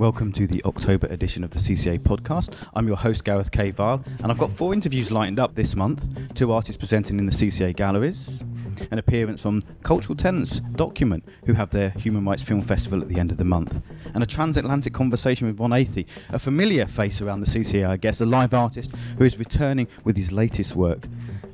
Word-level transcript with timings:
Welcome 0.00 0.32
to 0.32 0.46
the 0.46 0.62
October 0.64 1.08
edition 1.08 1.44
of 1.44 1.50
the 1.50 1.58
CCA 1.58 1.98
podcast. 1.98 2.54
I'm 2.72 2.88
your 2.88 2.96
host, 2.96 3.22
Gareth 3.22 3.50
K. 3.50 3.70
Vile, 3.70 4.02
and 4.20 4.32
I've 4.32 4.38
got 4.38 4.50
four 4.50 4.72
interviews 4.72 5.12
lined 5.12 5.38
up 5.38 5.54
this 5.54 5.76
month. 5.76 6.08
Two 6.34 6.52
artists 6.52 6.78
presenting 6.78 7.18
in 7.18 7.26
the 7.26 7.32
CCA 7.32 7.76
galleries, 7.76 8.42
an 8.90 8.98
appearance 8.98 9.42
from 9.42 9.62
Cultural 9.82 10.16
Tenants 10.16 10.60
Document, 10.74 11.22
who 11.44 11.52
have 11.52 11.68
their 11.68 11.90
Human 11.90 12.24
Rights 12.24 12.42
Film 12.42 12.62
Festival 12.62 13.02
at 13.02 13.10
the 13.10 13.20
end 13.20 13.30
of 13.30 13.36
the 13.36 13.44
month, 13.44 13.82
and 14.14 14.22
a 14.22 14.26
transatlantic 14.26 14.94
conversation 14.94 15.46
with 15.46 15.60
Ron 15.60 15.72
Athey, 15.72 16.06
a 16.30 16.38
familiar 16.38 16.86
face 16.86 17.20
around 17.20 17.40
the 17.40 17.46
CCA, 17.46 17.86
I 17.86 17.98
guess, 17.98 18.22
a 18.22 18.26
live 18.26 18.54
artist 18.54 18.92
who 19.18 19.24
is 19.24 19.38
returning 19.38 19.86
with 20.02 20.16
his 20.16 20.32
latest 20.32 20.74
work 20.74 21.08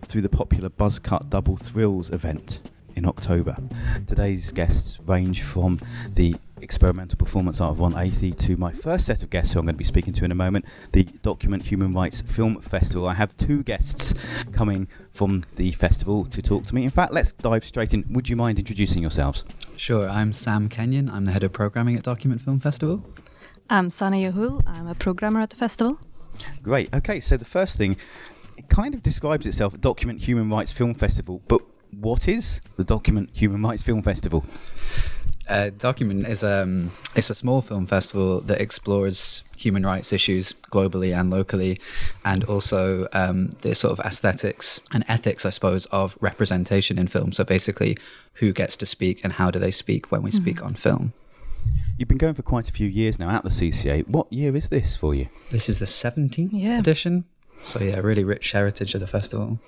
through 0.06 0.22
the 0.22 0.28
popular 0.28 0.68
Buzzcut 0.68 1.30
Double 1.30 1.56
Thrills 1.56 2.10
event 2.12 2.62
in 2.94 3.06
October. 3.06 3.56
Today's 4.06 4.52
guests 4.52 5.00
range 5.00 5.42
from 5.42 5.80
the 6.08 6.36
experimental 6.60 7.16
performance 7.16 7.60
art 7.60 7.72
of 7.72 7.80
Ron 7.80 7.94
Athey 7.94 8.36
to 8.40 8.56
my 8.56 8.72
first 8.72 9.06
set 9.06 9.22
of 9.22 9.30
guests 9.30 9.52
who 9.52 9.58
I'm 9.58 9.66
going 9.66 9.74
to 9.74 9.78
be 9.78 9.84
speaking 9.84 10.12
to 10.14 10.24
in 10.24 10.32
a 10.32 10.34
moment, 10.34 10.64
the 10.92 11.04
Document 11.04 11.64
Human 11.64 11.92
Rights 11.92 12.20
Film 12.20 12.60
Festival. 12.60 13.08
I 13.08 13.14
have 13.14 13.36
two 13.36 13.62
guests 13.62 14.14
coming 14.52 14.88
from 15.12 15.44
the 15.56 15.72
festival 15.72 16.24
to 16.26 16.42
talk 16.42 16.64
to 16.66 16.74
me. 16.74 16.84
In 16.84 16.90
fact, 16.90 17.12
let's 17.12 17.32
dive 17.32 17.64
straight 17.64 17.92
in. 17.92 18.04
Would 18.10 18.28
you 18.28 18.36
mind 18.36 18.58
introducing 18.58 19.02
yourselves? 19.02 19.44
Sure, 19.76 20.08
I'm 20.08 20.32
Sam 20.32 20.68
Kenyon. 20.68 21.10
I'm 21.10 21.24
the 21.26 21.32
head 21.32 21.42
of 21.42 21.52
programming 21.52 21.96
at 21.96 22.02
Document 22.02 22.40
Film 22.40 22.60
Festival. 22.60 23.04
I'm 23.68 23.90
Sana 23.90 24.16
Yahul. 24.16 24.62
I'm 24.66 24.86
a 24.86 24.94
programmer 24.94 25.40
at 25.40 25.50
the 25.50 25.56
festival. 25.56 25.98
Great. 26.62 26.94
Okay, 26.94 27.20
so 27.20 27.36
the 27.36 27.44
first 27.44 27.76
thing, 27.76 27.96
it 28.56 28.68
kind 28.68 28.94
of 28.94 29.02
describes 29.02 29.46
itself 29.46 29.74
a 29.74 29.78
Document 29.78 30.22
Human 30.22 30.48
Rights 30.48 30.72
Film 30.72 30.94
Festival, 30.94 31.42
but 31.48 31.60
what 31.90 32.28
is 32.28 32.60
the 32.76 32.84
Document 32.84 33.30
Human 33.34 33.62
Rights 33.62 33.82
Film 33.82 34.02
Festival? 34.02 34.44
Uh, 35.48 35.70
Document 35.70 36.26
is 36.26 36.42
um, 36.42 36.90
it's 37.14 37.30
a 37.30 37.34
small 37.34 37.60
film 37.60 37.86
festival 37.86 38.40
that 38.40 38.60
explores 38.60 39.44
human 39.56 39.86
rights 39.86 40.12
issues 40.12 40.52
globally 40.70 41.18
and 41.18 41.30
locally, 41.30 41.78
and 42.24 42.44
also 42.44 43.06
um, 43.12 43.50
the 43.60 43.74
sort 43.74 43.98
of 43.98 44.04
aesthetics 44.04 44.80
and 44.92 45.04
ethics, 45.08 45.46
I 45.46 45.50
suppose, 45.50 45.86
of 45.86 46.18
representation 46.20 46.98
in 46.98 47.06
film. 47.06 47.32
So 47.32 47.44
basically, 47.44 47.96
who 48.34 48.52
gets 48.52 48.76
to 48.78 48.86
speak 48.86 49.22
and 49.22 49.34
how 49.34 49.50
do 49.50 49.58
they 49.58 49.70
speak 49.70 50.10
when 50.10 50.22
we 50.22 50.30
mm-hmm. 50.30 50.42
speak 50.42 50.62
on 50.62 50.74
film. 50.74 51.12
You've 51.98 52.08
been 52.08 52.18
going 52.18 52.34
for 52.34 52.42
quite 52.42 52.68
a 52.68 52.72
few 52.72 52.86
years 52.86 53.18
now 53.18 53.30
at 53.30 53.42
the 53.42 53.48
CCA. 53.48 54.06
What 54.06 54.32
year 54.32 54.54
is 54.54 54.68
this 54.68 54.96
for 54.96 55.14
you? 55.14 55.28
This 55.50 55.68
is 55.68 55.78
the 55.78 55.86
17th 55.86 56.50
yeah. 56.52 56.78
edition. 56.78 57.24
So, 57.62 57.80
yeah, 57.80 57.98
really 58.00 58.22
rich 58.22 58.52
heritage 58.52 58.94
of 58.94 59.00
the 59.00 59.06
festival. 59.06 59.58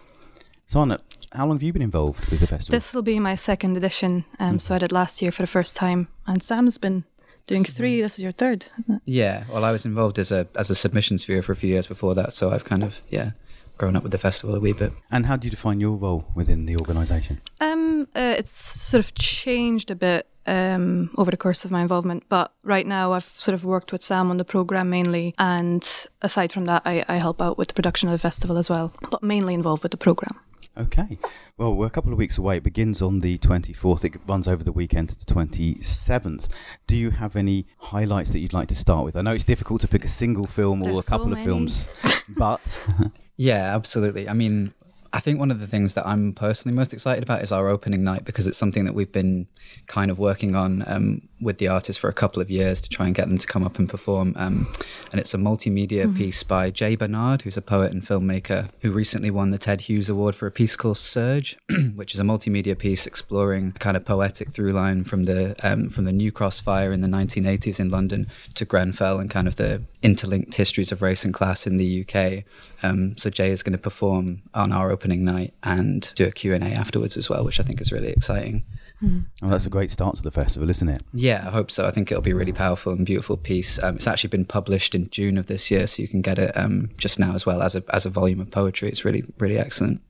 Sana, 0.69 0.99
how 1.33 1.47
long 1.47 1.57
have 1.57 1.63
you 1.63 1.73
been 1.73 1.81
involved 1.81 2.27
with 2.27 2.41
the 2.41 2.47
festival? 2.47 2.77
This 2.77 2.93
will 2.93 3.01
be 3.01 3.19
my 3.19 3.35
second 3.35 3.79
edition. 3.79 4.27
Um, 4.39 4.49
mm-hmm. 4.49 4.59
So 4.59 4.75
I 4.75 4.79
did 4.79 4.93
last 4.93 5.23
year 5.23 5.33
for 5.33 5.43
the 5.43 5.47
first 5.47 5.77
time, 5.77 6.09
and 6.27 6.43
Sam's 6.43 6.77
been 6.77 7.05
doing 7.47 7.65
three. 7.65 8.03
This 8.03 8.19
is 8.19 8.23
your 8.23 8.33
third, 8.33 8.67
isn't 8.81 8.97
it? 8.97 9.03
Yeah. 9.07 9.45
Well, 9.51 9.65
I 9.65 9.73
was 9.73 9.87
involved 9.87 10.19
as 10.19 10.31
a 10.31 10.47
as 10.55 10.69
a 10.69 10.75
submissions 10.75 11.25
viewer 11.25 11.41
for 11.41 11.53
a 11.53 11.57
few 11.57 11.71
years 11.71 11.87
before 11.87 12.15
that, 12.17 12.35
so 12.35 12.51
I've 12.51 12.65
kind 12.65 12.85
of 12.85 13.01
yeah 13.09 13.31
grown 13.79 13.97
up 13.97 14.03
with 14.03 14.13
the 14.13 14.19
festival 14.19 14.55
a 14.55 14.61
wee 14.61 14.75
bit. 14.75 14.93
And 15.11 15.25
how 15.25 15.39
do 15.39 15.47
you 15.47 15.51
define 15.51 15.81
your 15.81 15.97
role 15.97 16.27
within 16.35 16.67
the 16.67 16.77
organisation? 16.77 17.41
Um, 17.63 18.07
uh, 18.15 18.35
it's 18.37 18.51
sort 18.51 19.03
of 19.03 19.15
changed 19.15 19.91
a 19.91 19.95
bit 19.95 20.27
um, 20.47 21.11
over 21.17 21.31
the 21.31 21.39
course 21.39 21.65
of 21.65 21.71
my 21.71 21.81
involvement. 21.81 22.25
But 22.29 22.53
right 22.63 22.87
now, 22.87 23.13
I've 23.13 23.25
sort 23.25 23.55
of 23.55 23.65
worked 23.65 23.91
with 23.91 24.03
Sam 24.03 24.31
on 24.31 24.37
the 24.37 24.45
program 24.45 24.91
mainly, 24.91 25.35
and 25.39 25.83
aside 26.21 26.53
from 26.53 26.67
that, 26.67 26.83
I, 26.85 27.07
I 27.09 27.17
help 27.17 27.41
out 27.41 27.57
with 27.57 27.69
the 27.69 27.75
production 27.75 28.11
of 28.11 28.13
the 28.13 28.19
festival 28.19 28.59
as 28.59 28.69
well, 28.69 28.93
but 29.11 29.23
mainly 29.23 29.55
involved 29.55 29.83
with 29.83 29.93
the 29.93 29.97
program. 29.99 30.39
Okay. 30.79 31.19
Well, 31.57 31.75
we're 31.75 31.87
a 31.87 31.91
couple 31.91 32.13
of 32.13 32.19
weeks 32.19 32.39
away. 32.39 32.59
It 32.59 32.63
begins 32.63 33.03
on 33.03 33.19
the 33.19 33.37
24th. 33.39 34.05
It 34.05 34.15
runs 34.29 34.47
over 34.47 34.63
the 34.63 34.71
weekend 34.71 35.09
to 35.09 35.19
the 35.19 35.25
27th. 35.25 36.49
Do 36.87 36.95
you 36.95 37.11
have 37.11 37.35
any 37.35 37.67
highlights 37.79 38.31
that 38.31 38.39
you'd 38.39 38.53
like 38.53 38.69
to 38.69 38.77
start 38.77 39.05
with? 39.05 39.17
I 39.17 39.23
know 39.23 39.33
it's 39.33 39.45
difficult 39.45 39.81
to 39.81 39.89
pick 39.89 40.05
a 40.05 40.09
single 40.09 40.47
film 40.47 40.83
or 40.83 41.01
a 41.01 41.03
couple 41.03 41.27
so 41.27 41.33
of 41.33 41.41
films, 41.41 41.89
but. 42.29 42.81
yeah, 43.37 43.75
absolutely. 43.75 44.29
I 44.29 44.35
mean, 44.35 44.73
I 45.13 45.19
think 45.19 45.41
one 45.41 45.51
of 45.51 45.59
the 45.59 45.67
things 45.67 45.95
that 45.95 46.07
I'm 46.07 46.33
personally 46.33 46.77
most 46.77 46.93
excited 46.93 47.25
about 47.25 47.43
is 47.43 47.51
our 47.51 47.69
opening 47.69 48.05
night 48.05 48.25
because 48.25 48.47
it's 48.47 48.59
something 48.59 48.85
that 48.85 48.95
we've 48.95 49.11
been 49.11 49.49
kind 49.89 50.13
of 50.13 50.21
working 50.21 50.55
on 50.55 50.85
um, 50.87 51.29
with 51.41 51.59
the 51.59 51.69
artist 51.69 52.01
for 52.01 52.09
a 52.09 52.13
couple 52.13 52.43
of 52.43 52.51
years 52.51 52.81
to 52.81 52.89
try 52.89 53.07
and 53.07 53.15
get 53.15 53.29
them 53.29 53.39
to 53.39 53.47
come 53.47 53.65
up 53.65 53.79
and 53.79 53.89
perform. 53.89 54.35
Um, 54.37 54.73
and 55.13 55.21
it's 55.21 55.35
a 55.35 55.39
multimedia 55.39 56.05
mm-hmm. 56.05 56.17
piece 56.17 56.43
by 56.43 56.71
Jay 56.71 56.97
Bernard, 56.97 57.43
who's 57.43 57.57
a 57.57 57.63
poet 57.63 57.93
and 57.93 58.03
filmmaker 58.03 58.69
who 58.81 58.91
recently 58.91 59.31
won 59.31 59.51
the 59.51 59.59
Ted 59.59 59.83
Hughes 59.83 60.09
Award 60.09 60.35
for 60.35 60.47
a 60.47 60.51
piece 60.51 60.77
called 60.77 60.99
Surge, 60.99 61.57
which 61.95 62.15
is 62.15 62.21
a 62.21 62.25
multimedia 62.25 62.77
piece 62.77 63.07
exploring 63.07 63.73
a 63.77 63.79
kind 63.79 63.97
of 63.97 64.05
poetic 64.05 64.51
through 64.51 64.73
line 64.73 65.05
from 65.05 65.25
the 65.25 65.55
um, 65.63 65.89
from 65.89 66.05
the 66.05 66.13
New 66.13 66.33
Cross 66.33 66.61
fire 66.61 66.93
in 66.93 67.01
the 67.01 67.09
1980s 67.09 67.81
in 67.81 67.89
London 67.89 68.27
to 68.55 68.65
Grenfell 68.65 69.19
and 69.19 69.31
kind 69.31 69.47
of 69.47 69.57
the 69.57 69.83
interlinked 70.03 70.55
histories 70.55 70.93
of 70.93 71.03
race 71.03 71.25
and 71.25 71.35
class 71.35 71.67
in 71.67 71.77
the 71.77 72.05
UK. 72.05 72.45
Um, 72.83 73.17
so 73.17 73.31
Jay 73.31 73.51
is 73.51 73.63
going 73.63 73.73
to 73.73 73.79
perform 73.79 74.43
on 74.55 74.73
our 74.73 74.91
opening 74.91 75.25
night 75.25 75.55
and 75.63 76.13
do 76.15 76.27
a 76.27 76.31
Q&A 76.31 76.59
afterwards 76.59 77.17
as 77.17 77.29
well, 77.29 77.45
which 77.45 77.59
I 77.59 77.63
think 77.65 77.81
is 77.81 77.93
really 77.93 78.11
exciting. 78.11 78.65
Mm. 79.03 79.27
Oh, 79.43 79.49
that's 79.49 79.67
a 79.67 79.71
great 79.71 79.91
start 79.91 80.17
to 80.17 80.23
the 80.23 80.31
festival, 80.31 80.69
isn't 80.71 80.89
it? 80.89 81.03
Yeah, 81.13 81.45
I 81.47 81.51
hope 81.51 81.71
so. 81.71 81.87
I 81.87 81.91
think 81.91 82.11
it'll 82.11 82.23
be 82.23 82.33
a 82.33 82.37
really 82.37 82.53
powerful 82.53 82.93
and 82.93 83.07
beautiful 83.07 83.37
piece. 83.37 83.81
Um, 83.83 83.97
it's 83.97 84.09
actually 84.09 84.31
been 84.31 84.45
published 84.45 84.95
in 84.95 85.09
June 85.11 85.39
of 85.39 85.47
this 85.47 85.71
year, 85.71 85.87
so 85.87 86.03
you 86.03 86.09
can 86.09 86.21
get 86.21 86.39
it 86.39 86.57
um, 86.57 86.91
just 86.97 87.19
now 87.19 87.35
as 87.35 87.47
well 87.47 87.63
as 87.63 87.77
a 87.77 87.85
as 87.91 88.07
a 88.07 88.11
volume 88.11 88.41
of 88.41 88.51
poetry. 88.51 88.89
It's 88.89 89.05
really 89.05 89.25
really 89.39 89.59
excellent. 89.59 90.03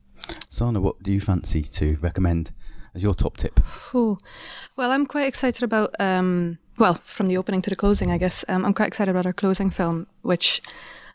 Sana, 0.49 0.81
what 0.81 1.01
do 1.03 1.11
you 1.11 1.21
fancy 1.21 1.61
to 1.61 1.97
recommend 2.01 2.51
as 2.95 3.03
your 3.03 3.13
top 3.13 3.37
tip? 3.37 3.59
Ooh. 3.93 4.17
Well, 4.75 4.91
I'm 4.91 5.05
quite 5.05 5.27
excited 5.27 5.63
about. 5.63 5.95
Um, 5.99 6.57
well, 6.77 6.95
from 6.95 7.27
the 7.27 7.37
opening 7.37 7.61
to 7.63 7.69
the 7.69 7.75
closing, 7.75 8.09
I 8.09 8.17
guess 8.17 8.45
um, 8.47 8.65
I'm 8.65 8.73
quite 8.73 8.87
excited 8.87 9.11
about 9.11 9.25
our 9.25 9.33
closing 9.33 9.69
film, 9.69 10.07
which 10.21 10.61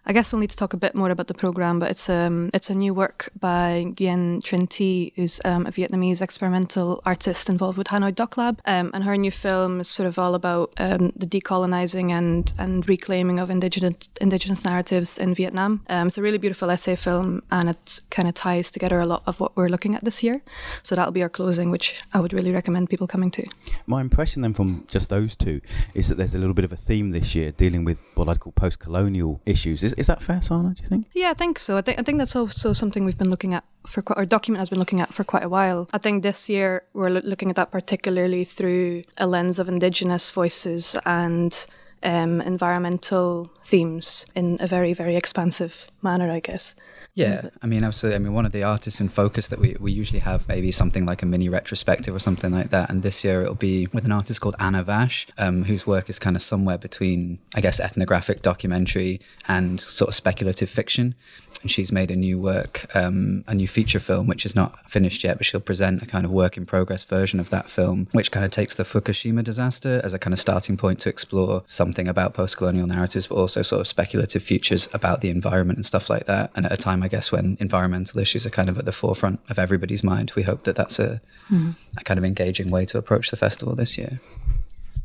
I 0.06 0.12
guess 0.12 0.32
we'll 0.32 0.40
need 0.40 0.50
to 0.50 0.56
talk 0.56 0.74
a 0.74 0.76
bit 0.76 0.94
more 0.94 1.10
about 1.10 1.28
the 1.28 1.34
program, 1.34 1.78
but 1.78 1.90
it's 1.90 2.10
um 2.10 2.50
it's 2.52 2.68
a 2.68 2.74
new 2.74 2.92
work 2.92 3.30
by 3.40 3.84
Nguyen 3.86 4.42
Trinh 4.42 4.68
Thi, 4.68 5.14
who's 5.16 5.40
um, 5.46 5.66
a 5.66 5.72
Vietnamese 5.72 6.20
experimental 6.20 7.00
artist 7.06 7.48
involved 7.48 7.78
with 7.78 7.86
Hanoi 7.86 8.14
Doc 8.14 8.36
Lab, 8.36 8.60
um, 8.66 8.90
and 8.92 9.04
her 9.04 9.16
new 9.16 9.30
film 9.30 9.80
is 9.80 9.88
sort 9.88 10.06
of 10.06 10.18
all 10.18 10.34
about 10.34 10.72
um, 10.76 11.12
the 11.16 11.26
decolonizing 11.26 12.10
and 12.10 12.52
and 12.58 12.86
reclaiming 12.86 13.40
of 13.40 13.48
indigenous 13.48 14.10
indigenous 14.20 14.62
narratives 14.64 15.16
in 15.16 15.34
Vietnam. 15.34 15.80
Um, 15.88 16.08
it's 16.08 16.18
a 16.18 16.22
really 16.22 16.38
beautiful 16.38 16.70
essay 16.70 16.96
film, 16.96 17.42
and 17.50 17.70
it 17.70 18.00
kind 18.10 18.28
of 18.28 18.34
ties 18.34 18.70
together 18.70 19.00
a 19.00 19.06
lot 19.06 19.22
of 19.26 19.40
what 19.40 19.56
we're 19.56 19.68
looking 19.68 19.94
at 19.94 20.04
this 20.04 20.22
year. 20.22 20.42
So 20.82 20.94
that'll 20.94 21.12
be 21.12 21.22
our 21.22 21.30
closing, 21.30 21.70
which 21.70 22.02
I 22.12 22.20
would 22.20 22.34
really 22.34 22.52
recommend 22.52 22.90
people 22.90 23.06
coming 23.06 23.30
to. 23.32 23.46
My 23.86 24.02
impression 24.02 24.42
then 24.42 24.52
from 24.52 24.84
just 24.86 25.08
those 25.08 25.34
two 25.34 25.62
is 25.94 26.08
that 26.08 26.16
there's 26.18 26.34
a 26.34 26.38
little 26.38 26.54
bit 26.54 26.66
of 26.66 26.72
a 26.72 26.76
theme 26.76 27.10
this 27.10 27.34
year 27.34 27.52
dealing 27.52 27.84
with 27.84 28.02
what 28.14 28.28
I'd 28.28 28.40
call 28.40 28.52
post-colonial 28.52 29.40
issues. 29.46 29.82
Is 29.82 29.93
is 29.96 30.06
that 30.06 30.22
fair, 30.22 30.40
Sana? 30.42 30.74
Do 30.74 30.82
you 30.82 30.88
think? 30.88 31.06
Yeah, 31.14 31.30
I 31.30 31.34
think 31.34 31.58
so. 31.58 31.76
I 31.76 31.82
think 31.82 31.98
I 31.98 32.02
think 32.02 32.18
that's 32.18 32.36
also 32.36 32.72
something 32.72 33.04
we've 33.04 33.18
been 33.18 33.30
looking 33.30 33.54
at 33.54 33.64
for 33.86 34.02
quite, 34.02 34.16
our 34.16 34.26
document 34.26 34.58
has 34.60 34.68
been 34.70 34.78
looking 34.78 35.00
at 35.00 35.12
for 35.12 35.24
quite 35.24 35.42
a 35.42 35.48
while. 35.48 35.88
I 35.92 35.98
think 35.98 36.22
this 36.22 36.48
year 36.48 36.84
we're 36.92 37.10
lo- 37.10 37.20
looking 37.24 37.50
at 37.50 37.56
that 37.56 37.70
particularly 37.70 38.44
through 38.44 39.04
a 39.18 39.26
lens 39.26 39.58
of 39.58 39.68
indigenous 39.68 40.30
voices 40.30 40.96
and 41.04 41.66
um, 42.02 42.40
environmental 42.40 43.50
themes 43.62 44.26
in 44.34 44.58
a 44.60 44.66
very 44.66 44.92
very 44.92 45.16
expansive 45.16 45.86
manner, 46.02 46.30
I 46.30 46.40
guess. 46.40 46.74
Yeah, 47.14 47.50
I 47.62 47.68
mean, 47.68 47.84
absolutely. 47.84 48.16
I 48.16 48.18
mean, 48.18 48.34
one 48.34 48.44
of 48.44 48.50
the 48.50 48.64
artists 48.64 49.00
in 49.00 49.08
focus 49.08 49.46
that 49.48 49.60
we, 49.60 49.76
we 49.78 49.92
usually 49.92 50.18
have 50.18 50.48
maybe 50.48 50.72
something 50.72 51.06
like 51.06 51.22
a 51.22 51.26
mini 51.26 51.48
retrospective 51.48 52.12
or 52.12 52.18
something 52.18 52.50
like 52.50 52.70
that. 52.70 52.90
And 52.90 53.04
this 53.04 53.22
year 53.22 53.42
it'll 53.42 53.54
be 53.54 53.86
with 53.92 54.04
an 54.04 54.10
artist 54.10 54.40
called 54.40 54.56
Ana 54.58 54.82
Vaz, 54.82 55.26
um, 55.38 55.62
whose 55.62 55.86
work 55.86 56.10
is 56.10 56.18
kind 56.18 56.34
of 56.34 56.42
somewhere 56.42 56.76
between, 56.76 57.38
I 57.54 57.60
guess, 57.60 57.78
ethnographic 57.78 58.42
documentary 58.42 59.20
and 59.46 59.80
sort 59.80 60.08
of 60.08 60.16
speculative 60.16 60.68
fiction. 60.68 61.14
And 61.62 61.70
she's 61.70 61.92
made 61.92 62.10
a 62.10 62.16
new 62.16 62.36
work, 62.36 62.84
um, 62.96 63.44
a 63.46 63.54
new 63.54 63.68
feature 63.68 64.00
film, 64.00 64.26
which 64.26 64.44
is 64.44 64.56
not 64.56 64.90
finished 64.90 65.22
yet, 65.22 65.36
but 65.38 65.46
she'll 65.46 65.60
present 65.60 66.02
a 66.02 66.06
kind 66.06 66.24
of 66.24 66.32
work 66.32 66.56
in 66.56 66.66
progress 66.66 67.04
version 67.04 67.38
of 67.38 67.48
that 67.50 67.70
film, 67.70 68.08
which 68.10 68.32
kind 68.32 68.44
of 68.44 68.50
takes 68.50 68.74
the 68.74 68.82
Fukushima 68.82 69.44
disaster 69.44 70.00
as 70.02 70.14
a 70.14 70.18
kind 70.18 70.34
of 70.34 70.40
starting 70.40 70.76
point 70.76 70.98
to 71.00 71.10
explore 71.10 71.62
something 71.66 72.08
about 72.08 72.34
post 72.34 72.56
colonial 72.56 72.88
narratives, 72.88 73.28
but 73.28 73.36
also 73.36 73.62
sort 73.62 73.80
of 73.80 73.86
speculative 73.86 74.42
futures 74.42 74.88
about 74.92 75.20
the 75.20 75.30
environment 75.30 75.76
and 75.76 75.86
stuff 75.86 76.10
like 76.10 76.26
that. 76.26 76.50
And 76.56 76.66
at 76.66 76.72
a 76.72 76.76
time, 76.76 77.03
I 77.04 77.08
guess, 77.08 77.30
when 77.30 77.56
environmental 77.60 78.20
issues 78.20 78.46
are 78.46 78.50
kind 78.50 78.68
of 78.68 78.78
at 78.78 78.84
the 78.84 78.92
forefront 78.92 79.40
of 79.48 79.58
everybody's 79.58 80.02
mind, 80.02 80.32
we 80.34 80.42
hope 80.42 80.64
that 80.64 80.76
that's 80.76 80.98
a, 80.98 81.20
mm. 81.50 81.74
a 81.96 82.04
kind 82.04 82.18
of 82.18 82.24
engaging 82.24 82.70
way 82.70 82.86
to 82.86 82.98
approach 82.98 83.30
the 83.30 83.36
festival 83.36 83.74
this 83.74 83.96
year. 83.98 84.20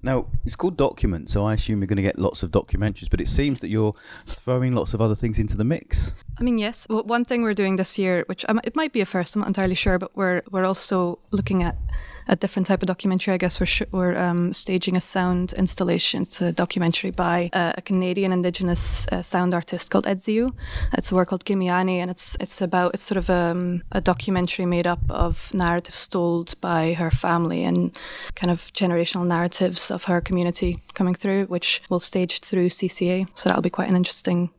Now, 0.01 0.27
it's 0.45 0.55
called 0.55 0.77
Document, 0.77 1.29
so 1.29 1.45
I 1.45 1.53
assume 1.55 1.79
you're 1.81 1.87
going 1.87 1.97
to 1.97 2.01
get 2.01 2.17
lots 2.17 2.41
of 2.41 2.51
documentaries, 2.51 3.09
but 3.09 3.19
it 3.19 3.27
seems 3.27 3.59
that 3.59 3.67
you're 3.67 3.93
throwing 4.25 4.73
lots 4.73 4.93
of 4.93 5.01
other 5.01 5.15
things 5.15 5.37
into 5.37 5.57
the 5.57 5.65
mix. 5.65 6.13
I 6.37 6.43
mean, 6.43 6.57
yes. 6.57 6.87
Well, 6.89 7.03
one 7.03 7.25
thing 7.25 7.41
we're 7.41 7.53
doing 7.53 7.75
this 7.75 7.97
year, 7.99 8.23
which 8.27 8.45
um, 8.47 8.61
it 8.63 8.77
might 8.77 8.93
be 8.93 9.01
a 9.01 9.05
first, 9.05 9.35
I'm 9.35 9.41
not 9.41 9.49
entirely 9.49 9.75
sure, 9.75 9.99
but 9.99 10.15
we're 10.15 10.41
we're 10.51 10.63
also 10.63 11.19
looking 11.31 11.63
at 11.63 11.75
a 12.29 12.35
different 12.35 12.67
type 12.67 12.81
of 12.81 12.87
documentary. 12.87 13.33
I 13.33 13.37
guess 13.37 13.59
we're 13.59 13.65
sh- 13.65 13.91
we're 13.91 14.15
um, 14.17 14.53
staging 14.53 14.95
a 14.95 15.01
sound 15.01 15.53
installation. 15.53 16.21
It's 16.21 16.41
a 16.41 16.51
documentary 16.51 17.11
by 17.11 17.49
uh, 17.53 17.73
a 17.75 17.81
Canadian 17.81 18.31
Indigenous 18.31 19.07
uh, 19.07 19.21
sound 19.21 19.53
artist 19.53 19.89
called 19.91 20.05
Edziu. 20.05 20.53
It's 20.93 21.11
a 21.11 21.15
work 21.15 21.29
called 21.29 21.43
Gimiani, 21.43 21.97
and 21.97 22.09
it's 22.11 22.37
it's 22.39 22.61
about 22.61 22.93
it's 22.93 23.03
sort 23.03 23.17
of 23.17 23.29
um, 23.29 23.83
a 23.91 23.99
documentary 23.99 24.65
made 24.65 24.87
up 24.87 25.01
of 25.09 25.51
narratives 25.53 26.07
told 26.07 26.59
by 26.61 26.93
her 26.93 27.11
family 27.11 27.63
and 27.63 27.97
kind 28.35 28.51
of 28.51 28.71
generational 28.73 29.25
narratives 29.25 29.91
of 29.91 30.03
her 30.05 30.21
community 30.21 30.79
coming 30.93 31.15
through, 31.15 31.45
which 31.45 31.81
will 31.89 31.99
stage 31.99 32.39
through 32.41 32.69
CCA. 32.69 33.27
So 33.33 33.49
that'll 33.49 33.63
be 33.63 33.69
quite 33.69 33.89
an 33.89 33.95
interesting 33.95 34.51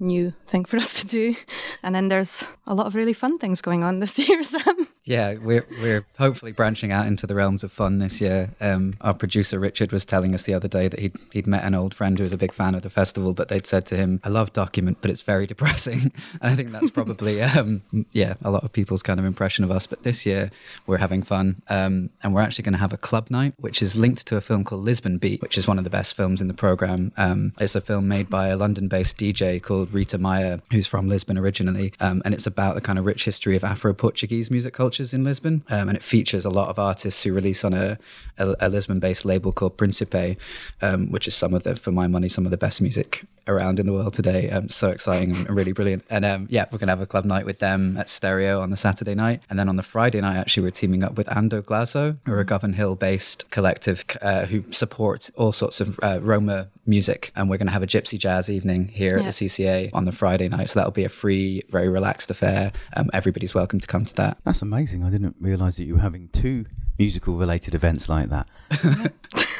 new 0.00 0.32
thing 0.46 0.64
for 0.64 0.76
us 0.76 1.00
to 1.00 1.06
do. 1.06 1.34
And 1.82 1.94
then 1.94 2.08
there's 2.08 2.46
a 2.66 2.74
lot 2.74 2.86
of 2.86 2.94
really 2.94 3.12
fun 3.12 3.38
things 3.38 3.60
going 3.60 3.82
on 3.82 3.98
this 3.98 4.18
year, 4.28 4.42
Sam. 4.42 4.88
Yeah, 5.04 5.34
we're 5.34 5.66
we're 5.80 6.04
hopefully 6.18 6.52
branching 6.52 6.92
out 6.92 7.06
into 7.06 7.26
the 7.26 7.34
realms 7.34 7.64
of 7.64 7.72
fun 7.72 7.98
this 7.98 8.20
year. 8.20 8.50
Um, 8.60 8.94
our 9.00 9.14
producer 9.14 9.58
Richard 9.58 9.90
was 9.90 10.04
telling 10.04 10.34
us 10.34 10.42
the 10.42 10.52
other 10.52 10.68
day 10.68 10.86
that 10.86 11.00
he'd 11.00 11.16
he'd 11.32 11.46
met 11.46 11.64
an 11.64 11.74
old 11.74 11.94
friend 11.94 12.18
who 12.18 12.24
was 12.24 12.34
a 12.34 12.36
big 12.36 12.52
fan 12.52 12.74
of 12.74 12.82
the 12.82 12.90
festival, 12.90 13.32
but 13.32 13.48
they'd 13.48 13.66
said 13.66 13.86
to 13.86 13.96
him, 13.96 14.20
"I 14.22 14.28
love 14.28 14.52
document, 14.52 14.98
but 15.00 15.10
it's 15.10 15.22
very 15.22 15.46
depressing." 15.54 16.12
And 16.40 16.52
I 16.52 16.56
think 16.56 16.70
that's 16.70 16.90
probably 16.90 17.40
um, 17.42 17.82
yeah 18.12 18.34
a 18.42 18.50
lot 18.50 18.62
of 18.62 18.72
people's 18.72 19.02
kind 19.02 19.18
of 19.18 19.24
impression 19.26 19.64
of 19.64 19.70
us. 19.70 19.86
But 19.86 20.02
this 20.02 20.26
year 20.26 20.50
we're 20.86 20.98
having 20.98 21.22
fun, 21.22 21.62
um, 21.68 22.10
and 22.22 22.34
we're 22.34 22.42
actually 22.42 22.64
going 22.64 22.74
to 22.74 22.78
have 22.78 22.92
a 22.92 22.98
club 22.98 23.30
night, 23.30 23.54
which 23.56 23.82
is 23.82 23.96
linked 23.96 24.26
to 24.26 24.36
a 24.36 24.40
film 24.40 24.62
called 24.62 24.82
Lisbon 24.82 25.16
Beat, 25.18 25.40
which 25.40 25.56
is 25.56 25.66
one 25.66 25.78
of 25.78 25.84
the 25.84 25.90
best 25.90 26.14
films 26.14 26.42
in 26.42 26.48
the 26.48 26.54
program. 26.54 27.12
Um, 27.16 27.54
it's 27.58 27.74
a 27.74 27.80
film 27.80 28.08
made 28.08 28.28
by 28.28 28.48
a 28.48 28.56
London-based 28.56 29.16
DJ 29.16 29.60
called 29.62 29.87
Rita 29.94 30.18
Maia, 30.18 30.60
who's 30.72 30.86
from 30.86 31.08
Lisbon 31.08 31.38
originally, 31.38 31.92
um, 32.00 32.22
and 32.24 32.34
it's 32.34 32.46
about 32.46 32.74
the 32.74 32.80
kind 32.80 32.98
of 32.98 33.04
rich 33.06 33.24
history 33.24 33.56
of 33.56 33.64
Afro-Portuguese 33.64 34.50
music 34.50 34.74
cultures 34.74 35.14
in 35.14 35.24
Lisbon, 35.24 35.62
um, 35.70 35.88
and 35.88 35.96
it 35.96 36.02
features 36.02 36.44
a 36.44 36.50
lot 36.50 36.68
of 36.68 36.78
artists 36.78 37.22
who 37.22 37.32
release 37.32 37.64
on 37.64 37.74
a, 37.74 37.98
a, 38.38 38.54
a 38.60 38.68
Lisbon-based 38.68 39.24
label 39.24 39.52
called 39.52 39.76
Principe, 39.76 40.36
um, 40.82 41.10
which 41.10 41.26
is 41.28 41.34
some 41.34 41.54
of 41.54 41.62
the, 41.62 41.74
for 41.76 41.92
my 41.92 42.06
money, 42.06 42.28
some 42.28 42.44
of 42.44 42.50
the 42.50 42.56
best 42.58 42.80
music 42.80 43.24
around 43.46 43.78
in 43.80 43.86
the 43.86 43.92
world 43.94 44.12
today. 44.12 44.50
Um, 44.50 44.68
so 44.68 44.90
exciting 44.90 45.34
and 45.34 45.48
really 45.50 45.72
brilliant. 45.72 46.04
And 46.10 46.22
um, 46.24 46.46
yeah, 46.50 46.66
we're 46.70 46.76
gonna 46.76 46.92
have 46.92 47.00
a 47.00 47.06
club 47.06 47.24
night 47.24 47.46
with 47.46 47.60
them 47.60 47.96
at 47.96 48.08
Stereo 48.10 48.60
on 48.60 48.68
the 48.70 48.76
Saturday 48.76 49.14
night, 49.14 49.40
and 49.48 49.58
then 49.58 49.68
on 49.70 49.76
the 49.76 49.82
Friday 49.82 50.20
night, 50.20 50.36
actually, 50.36 50.64
we're 50.64 50.70
teaming 50.70 51.02
up 51.02 51.16
with 51.16 51.26
Ando 51.28 51.62
Glazo, 51.62 52.18
who 52.26 52.32
are 52.34 52.40
a 52.40 52.44
Govanhill-based 52.44 53.50
collective 53.50 54.04
uh, 54.22 54.44
who 54.46 54.64
support 54.72 55.30
all 55.36 55.52
sorts 55.52 55.80
of 55.80 55.98
uh, 56.02 56.18
Roma 56.22 56.68
music, 56.86 57.32
and 57.36 57.48
we're 57.48 57.56
gonna 57.58 57.70
have 57.70 57.82
a 57.82 57.86
gypsy 57.86 58.18
jazz 58.18 58.48
evening 58.50 58.88
here 58.88 59.12
Yeah. 59.18 59.20
at 59.20 59.24
the 59.24 59.30
CCA 59.46 59.77
on 59.92 60.04
the 60.04 60.12
Friday 60.12 60.48
night. 60.48 60.68
So 60.68 60.80
that'll 60.80 60.92
be 60.92 61.04
a 61.04 61.08
free, 61.08 61.62
very 61.70 61.88
relaxed 61.88 62.30
affair. 62.30 62.72
Um, 62.96 63.10
everybody's 63.12 63.54
welcome 63.54 63.80
to 63.80 63.86
come 63.86 64.04
to 64.04 64.14
that. 64.14 64.38
That's 64.44 64.62
amazing. 64.62 65.04
I 65.04 65.10
didn't 65.10 65.36
realise 65.40 65.76
that 65.76 65.84
you 65.84 65.94
were 65.94 66.00
having 66.00 66.28
two 66.28 66.66
musical 66.98 67.36
related 67.36 67.74
events 67.74 68.08
like 68.08 68.28
that. 68.28 68.46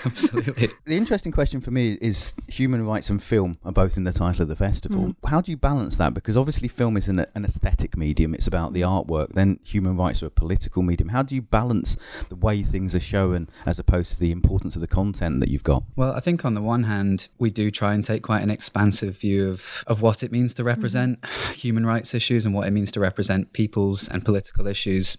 Absolutely. 0.05 0.69
The 0.85 0.97
interesting 0.97 1.33
question 1.33 1.61
for 1.61 1.71
me 1.71 1.99
is 2.01 2.33
human 2.49 2.87
rights 2.87 3.11
and 3.11 3.23
film 3.23 3.59
are 3.65 3.73
both 3.73 3.97
in 3.97 4.05
the 4.05 4.13
title 4.13 4.43
of 4.43 4.49
the 4.49 4.57
festival. 4.57 5.07
Mm. 5.07 5.29
How 5.29 5.41
do 5.41 5.51
you 5.51 5.57
balance 5.57 5.97
that? 5.97 6.15
Because 6.15 6.37
obviously, 6.37 6.69
film 6.69 6.97
is 6.97 7.09
an, 7.09 7.25
an 7.35 7.45
aesthetic 7.45 7.97
medium, 7.97 8.35
it's 8.35 8.47
about 8.47 8.73
the 8.73 8.83
artwork. 8.83 9.33
Then, 9.33 9.61
human 9.65 9.97
rights 9.97 10.23
are 10.23 10.27
a 10.27 10.31
political 10.31 10.83
medium. 10.83 11.11
How 11.11 11.23
do 11.23 11.35
you 11.35 11.43
balance 11.43 11.97
the 12.29 12.37
way 12.37 12.63
things 12.63 12.95
are 12.95 13.01
shown 13.01 13.49
as 13.67 13.79
opposed 13.79 14.13
to 14.13 14.21
the 14.21 14.31
importance 14.31 14.75
of 14.75 14.81
the 14.81 14.89
content 14.89 15.41
that 15.41 15.49
you've 15.49 15.65
got? 15.65 15.85
Well, 15.97 16.13
I 16.13 16.21
think 16.21 16.45
on 16.45 16.55
the 16.55 16.63
one 16.63 16.85
hand, 16.85 17.29
we 17.39 17.51
do 17.51 17.71
try 17.71 17.95
and 17.95 18.05
take 18.05 18.23
quite 18.23 18.43
an 18.43 18.51
expansive 18.51 19.19
view 19.19 19.49
of, 19.49 19.85
of 19.87 20.03
what 20.03 20.23
it 20.23 20.33
means 20.33 20.55
to 20.55 20.65
represent 20.65 21.21
mm. 21.21 21.53
human 21.53 21.87
rights 21.87 22.15
issues 22.15 22.45
and 22.45 22.55
what 22.55 22.67
it 22.67 22.71
means 22.71 22.93
to 22.93 23.01
represent 23.01 23.53
people's 23.53 24.09
and 24.09 24.25
political 24.25 24.67
issues. 24.67 25.17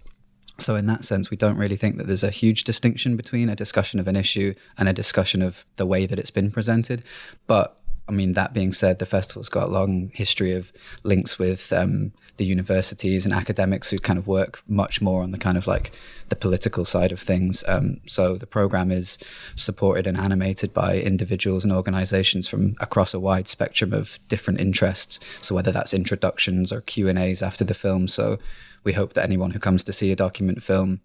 So, 0.59 0.75
in 0.75 0.85
that 0.87 1.05
sense, 1.05 1.29
we 1.29 1.37
don't 1.37 1.57
really 1.57 1.75
think 1.75 1.97
that 1.97 2.07
there's 2.07 2.23
a 2.23 2.29
huge 2.29 2.63
distinction 2.63 3.15
between 3.15 3.49
a 3.49 3.55
discussion 3.55 3.99
of 3.99 4.07
an 4.07 4.15
issue 4.15 4.53
and 4.77 4.87
a 4.87 4.93
discussion 4.93 5.41
of 5.41 5.65
the 5.77 5.85
way 5.85 6.05
that 6.05 6.19
it's 6.19 6.31
been 6.31 6.51
presented. 6.51 7.03
But 7.47 7.79
I 8.09 8.11
mean, 8.11 8.33
that 8.33 8.53
being 8.53 8.73
said, 8.73 8.97
the 8.97 9.05
festival's 9.05 9.49
got 9.49 9.67
a 9.67 9.71
long 9.71 10.09
history 10.15 10.51
of 10.53 10.73
links 11.03 11.37
with 11.37 11.71
um, 11.71 12.11
the 12.37 12.45
universities 12.45 13.23
and 13.23 13.35
academics 13.35 13.91
who 13.91 13.99
kind 13.99 14.17
of 14.17 14.25
work 14.25 14.63
much 14.67 14.99
more 14.99 15.21
on 15.21 15.29
the 15.29 15.37
kind 15.37 15.57
of 15.57 15.67
like 15.67 15.91
the 16.29 16.35
political 16.35 16.85
side 16.85 17.11
of 17.11 17.19
things. 17.19 17.63
Um, 17.67 18.01
so 18.07 18.35
the 18.35 18.47
program 18.47 18.89
is 18.89 19.19
supported 19.53 20.07
and 20.07 20.17
animated 20.17 20.73
by 20.73 20.97
individuals 20.97 21.63
and 21.63 21.71
organizations 21.71 22.47
from 22.47 22.75
across 22.79 23.13
a 23.13 23.19
wide 23.19 23.47
spectrum 23.47 23.93
of 23.93 24.17
different 24.27 24.59
interests. 24.59 25.19
So 25.41 25.53
whether 25.53 25.71
that's 25.71 25.93
introductions 25.93 26.71
or 26.73 26.81
Q 26.81 27.09
and 27.09 27.19
A's 27.19 27.43
after 27.43 27.63
the 27.63 27.75
film. 27.75 28.07
So 28.07 28.39
we 28.89 28.93
hope 28.93 29.13
that 29.13 29.23
anyone 29.23 29.51
who 29.51 29.59
comes 29.59 29.83
to 29.83 29.93
see 29.93 30.11
a 30.11 30.15
document 30.15 30.63
film 30.63 30.99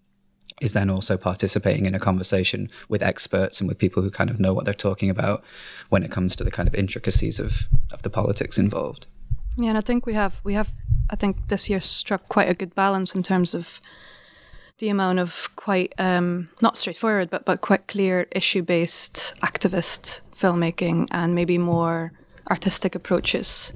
is 0.59 0.73
then 0.73 0.89
also 0.89 1.17
participating 1.17 1.85
in 1.85 1.93
a 1.93 1.99
conversation 1.99 2.67
with 2.89 3.03
experts 3.03 3.61
and 3.61 3.67
with 3.67 3.77
people 3.77 4.01
who 4.01 4.09
kind 4.09 4.31
of 4.31 4.39
know 4.39 4.55
what 4.55 4.65
they're 4.65 4.73
talking 4.73 5.11
about 5.11 5.43
when 5.89 6.01
it 6.01 6.09
comes 6.09 6.35
to 6.35 6.43
the 6.43 6.49
kind 6.49 6.67
of 6.67 6.73
intricacies 6.73 7.39
of, 7.39 7.67
of 7.91 8.01
the 8.01 8.09
politics 8.09 8.57
involved. 8.57 9.05
Yeah, 9.57 9.69
and 9.69 9.77
I 9.77 9.81
think 9.81 10.07
we 10.07 10.15
have 10.15 10.41
we 10.43 10.55
have 10.55 10.73
I 11.11 11.15
think 11.15 11.49
this 11.49 11.69
year 11.69 11.79
struck 11.79 12.27
quite 12.27 12.49
a 12.49 12.55
good 12.55 12.73
balance 12.73 13.13
in 13.13 13.21
terms 13.21 13.53
of 13.53 13.79
the 14.79 14.89
amount 14.89 15.19
of 15.19 15.49
quite 15.55 15.93
um, 15.99 16.49
not 16.63 16.77
straightforward 16.77 17.29
but 17.29 17.45
but 17.45 17.61
quite 17.61 17.85
clear 17.87 18.25
issue 18.31 18.63
based 18.63 19.35
activist 19.41 20.21
filmmaking 20.35 21.07
and 21.11 21.35
maybe 21.35 21.59
more 21.59 22.13
artistic 22.49 22.95
approaches 22.95 23.73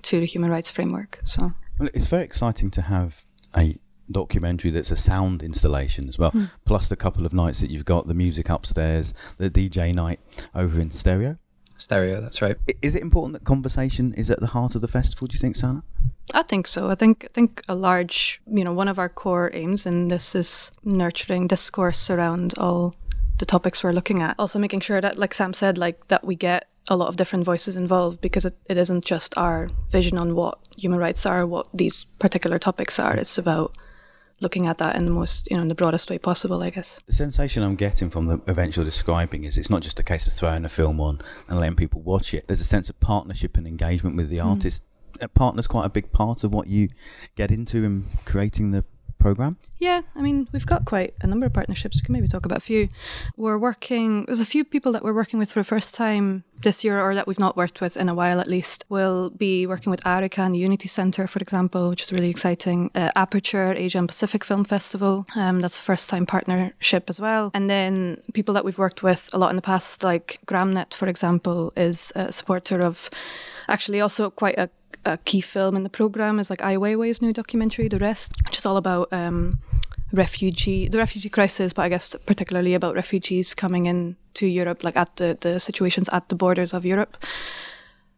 to 0.00 0.18
the 0.18 0.26
human 0.26 0.50
rights 0.50 0.70
framework. 0.70 1.20
So 1.24 1.52
Well, 1.78 1.90
it's 1.92 2.06
very 2.06 2.24
exciting 2.24 2.70
to 2.70 2.82
have 2.82 3.26
a 3.56 3.78
documentary 4.10 4.70
that's 4.70 4.90
a 4.90 4.96
sound 4.96 5.42
installation 5.42 6.08
as 6.08 6.18
well, 6.18 6.30
hmm. 6.30 6.44
plus 6.64 6.88
the 6.88 6.96
couple 6.96 7.24
of 7.24 7.32
nights 7.32 7.60
that 7.60 7.70
you've 7.70 7.84
got 7.84 8.06
the 8.06 8.14
music 8.14 8.48
upstairs, 8.48 9.14
the 9.38 9.50
DJ 9.50 9.94
night 9.94 10.20
over 10.54 10.80
in 10.80 10.90
stereo. 10.90 11.36
Stereo, 11.76 12.20
that's 12.20 12.42
right. 12.42 12.56
Is 12.82 12.94
it 12.94 13.00
important 13.00 13.32
that 13.32 13.44
conversation 13.44 14.12
is 14.14 14.30
at 14.30 14.40
the 14.40 14.48
heart 14.48 14.74
of 14.74 14.82
the 14.82 14.88
festival? 14.88 15.26
Do 15.26 15.34
you 15.34 15.38
think, 15.38 15.56
Sana? 15.56 15.82
I 16.34 16.42
think 16.42 16.68
so. 16.68 16.90
I 16.90 16.94
think 16.94 17.24
I 17.24 17.28
think 17.32 17.62
a 17.68 17.74
large, 17.74 18.42
you 18.46 18.62
know, 18.64 18.72
one 18.72 18.86
of 18.86 18.98
our 18.98 19.08
core 19.08 19.50
aims 19.54 19.86
in 19.86 20.08
this 20.08 20.34
is 20.34 20.70
nurturing 20.84 21.46
discourse 21.46 22.10
around 22.10 22.54
all 22.58 22.94
the 23.38 23.46
topics 23.46 23.82
we're 23.82 23.92
looking 23.92 24.20
at. 24.20 24.36
Also 24.38 24.58
making 24.58 24.80
sure 24.80 25.00
that, 25.00 25.18
like 25.18 25.32
Sam 25.32 25.54
said, 25.54 25.78
like 25.78 26.08
that 26.08 26.24
we 26.24 26.36
get 26.36 26.68
a 26.88 26.96
lot 26.96 27.08
of 27.08 27.16
different 27.16 27.44
voices 27.44 27.76
involved 27.76 28.20
because 28.20 28.44
it, 28.44 28.56
it 28.68 28.76
isn't 28.76 29.04
just 29.04 29.36
our 29.36 29.68
vision 29.90 30.18
on 30.18 30.34
what 30.34 30.58
human 30.76 30.98
rights 30.98 31.26
are, 31.26 31.46
what 31.46 31.68
these 31.74 32.04
particular 32.18 32.58
topics 32.58 32.98
are. 32.98 33.16
It's 33.16 33.38
about 33.38 33.76
looking 34.40 34.66
at 34.66 34.78
that 34.78 34.96
in 34.96 35.04
the 35.04 35.10
most, 35.10 35.48
you 35.50 35.56
know, 35.56 35.62
in 35.62 35.68
the 35.68 35.74
broadest 35.74 36.10
way 36.10 36.18
possible, 36.18 36.62
I 36.62 36.70
guess. 36.70 36.98
The 37.06 37.12
sensation 37.12 37.62
I'm 37.62 37.76
getting 37.76 38.10
from 38.10 38.26
the 38.26 38.40
events 38.48 38.76
you're 38.76 38.84
describing 38.84 39.44
is 39.44 39.58
it's 39.58 39.70
not 39.70 39.82
just 39.82 39.98
a 39.98 40.02
case 40.02 40.26
of 40.26 40.32
throwing 40.32 40.64
a 40.64 40.68
film 40.68 41.00
on 41.00 41.20
and 41.48 41.60
letting 41.60 41.76
people 41.76 42.00
watch 42.00 42.32
it. 42.34 42.46
There's 42.48 42.60
a 42.60 42.64
sense 42.64 42.88
of 42.88 42.98
partnership 43.00 43.56
and 43.56 43.66
engagement 43.66 44.16
with 44.16 44.30
the 44.30 44.38
mm. 44.38 44.46
artist. 44.46 44.82
A 45.20 45.28
partner's 45.28 45.66
quite 45.66 45.84
a 45.84 45.90
big 45.90 46.12
part 46.12 46.44
of 46.44 46.54
what 46.54 46.66
you 46.66 46.88
get 47.36 47.50
into 47.50 47.84
in 47.84 48.06
creating 48.24 48.70
the 48.70 48.84
program. 49.20 49.56
Yeah, 49.78 50.02
I 50.14 50.20
mean, 50.20 50.48
we've 50.52 50.66
got 50.66 50.84
quite 50.84 51.14
a 51.22 51.26
number 51.26 51.46
of 51.46 51.52
partnerships. 51.52 51.98
We 51.98 52.04
can 52.04 52.12
maybe 52.12 52.28
talk 52.28 52.44
about 52.44 52.58
a 52.58 52.60
few. 52.60 52.88
We're 53.36 53.56
working, 53.58 54.24
there's 54.26 54.40
a 54.40 54.46
few 54.46 54.64
people 54.64 54.92
that 54.92 55.02
we're 55.02 55.14
working 55.14 55.38
with 55.38 55.50
for 55.50 55.60
the 55.60 55.64
first 55.64 55.94
time 55.94 56.44
this 56.62 56.84
year, 56.84 57.00
or 57.00 57.14
that 57.14 57.26
we've 57.26 57.38
not 57.38 57.56
worked 57.56 57.80
with 57.80 57.96
in 57.96 58.08
a 58.08 58.14
while 58.14 58.40
at 58.40 58.46
least. 58.46 58.84
We'll 58.90 59.30
be 59.30 59.66
working 59.66 59.90
with 59.90 60.02
Arika 60.04 60.40
and 60.44 60.54
the 60.54 60.58
Unity 60.58 60.88
Centre, 60.88 61.26
for 61.26 61.38
example, 61.38 61.88
which 61.88 62.02
is 62.02 62.12
really 62.12 62.28
exciting. 62.28 62.90
Uh, 62.94 63.10
Aperture, 63.16 63.72
Asia 63.72 63.98
and 63.98 64.08
Pacific 64.08 64.44
Film 64.44 64.64
Festival, 64.64 65.26
um, 65.36 65.60
that's 65.60 65.78
a 65.78 65.82
first 65.82 66.10
time 66.10 66.26
partnership 66.26 67.08
as 67.08 67.18
well. 67.18 67.50
And 67.54 67.70
then 67.70 68.20
people 68.34 68.52
that 68.54 68.64
we've 68.64 68.76
worked 68.76 69.02
with 69.02 69.30
a 69.32 69.38
lot 69.38 69.48
in 69.48 69.56
the 69.56 69.62
past, 69.62 70.04
like 70.04 70.38
Gramnet, 70.46 70.92
for 70.92 71.08
example, 71.08 71.72
is 71.76 72.12
a 72.14 72.32
supporter 72.32 72.82
of 72.82 73.08
actually 73.70 74.00
also 74.00 74.30
quite 74.30 74.58
a 74.58 74.68
a 75.04 75.18
key 75.18 75.40
film 75.40 75.76
in 75.76 75.82
the 75.82 75.88
program 75.88 76.38
is 76.38 76.50
like 76.50 76.62
Ai 76.62 76.76
Weiwei's 76.76 77.22
new 77.22 77.32
documentary, 77.32 77.88
The 77.88 77.98
Rest, 77.98 78.32
which 78.46 78.58
is 78.58 78.66
all 78.66 78.76
about 78.76 79.08
um, 79.12 79.58
refugee, 80.12 80.88
the 80.88 80.98
refugee 80.98 81.28
crisis, 81.28 81.72
but 81.72 81.82
I 81.82 81.88
guess 81.88 82.14
particularly 82.26 82.74
about 82.74 82.94
refugees 82.94 83.54
coming 83.54 83.86
in 83.86 84.16
to 84.34 84.46
Europe, 84.46 84.84
like 84.84 84.96
at 84.96 85.16
the, 85.16 85.38
the 85.40 85.60
situations 85.60 86.08
at 86.12 86.28
the 86.28 86.34
borders 86.34 86.74
of 86.74 86.84
Europe. 86.84 87.16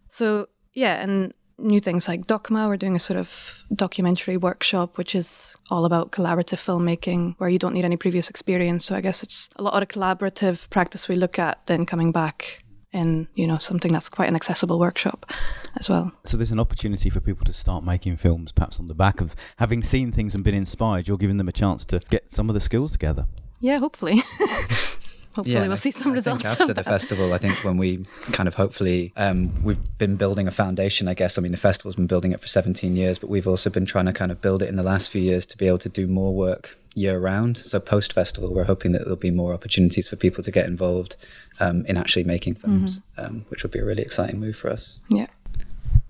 So 0.09 0.49
yeah, 0.73 1.03
and 1.03 1.33
new 1.59 1.81
things 1.81 2.09
like 2.09 2.27
DocMa, 2.27 2.69
we're 2.69 2.77
doing 2.77 2.97
a 2.97 2.99
sort 2.99 3.19
of 3.19 3.65
documentary 3.75 4.37
workshop, 4.37 4.99
which 4.99 5.15
is 5.15 5.55
all 5.71 5.85
about 5.85 6.11
collaborative 6.11 6.59
filmmaking, 6.59 7.35
where 7.39 7.51
you 7.51 7.59
don't 7.59 7.75
need 7.75 7.85
any 7.85 7.97
previous 7.97 8.29
experience. 8.29 8.85
So 8.85 8.97
I 8.97 9.01
guess 9.01 9.23
it's 9.23 9.49
a 9.57 9.63
lot 9.63 9.81
of 9.81 9.89
collaborative 9.89 10.69
practice 10.71 11.09
we 11.09 11.15
look 11.15 11.39
at, 11.39 11.67
then 11.67 11.87
coming 11.87 12.11
back 12.11 12.62
in 12.93 13.29
you 13.35 13.47
know 13.47 13.59
something 13.59 13.93
that's 13.93 14.09
quite 14.09 14.29
an 14.29 14.37
accessible 14.37 14.79
workshop 14.79 15.31
as 15.79 15.89
well. 15.89 16.13
So 16.25 16.37
there's 16.37 16.51
an 16.51 16.61
opportunity 16.61 17.11
for 17.11 17.21
people 17.21 17.45
to 17.47 17.53
start 17.53 17.85
making 17.85 18.17
films, 18.17 18.53
perhaps 18.53 18.79
on 18.79 18.89
the 18.89 18.95
back 18.95 19.21
of 19.21 19.35
having 19.57 19.83
seen 19.83 20.13
things 20.13 20.35
and 20.35 20.45
been 20.45 20.55
inspired. 20.55 21.09
You're 21.09 21.19
giving 21.19 21.39
them 21.39 21.49
a 21.49 21.53
chance 21.53 21.85
to 21.87 22.01
get 22.11 22.31
some 22.31 22.49
of 22.49 22.55
the 22.55 22.61
skills 22.61 22.93
together. 22.93 23.27
Yeah, 23.61 23.79
hopefully. 23.79 24.23
hopefully 25.35 25.55
Yeah, 25.55 25.69
we'll 25.69 25.77
see 25.77 25.91
some 25.91 26.13
I 26.13 26.15
results. 26.15 26.43
Think 26.43 26.61
after 26.61 26.75
the 26.75 26.85
festival, 26.85 27.33
I 27.33 27.39
think 27.39 27.65
when 27.65 27.77
we 27.77 28.05
kind 28.33 28.49
of 28.49 28.55
hopefully 28.55 29.13
um, 29.17 29.53
we've 29.63 29.99
been 29.99 30.17
building 30.17 30.47
a 30.47 30.51
foundation. 30.51 31.09
I 31.09 31.15
guess 31.15 31.39
I 31.39 31.41
mean 31.41 31.53
the 31.53 31.59
festival's 31.59 31.97
been 31.97 32.07
building 32.07 32.33
it 32.33 32.41
for 32.41 32.49
17 32.49 32.97
years, 32.97 33.19
but 33.19 33.31
we've 33.31 33.47
also 33.47 33.71
been 33.71 33.87
trying 33.87 34.07
to 34.07 34.13
kind 34.13 34.31
of 34.31 34.41
build 34.41 34.63
it 34.63 34.69
in 34.69 34.77
the 34.77 34.83
last 34.83 35.11
few 35.11 35.23
years 35.23 35.47
to 35.47 35.57
be 35.57 35.67
able 35.67 35.79
to 35.79 35.89
do 35.89 36.07
more 36.07 36.35
work 36.35 36.77
year 36.95 37.19
round. 37.19 37.57
So 37.57 37.81
post 37.81 38.13
festival, 38.13 38.53
we're 38.53 38.65
hoping 38.65 38.93
that 38.93 39.01
there'll 39.01 39.17
be 39.17 39.31
more 39.31 39.53
opportunities 39.55 40.09
for 40.09 40.17
people 40.17 40.43
to 40.45 40.51
get 40.51 40.67
involved 40.67 41.17
um, 41.61 41.85
in 41.87 41.97
actually 41.97 42.25
making 42.25 42.57
films, 42.57 43.01
um, 43.17 43.45
which 43.49 43.63
would 43.63 43.73
be 43.73 43.79
a 43.79 43.85
really 43.85 44.03
exciting 44.03 44.39
move 44.39 44.57
for 44.57 44.71
us. 44.71 44.99
Yeah. 45.09 45.27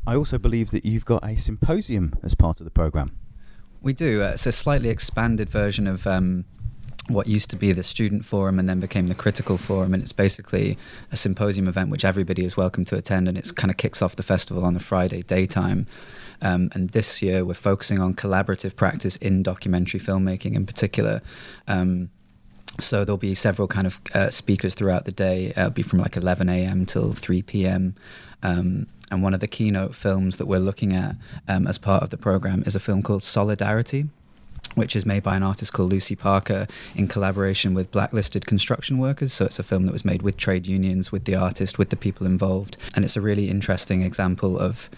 I 0.07 0.17
also 0.17 0.38
believe 0.38 0.71
that 0.73 0.85
you've 0.85 1.05
got 1.05 1.23
a 1.25 1.37
symposium 1.37 2.14
as 2.23 2.35
part 2.35 2.61
of 2.61 2.64
the 2.64 2.71
program. 2.71 3.17
We 3.81 3.93
do. 3.93 4.23
Uh, 4.23 4.33
it's 4.35 4.47
a 4.47 4.52
slightly 4.52 4.88
expanded 4.88 5.49
version 5.49 5.87
of 5.87 6.07
um, 6.07 6.45
what 7.09 7.26
used 7.26 7.50
to 7.50 7.56
be 7.56 7.73
the 7.73 7.82
student 7.82 8.25
forum 8.25 8.59
and 8.59 8.68
then 8.68 8.80
became 8.80 9.09
the 9.09 9.14
critical 9.14 9.59
forum. 9.59 9.92
And 9.92 10.02
it's 10.02 10.12
basically 10.12 10.78
a 11.11 11.16
symposium 11.16 11.68
event 11.68 11.90
which 11.90 12.04
everybody 12.04 12.44
is 12.44 12.56
welcome 12.56 12.85
to 12.87 12.97
attend. 12.97 13.28
And 13.28 13.37
it's 13.37 13.50
kind 13.50 13.71
of 13.71 13.76
kicks 13.76 14.02
off 14.02 14.16
the 14.16 14.23
festival 14.23 14.64
on 14.64 14.75
the 14.75 14.80
Friday 14.80 15.23
daytime. 15.23 15.87
Um, 16.40 16.71
and 16.75 16.90
this 16.90 17.23
year 17.23 17.44
we're 17.44 17.54
focusing 17.54 17.99
on 17.99 18.14
collaborative 18.14 18.76
practice 18.76 19.16
in 19.16 19.42
documentary 19.42 20.00
filmmaking 20.00 20.54
in 20.54 20.66
particular. 20.66 21.23
Um, 21.68 22.11
so 22.80 23.04
there'll 23.04 23.18
be 23.18 23.35
several 23.35 23.68
kind 23.68 23.87
of 23.87 24.00
uh, 24.14 24.30
speakers 24.30 24.75
throughout 24.75 25.04
the 25.04 25.12
day. 25.12 25.52
It'll 25.56 25.71
be 25.71 25.82
from 25.82 25.99
like 25.99 26.16
11 26.16 26.49
a.m. 26.49 26.87
till 26.87 27.12
3 27.12 27.42
p.m. 27.42 27.94
Um, 28.42 28.87
and 29.11 29.23
one 29.23 29.35
of 29.35 29.40
the 29.40 29.49
keynote 29.49 29.94
films 29.94 30.38
that 30.38 30.47
we're 30.47 30.59
looking 30.59 30.94
at 30.94 31.16
um, 31.47 31.66
as 31.66 31.78
part 31.78 32.02
of 32.02 32.11
the 32.11 32.16
program 32.16 32.62
is 32.64 32.75
a 32.75 32.80
film 32.80 33.02
called 33.02 33.23
Solidarity, 33.23 34.06
which 34.75 34.97
is 34.97 35.05
made 35.07 35.23
by 35.23 35.37
an 35.37 35.43
artist 35.43 35.73
called 35.73 35.91
Lucy 35.91 36.17
Parker 36.17 36.67
in 36.95 37.09
collaboration 37.09 37.75
with 37.75 37.91
blacklisted 37.91 38.47
construction 38.47 38.99
workers. 38.99 39.33
So 39.33 39.45
it's 39.45 39.59
a 39.59 39.62
film 39.62 39.87
that 39.87 39.93
was 39.93 40.05
made 40.05 40.23
with 40.23 40.37
trade 40.37 40.67
unions, 40.67 41.12
with 41.12 41.25
the 41.25 41.37
artist, 41.37 41.79
with 41.79 41.91
the 41.91 41.97
people 41.97 42.26
involved. 42.26 42.76
And 42.95 43.05
it's 43.05 43.17
a 43.17 43.21
really 43.21 43.49
interesting 43.49 44.02
example 44.02 44.59
of 44.59 44.88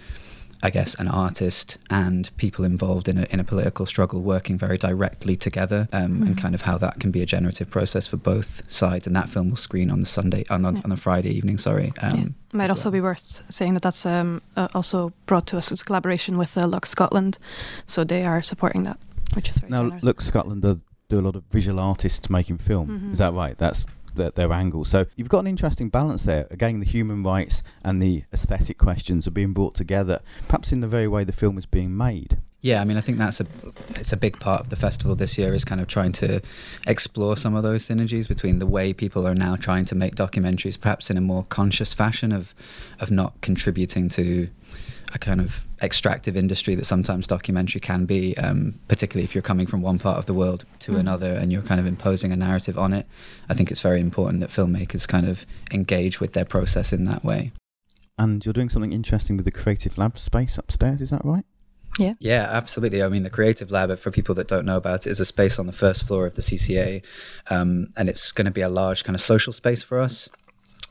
I 0.63 0.71
guess, 0.71 0.95
an 0.95 1.09
artist 1.09 1.77
and 1.91 2.35
people 2.39 2.65
involved 2.65 3.07
in 3.07 3.19
a, 3.19 3.25
in 3.29 3.39
a 3.39 3.45
political 3.45 3.85
struggle 3.85 4.23
working 4.23 4.57
very 4.57 4.79
directly 4.79 5.37
together, 5.37 5.89
um, 5.93 6.23
and 6.23 6.39
kind 6.39 6.55
of 6.55 6.63
how 6.63 6.79
that 6.79 7.01
can 7.01 7.11
be 7.11 7.21
a 7.21 7.27
generative 7.27 7.69
process 7.69 8.07
for 8.07 8.17
both 8.17 8.63
sides. 8.73 9.07
And 9.07 9.15
that 9.15 9.29
film 9.29 9.51
will 9.51 9.59
screen 9.59 9.91
on 9.91 10.01
the 10.01 10.07
Sunday, 10.07 10.45
on, 10.49 10.65
on, 10.65 10.77
Yeah. 10.77 10.83
on 10.85 10.89
the 10.91 10.97
Friday 10.97 11.29
evening. 11.37 11.59
Sorry. 11.59 11.93
Um, 12.01 12.19
yeah. 12.19 12.25
Might 12.55 12.71
also 12.71 12.85
well. 12.89 12.93
be 12.93 13.01
worth 13.03 13.43
saying 13.51 13.75
that 13.75 13.83
that's 13.83 14.07
um, 14.07 14.41
uh, 14.57 14.69
also 14.75 15.13
brought 15.27 15.47
to 15.49 15.59
us 15.59 15.71
as 15.71 15.83
a 15.83 15.85
collaboration 15.85 16.39
with 16.39 16.57
uh, 16.57 16.67
Lux 16.67 16.89
Scotland, 16.89 17.37
so 17.85 18.03
they 18.03 18.25
are 18.25 18.41
supporting 18.41 18.85
that, 18.85 18.99
which 19.35 19.49
is 19.49 19.59
very 19.59 19.71
Now, 19.71 19.83
generous. 19.85 20.05
Lux 20.05 20.27
Scotland 20.27 20.63
do, 20.63 20.81
do 21.09 21.19
a 21.19 21.23
lot 21.23 21.37
of 21.37 21.45
visual 21.51 21.79
artists 21.81 22.29
making 22.31 22.59
film. 22.59 22.89
Mhm. 22.89 23.13
Is 23.13 23.19
that 23.19 23.33
right? 23.33 23.57
That's 23.59 23.85
their, 24.15 24.31
their 24.31 24.53
angle. 24.53 24.85
So 24.85 25.07
you've 25.17 25.29
got 25.29 25.41
an 25.41 25.47
interesting 25.47 25.89
balance 25.89 26.23
there. 26.23 26.47
Again, 26.51 26.81
the 26.81 26.87
human 26.87 27.23
rights 27.23 27.63
and 27.83 28.01
the 28.01 28.25
aesthetic 28.33 28.79
questions 28.79 29.27
are 29.27 29.33
being 29.33 29.53
brought 29.53 29.75
together, 29.75 30.21
perhaps 30.49 30.73
in 30.73 30.81
the 30.81 30.89
very 30.89 31.09
way 31.09 31.25
the 31.25 31.33
film 31.33 31.59
is 31.59 31.67
being 31.67 31.97
made. 31.97 32.39
Yeah, 32.61 32.81
I 32.81 32.85
mean, 32.85 32.97
I 32.97 33.03
think 33.03 33.19
that's 33.19 33.41
a 33.41 33.47
it's 33.97 34.15
a 34.15 34.17
big 34.17 34.41
part 34.41 34.63
of 34.63 34.71
the 34.71 34.77
festival 34.77 35.15
this 35.15 35.37
year 35.37 35.53
is 35.53 35.67
kind 35.67 35.83
of 35.83 35.87
trying 35.87 36.13
to 36.13 36.41
explore 36.87 37.37
some 37.37 37.55
of 37.55 37.63
those 37.63 37.87
synergies 37.87 38.27
between 38.27 38.59
the 38.59 38.67
way 38.67 38.95
people 38.95 39.27
are 39.29 39.35
now 39.35 39.55
trying 39.57 39.85
to 39.85 39.95
make 39.95 40.15
documentaries, 40.15 40.81
perhaps 40.81 41.11
in 41.11 41.19
a 41.19 41.21
more 41.21 41.45
conscious 41.51 41.93
fashion 41.93 42.33
of 42.33 42.55
of 43.01 43.11
not 43.11 43.39
contributing 43.43 44.09
to 44.11 44.49
a 45.15 45.19
kind 45.19 45.41
of 45.41 45.63
extractive 45.81 46.37
industry 46.37 46.75
that 46.75 46.85
sometimes 46.85 47.27
documentary 47.27 47.81
can 47.81 48.05
be, 48.05 48.37
um, 48.37 48.79
particularly 48.89 49.23
if 49.25 49.35
you're 49.35 49.43
coming 49.43 49.67
from 49.67 49.81
one 49.81 49.99
part 49.99 50.19
of 50.19 50.27
the 50.27 50.35
world 50.35 50.65
to 50.81 50.93
Mhm. 50.93 50.99
another 51.01 51.33
and 51.35 51.53
you're 51.53 51.63
kind 51.63 51.81
of 51.81 51.87
imposing 51.87 52.33
a 52.33 52.37
narrative 52.37 52.77
on 52.77 52.93
it. 52.93 53.07
I 53.49 53.55
think 53.55 53.71
it's 53.71 53.81
very 53.81 54.01
important 54.01 54.41
that 54.41 54.51
filmmakers 54.51 55.07
kind 55.07 55.27
of 55.29 55.47
engage 55.73 56.21
with 56.21 56.33
their 56.33 56.45
process 56.45 56.93
in 56.93 57.05
that 57.05 57.25
way. 57.25 57.53
And 58.19 58.45
you're 58.45 58.53
doing 58.53 58.69
something 58.69 58.93
interesting 58.93 59.37
with 59.37 59.45
the 59.45 59.51
creative 59.53 59.97
lab 59.99 60.19
space 60.19 60.59
upstairs. 60.59 61.01
Is 61.01 61.11
that 61.11 61.25
right? 61.25 61.45
yeah. 61.99 62.15
Yeah, 62.19 62.49
absolutely. 62.51 63.05
I 63.05 63.09
mean, 63.09 63.23
the 63.23 63.31
Creative 63.31 63.71
Lab, 63.71 63.97
for 64.01 64.11
people 64.11 64.35
that 64.35 64.49
don't 64.49 64.65
know 64.67 64.77
about 64.77 65.07
it, 65.07 65.11
is 65.11 65.21
a 65.21 65.25
space 65.25 65.61
on 65.61 65.69
the 65.69 65.73
first 65.73 66.05
floor 66.09 66.27
of 66.27 66.35
the 66.35 66.43
CCA, 66.43 67.03
um, 67.51 67.87
and 67.97 68.09
it's 68.09 68.33
going 68.33 68.47
to 68.47 68.51
be 68.51 68.63
a 68.63 68.69
large 68.69 69.05
kind 69.05 69.15
of 69.15 69.21
social 69.21 69.53
space 69.53 69.85
for 69.85 70.01
us. 70.01 70.29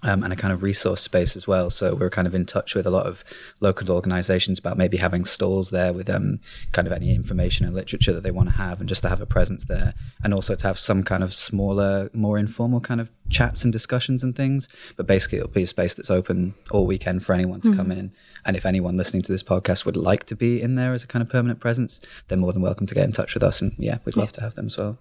Um, 0.06 0.22
and 0.22 0.34
a 0.34 0.36
kind 0.36 0.52
of 0.52 0.64
resource 0.64 1.00
space 1.00 1.38
as 1.38 1.48
well. 1.48 1.70
So 1.70 1.96
we're 1.96 2.10
kind 2.10 2.28
of 2.28 2.36
in 2.36 2.46
touch 2.46 2.76
with 2.76 2.86
a 2.86 2.90
lot 2.90 3.06
of 3.06 3.24
local 3.62 3.90
organisations 3.90 4.60
about 4.60 4.78
maybe 4.78 4.98
having 4.98 5.24
stalls 5.24 5.70
there 5.70 5.94
with 5.94 6.10
um, 6.10 6.42
kind 6.74 6.88
of 6.88 6.92
any 6.92 7.16
information 7.16 7.66
and 7.66 7.74
literature 7.74 8.12
that 8.12 8.22
they 8.22 8.30
want 8.30 8.50
to 8.50 8.56
have, 8.56 8.82
and 8.82 8.90
just 8.90 9.02
to 9.04 9.08
have 9.08 9.22
a 9.22 9.26
presence 9.26 9.64
there, 9.64 9.94
and 10.22 10.34
also 10.34 10.56
to 10.56 10.68
have 10.68 10.78
some 10.78 11.04
kind 11.04 11.24
of 11.24 11.34
smaller, 11.34 12.10
more 12.12 12.38
informal 12.38 12.82
kind 12.82 13.00
of 13.00 13.10
chats 13.30 13.64
and 13.64 13.72
discussions 13.72 14.24
and 14.24 14.36
things. 14.36 14.68
But 14.98 15.08
basically, 15.08 15.38
it'll 15.38 15.52
be 15.52 15.64
a 15.64 15.68
space 15.68 15.96
that's 15.96 16.12
open 16.12 16.54
all 16.70 16.86
weekend 16.86 17.24
for 17.24 17.32
anyone 17.32 17.62
to 17.62 17.74
come 17.74 17.90
in. 17.90 18.12
And 18.46 18.58
if 18.58 18.66
anyone 18.66 18.98
listening 18.98 19.24
to 19.24 19.32
this 19.32 19.44
podcast 19.44 19.86
would 19.86 19.96
like 19.96 20.26
to 20.26 20.36
be 20.36 20.62
in 20.62 20.76
there 20.76 20.92
as 20.92 21.06
a 21.06 21.08
kind 21.08 21.24
of 21.24 21.30
permanent 21.30 21.62
presence, 21.62 22.02
they're 22.28 22.38
more 22.38 22.52
than 22.52 22.62
welcome 22.62 22.88
to 22.88 22.94
get 22.94 23.06
in 23.06 23.14
touch 23.14 23.34
with 23.34 23.44
us. 23.44 23.62
And 23.62 23.72
yeah, 23.78 24.00
we'd 24.04 24.18
love 24.18 24.34
to 24.34 24.42
have 24.42 24.56
them 24.56 24.66
as 24.66 24.78
well. 24.78 24.98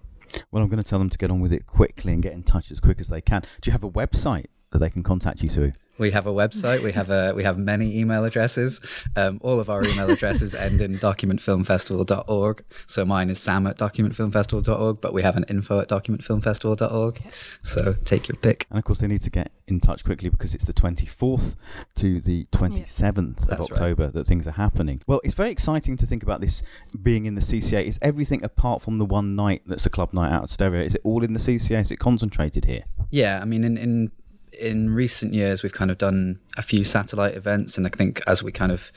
Well, 0.49 0.63
I'm 0.63 0.69
going 0.69 0.81
to 0.81 0.89
tell 0.89 0.99
them 0.99 1.09
to 1.09 1.17
get 1.17 1.29
on 1.29 1.41
with 1.41 1.51
it 1.51 1.67
quickly 1.67 2.13
and 2.13 2.23
get 2.23 2.31
in 2.31 2.43
touch 2.43 2.71
as 2.71 2.79
quick 2.79 3.01
as 3.01 3.09
they 3.09 3.19
can. 3.21 3.41
Do 3.59 3.67
you 3.67 3.73
have 3.73 3.83
a 3.83 3.89
website 3.89 4.45
that 4.73 4.79
they 4.79 4.89
can 4.89 5.03
contact 5.03 5.41
you 5.41 5.49
through? 5.49 5.71
We 5.99 6.09
have 6.09 6.25
a 6.25 6.33
website. 6.33 6.81
We 6.81 6.91
have 6.93 7.11
a 7.11 7.33
we 7.35 7.43
have 7.43 7.57
many 7.57 7.99
email 7.99 8.25
addresses. 8.25 8.81
Um, 9.15 9.39
all 9.43 9.59
of 9.59 9.69
our 9.69 9.83
email 9.83 10.09
addresses 10.09 10.55
end 10.55 10.81
in 10.81 10.97
documentfilmfestival.org. 10.97 12.63
So 12.87 13.05
mine 13.05 13.29
is 13.29 13.39
sam 13.39 13.67
at 13.67 13.77
documentfilmfestival.org, 13.77 15.01
but 15.01 15.13
we 15.13 15.21
have 15.21 15.37
an 15.37 15.45
info 15.49 15.79
at 15.79 15.89
documentfilmfestival.org. 15.89 17.19
So 17.61 17.93
take 18.05 18.27
your 18.27 18.37
pick. 18.37 18.65
And 18.71 18.79
of 18.79 18.85
course, 18.85 18.99
they 18.99 19.07
need 19.07 19.21
to 19.21 19.29
get 19.29 19.51
in 19.67 19.79
touch 19.79 20.03
quickly 20.03 20.29
because 20.29 20.55
it's 20.55 20.65
the 20.65 20.73
24th 20.73 21.55
to 21.95 22.19
the 22.19 22.45
27th 22.51 23.43
of 23.43 23.47
That's 23.47 23.61
right. 23.61 23.71
October 23.71 24.07
that 24.07 24.25
things 24.25 24.47
are 24.47 24.51
happening. 24.51 25.01
Well, 25.05 25.21
it's 25.23 25.35
very 25.35 25.51
exciting 25.51 25.95
to 25.97 26.07
think 26.07 26.23
about 26.23 26.41
this 26.41 26.63
being 27.01 27.27
in 27.27 27.35
the 27.35 27.41
CCA. 27.41 27.83
Is 27.83 27.99
everything 28.01 28.43
apart 28.43 28.81
from 28.81 28.97
the 28.97 29.05
one 29.05 29.35
night 29.35 29.61
that's 29.67 29.85
a 29.85 29.91
club 29.91 30.11
night 30.11 30.31
out 30.31 30.43
at 30.43 30.49
Stereo? 30.49 30.81
Is 30.81 30.95
it 30.95 31.01
all 31.03 31.23
in 31.23 31.33
the 31.33 31.39
CCA? 31.39 31.81
Is 31.81 31.91
it 31.91 31.97
concentrated 31.99 32.65
here? 32.65 32.83
Yeah, 33.11 33.39
I 33.41 33.45
mean, 33.45 33.63
in, 33.63 33.77
in 33.77 34.11
in 34.59 34.93
recent 34.93 35.33
years, 35.33 35.63
we've 35.63 35.73
kind 35.73 35.91
of 35.91 35.97
done 35.97 36.39
a 36.57 36.61
few 36.61 36.83
satellite 36.83 37.35
events, 37.35 37.77
and 37.77 37.85
I 37.85 37.89
think 37.89 38.21
as 38.27 38.43
we 38.43 38.51
kind 38.51 38.71
of 38.71 38.91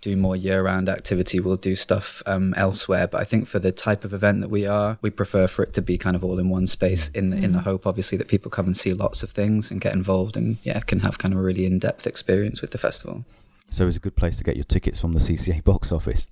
do 0.00 0.16
more 0.16 0.34
year-round 0.34 0.88
activity, 0.88 1.40
we'll 1.40 1.56
do 1.56 1.76
stuff 1.76 2.22
um, 2.24 2.54
elsewhere. 2.56 3.06
But 3.06 3.20
I 3.20 3.24
think 3.24 3.46
for 3.46 3.58
the 3.58 3.72
type 3.72 4.04
of 4.04 4.14
event 4.14 4.40
that 4.40 4.48
we 4.48 4.66
are, 4.66 4.98
we 5.02 5.10
prefer 5.10 5.46
for 5.46 5.62
it 5.62 5.74
to 5.74 5.82
be 5.82 5.98
kind 5.98 6.16
of 6.16 6.24
all 6.24 6.38
in 6.38 6.48
one 6.48 6.66
space. 6.66 7.08
In 7.10 7.30
the, 7.30 7.36
in 7.36 7.52
the 7.52 7.60
hope, 7.60 7.86
obviously, 7.86 8.16
that 8.18 8.28
people 8.28 8.50
come 8.50 8.66
and 8.66 8.76
see 8.76 8.94
lots 8.94 9.22
of 9.22 9.30
things 9.30 9.70
and 9.70 9.80
get 9.80 9.92
involved, 9.92 10.36
and 10.36 10.56
yeah, 10.62 10.80
can 10.80 11.00
have 11.00 11.18
kind 11.18 11.34
of 11.34 11.40
a 11.40 11.42
really 11.42 11.66
in-depth 11.66 12.06
experience 12.06 12.60
with 12.60 12.70
the 12.70 12.78
festival. 12.78 13.24
So 13.68 13.86
it's 13.86 13.96
a 13.96 14.00
good 14.00 14.16
place 14.16 14.36
to 14.38 14.44
get 14.44 14.56
your 14.56 14.64
tickets 14.64 15.00
from 15.00 15.12
the 15.12 15.20
CCA 15.20 15.62
box 15.62 15.92
office. 15.92 16.28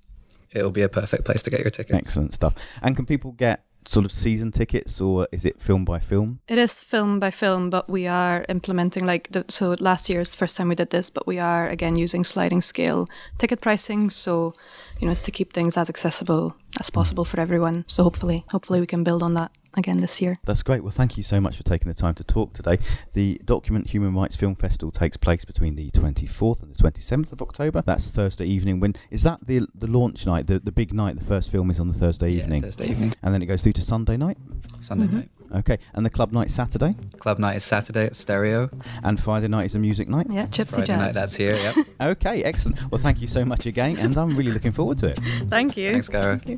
It'll 0.53 0.71
be 0.71 0.83
a 0.83 0.89
perfect 0.89 1.25
place 1.25 1.43
to 1.43 1.51
get 1.51 1.61
your 1.61 1.71
tickets. 1.71 1.95
Excellent 1.95 2.35
stuff. 2.35 2.55
And 2.83 2.97
can 2.97 3.07
people 3.07 3.33
get 3.33 3.65
sort 3.89 4.05
of 4.05 4.13
season 4.13 4.53
tickets 4.53 5.01
or 5.01 5.27
is 5.33 5.47
it 5.47 5.63
film 5.63 5.83
by 5.85 5.99
film? 5.99 6.41
It 6.47 6.59
is 6.59 6.79
film 6.79 7.19
by 7.19 7.31
film, 7.31 7.71
but 7.71 7.89
we 7.89 8.07
are 8.07 8.45
implementing 8.51 9.07
like 9.07 9.33
the, 9.33 9.47
so 9.49 9.75
last 9.81 10.11
year's 10.11 10.35
first 10.35 10.59
time 10.59 10.69
we 10.69 10.75
did 10.75 10.91
this, 10.91 11.09
but 11.09 11.27
we 11.27 11.39
are 11.39 11.69
again 11.71 11.97
using 11.97 12.23
sliding 12.23 12.61
scale 12.61 13.09
ticket 13.39 13.63
pricing. 13.63 14.11
So 14.11 14.53
you 15.01 15.07
know, 15.07 15.13
it's 15.13 15.25
to 15.25 15.31
keep 15.31 15.55
things 15.55 15.77
as 15.79 15.89
accessible 15.89 16.55
as 16.81 16.91
possible 16.91 17.25
for 17.25 17.41
everyone. 17.41 17.85
So 17.89 18.03
hopefully, 18.03 18.45
hopefully 18.51 18.81
we 18.81 18.87
can 18.87 19.03
build 19.05 19.23
on 19.23 19.35
that 19.35 19.51
again 19.75 20.01
this 20.01 20.21
year. 20.21 20.39
That's 20.45 20.63
great. 20.63 20.83
Well, 20.83 20.91
thank 20.91 21.17
you 21.17 21.23
so 21.23 21.41
much 21.41 21.57
for 21.57 21.63
taking 21.63 21.89
the 21.89 21.95
time 21.95 22.15
to 22.15 22.25
talk 22.25 22.53
today. 22.53 22.79
The 23.13 23.41
Document 23.45 23.89
Human 23.91 24.15
Rights 24.15 24.35
Film 24.37 24.55
Festival 24.57 24.91
takes 24.91 25.17
place 25.17 25.45
between 25.45 25.77
the 25.77 25.91
24th 25.93 26.63
and 26.63 26.75
the 26.75 26.83
27th 26.83 27.33
of 27.33 27.43
October. 27.43 27.83
That's 27.85 28.09
Thursday 28.09 28.47
evening. 28.47 28.81
When 28.81 28.95
is 29.11 29.23
that 29.23 29.47
the 29.47 29.67
the 29.75 29.87
launch 29.87 30.27
night, 30.27 30.47
the, 30.47 30.59
the 30.59 30.73
big 30.73 30.93
night? 30.93 31.17
The 31.19 31.25
first 31.25 31.51
film 31.51 31.71
is 31.71 31.79
on 31.79 31.89
the 31.89 31.95
Thursday 31.95 32.31
Yeah, 32.31 32.45
evening, 32.45 32.63
Thursday 32.63 32.89
evening, 32.89 33.15
and 33.23 33.33
then 33.35 33.43
it 33.43 33.47
goes 33.47 33.63
through 33.63 33.75
to 33.75 33.83
Sunday 33.83 34.17
night. 34.17 34.39
Sunday 34.81 35.07
Mhm. 35.07 35.13
night. 35.13 35.29
Okay, 35.55 35.79
and 35.95 36.05
the 36.05 36.11
club 36.11 36.31
night 36.33 36.51
Saturday, 36.51 36.95
Club 37.21 37.39
night 37.39 37.57
is 37.57 37.65
Saturday 37.65 38.05
at 38.05 38.15
Stereo. 38.17 38.69
and 39.03 39.19
Friday 39.19 39.49
night 39.49 39.65
is 39.67 39.75
a 39.75 39.79
music 39.79 40.07
night. 40.09 40.27
Yeah, 40.29 40.47
Gypsy 40.47 40.73
Friday 40.75 40.97
night, 40.97 41.05
Jazz. 41.07 41.15
that's 41.15 41.37
here. 41.37 41.55
Yep. 41.55 41.87
Okay, 42.01 42.43
excellent. 42.45 42.79
Well, 42.93 43.01
thank 43.01 43.21
you 43.21 43.27
so 43.27 43.45
much 43.45 43.67
again, 43.67 43.97
and 43.99 44.17
I'm 44.17 44.37
really 44.37 44.53
looking 44.53 44.73
forward 44.73 44.99
to 44.99 45.09
it. 45.09 45.19
Thank 45.49 45.77
you. 45.77 45.93
Thanks, 45.93 46.09
Gareth. 46.09 46.43
Thank 46.45 46.58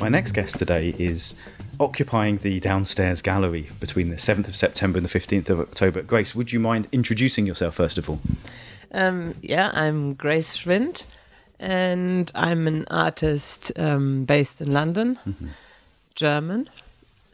My 0.00 0.08
next 0.08 0.32
guest 0.32 0.56
today 0.56 0.94
is 0.98 1.34
occupying 1.78 2.38
the 2.38 2.60
downstairs 2.60 3.22
gallery 3.22 3.70
between 3.80 4.10
the 4.10 4.16
7th 4.16 4.48
of 4.48 4.56
September 4.56 4.98
and 4.98 5.06
the 5.06 5.18
15th 5.18 5.48
of 5.50 5.60
October. 5.60 6.02
Grace, 6.02 6.34
would 6.34 6.52
you 6.52 6.60
mind 6.60 6.88
introducing 6.92 7.46
yourself 7.46 7.74
first 7.74 7.98
of 7.98 8.08
all? 8.08 8.20
Um, 8.92 9.34
yeah, 9.40 9.70
I'm 9.72 10.14
Grace 10.14 10.56
Schwindt, 10.56 11.04
and 11.58 12.30
I'm 12.34 12.66
an 12.66 12.86
artist 12.90 13.72
um, 13.76 14.24
based 14.24 14.60
in 14.60 14.72
London, 14.72 15.18
German, 16.14 16.68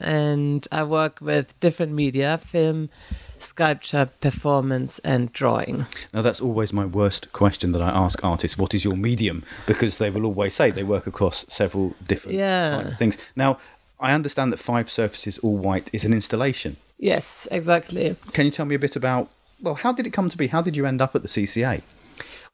and 0.01 0.67
I 0.71 0.85
work 0.85 1.21
with 1.21 1.59
different 1.61 1.93
media, 1.93 2.39
film, 2.39 2.91
sculpture, 3.39 4.09
performance, 4.21 4.99
and 5.01 5.33
drawing. 5.33 5.87
Now, 6.13 6.23
that's 6.23 6.41
always 6.41 6.73
my 6.73 6.85
worst 6.87 7.33
question 7.33 7.73
that 7.73 7.83
I 7.83 7.91
ask 7.91 8.25
artists 8.25 8.57
what 8.59 8.75
is 8.75 8.85
your 8.85 8.97
medium? 8.97 9.45
Because 9.67 9.99
they 9.99 10.11
will 10.11 10.25
always 10.25 10.55
say 10.55 10.71
they 10.71 10.83
work 10.85 11.07
across 11.07 11.45
several 11.49 11.95
different 12.07 12.39
Yeah. 12.39 12.77
kinds 12.79 12.91
of 12.93 12.99
things. 12.99 13.19
Now, 13.35 13.59
I 14.01 14.13
understand 14.13 14.53
that 14.53 14.59
Five 14.59 14.91
Surfaces 14.91 15.39
All 15.39 15.57
White 15.57 15.91
is 15.93 16.05
an 16.05 16.13
installation. 16.13 16.77
Yes, 16.99 17.47
exactly. 17.51 18.17
Can 18.33 18.47
you 18.47 18.51
tell 18.51 18.67
me 18.67 18.75
a 18.75 18.79
bit 18.79 18.97
about, 18.97 19.29
well, 19.61 19.75
how 19.75 19.93
did 19.93 20.07
it 20.07 20.13
come 20.13 20.29
to 20.31 20.37
be? 20.37 20.47
How 20.49 20.63
did 20.63 20.77
you 20.77 20.87
end 20.87 21.01
up 21.03 21.15
at 21.15 21.23
the 21.23 21.29
CCA? 21.29 21.83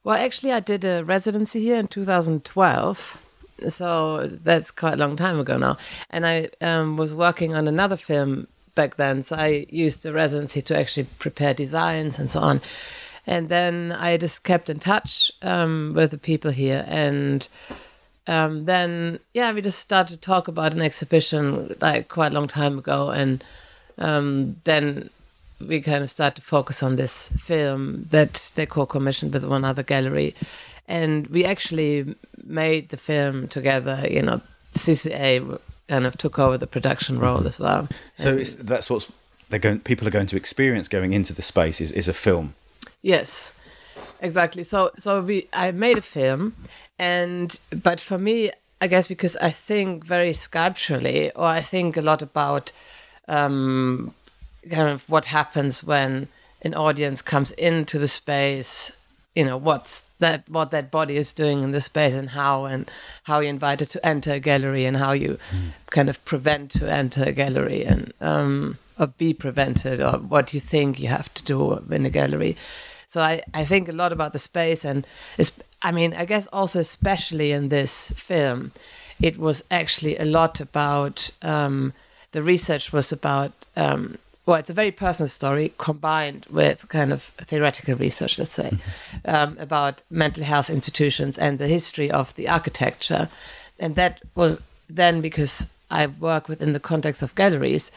Well, 0.03 0.15
actually, 0.17 0.51
I 0.51 0.59
did 0.59 0.83
a 0.83 1.03
residency 1.05 1.61
here 1.61 1.77
in 1.77 1.87
2012. 1.87 3.17
So 3.67 4.27
that's 4.27 4.71
quite 4.71 4.95
a 4.95 4.97
long 4.97 5.15
time 5.15 5.39
ago 5.39 5.57
now. 5.57 5.77
And 6.09 6.25
I 6.25 6.49
um, 6.61 6.97
was 6.97 7.13
working 7.13 7.53
on 7.53 7.67
another 7.67 7.97
film 7.97 8.47
back 8.75 8.95
then. 8.97 9.23
So 9.23 9.35
I 9.35 9.65
used 9.69 10.03
the 10.03 10.13
residency 10.13 10.61
to 10.63 10.77
actually 10.77 11.07
prepare 11.19 11.53
designs 11.53 12.19
and 12.19 12.29
so 12.29 12.39
on. 12.39 12.61
And 13.25 13.49
then 13.49 13.91
I 13.93 14.17
just 14.17 14.43
kept 14.43 14.69
in 14.69 14.79
touch 14.79 15.31
um, 15.41 15.93
with 15.95 16.11
the 16.11 16.17
people 16.17 16.51
here. 16.51 16.83
And 16.87 17.47
um, 18.27 18.65
then, 18.65 19.19
yeah, 19.33 19.51
we 19.53 19.61
just 19.61 19.79
started 19.79 20.15
to 20.15 20.19
talk 20.19 20.47
about 20.47 20.73
an 20.73 20.81
exhibition 20.81 21.75
like 21.79 22.09
quite 22.09 22.31
a 22.31 22.35
long 22.35 22.47
time 22.47 22.77
ago. 22.77 23.09
And 23.09 23.43
um, 23.97 24.57
then 24.65 25.09
we 25.65 25.79
kind 25.81 26.03
of 26.03 26.09
started 26.09 26.37
to 26.37 26.41
focus 26.41 26.83
on 26.83 26.95
this 26.95 27.29
film 27.29 28.07
that 28.11 28.51
they 28.55 28.65
co-commissioned 28.65 29.33
with 29.33 29.45
one 29.45 29.63
other 29.63 29.83
gallery 29.83 30.35
and 30.87 31.27
we 31.27 31.45
actually 31.45 32.15
made 32.43 32.89
the 32.89 32.97
film 32.97 33.47
together 33.47 34.05
you 34.09 34.21
know 34.21 34.41
cca 34.75 35.59
kind 35.89 36.05
of 36.05 36.17
took 36.17 36.39
over 36.39 36.57
the 36.57 36.67
production 36.67 37.19
role 37.19 37.45
as 37.45 37.59
well 37.59 37.87
So 38.15 38.37
that's 38.37 38.89
what's 38.89 39.11
they're 39.53 39.59
going. 39.59 39.81
People 39.81 40.07
are 40.07 40.11
going 40.11 40.25
to 40.27 40.35
experience 40.35 40.87
going 40.87 41.13
into 41.13 41.31
the 41.31 41.43
space 41.43 41.79
is, 41.79 41.91
is 41.91 42.07
a 42.07 42.13
film. 42.13 42.55
Yes, 43.03 43.53
exactly. 44.19 44.63
So 44.63 44.89
so 44.97 45.21
we 45.21 45.47
I 45.53 45.71
made 45.71 45.99
a 45.99 46.01
film, 46.01 46.55
and 46.97 47.59
but 47.83 47.99
for 47.99 48.17
me, 48.17 48.49
I 48.81 48.87
guess 48.87 49.07
because 49.07 49.37
I 49.37 49.51
think 49.51 50.05
very 50.05 50.33
sculpturally, 50.33 51.31
or 51.35 51.45
I 51.45 51.61
think 51.61 51.97
a 51.97 52.01
lot 52.01 52.23
about 52.23 52.71
um, 53.27 54.15
kind 54.71 54.89
of 54.89 55.07
what 55.07 55.25
happens 55.25 55.83
when 55.83 56.29
an 56.63 56.73
audience 56.73 57.21
comes 57.21 57.51
into 57.51 57.99
the 57.99 58.07
space. 58.07 58.91
You 59.35 59.45
know 59.45 59.57
what's 59.57 60.01
that 60.19 60.47
what 60.47 60.71
that 60.71 60.91
body 60.91 61.17
is 61.17 61.33
doing 61.33 61.63
in 61.63 61.71
the 61.71 61.81
space 61.81 62.13
and 62.13 62.29
how 62.29 62.65
and 62.65 62.89
how 63.23 63.39
you're 63.39 63.49
invited 63.49 63.89
to 63.91 64.05
enter 64.05 64.33
a 64.33 64.39
gallery 64.39 64.85
and 64.85 64.97
how 64.97 65.13
you 65.13 65.39
kind 65.89 66.09
of 66.09 66.23
prevent 66.23 66.71
to 66.73 66.91
enter 66.91 67.23
a 67.23 67.31
gallery 67.31 67.83
and 67.83 68.13
um, 68.21 68.77
or 68.99 69.07
be 69.07 69.33
prevented 69.33 70.01
or 70.01 70.19
what 70.19 70.53
you 70.53 70.59
think 70.59 70.99
you 70.99 71.07
have 71.07 71.33
to 71.33 71.43
do 71.43 71.83
in 71.89 72.05
a 72.05 72.09
gallery. 72.09 72.55
So 73.07 73.21
I, 73.21 73.43
I 73.53 73.65
think 73.65 73.89
a 73.89 73.93
lot 73.93 74.11
about 74.11 74.33
the 74.33 74.39
space 74.39 74.85
and 74.85 75.05
I 75.81 75.91
mean 75.91 76.13
I 76.13 76.25
guess 76.25 76.47
also 76.47 76.79
especially 76.79 77.51
in 77.51 77.69
this 77.69 78.11
film, 78.11 78.71
it 79.19 79.37
was 79.37 79.63
actually 79.71 80.17
a 80.17 80.25
lot 80.25 80.61
about 80.61 81.31
um, 81.41 81.93
the 82.33 82.43
research 82.43 82.91
was 82.93 83.11
about 83.11 83.51
um, 83.75 84.17
well 84.45 84.57
it's 84.57 84.69
a 84.69 84.73
very 84.73 84.91
personal 84.91 85.29
story 85.29 85.73
combined 85.77 86.45
with 86.49 86.87
kind 86.89 87.13
of 87.13 87.23
theoretical 87.37 87.95
research 87.95 88.37
let's 88.37 88.53
say 88.53 88.71
um, 89.25 89.57
about 89.59 90.01
mental 90.09 90.43
health 90.43 90.69
institutions 90.69 91.37
and 91.37 91.59
the 91.59 91.67
history 91.67 92.09
of 92.11 92.33
the 92.35 92.47
architecture. 92.47 93.29
And 93.79 93.95
that 93.95 94.21
was 94.35 94.61
then 94.89 95.21
because 95.21 95.71
I 95.89 96.07
work 96.07 96.47
within 96.47 96.73
the 96.73 96.79
context 96.79 97.23
of 97.23 97.35
galleries 97.35 97.91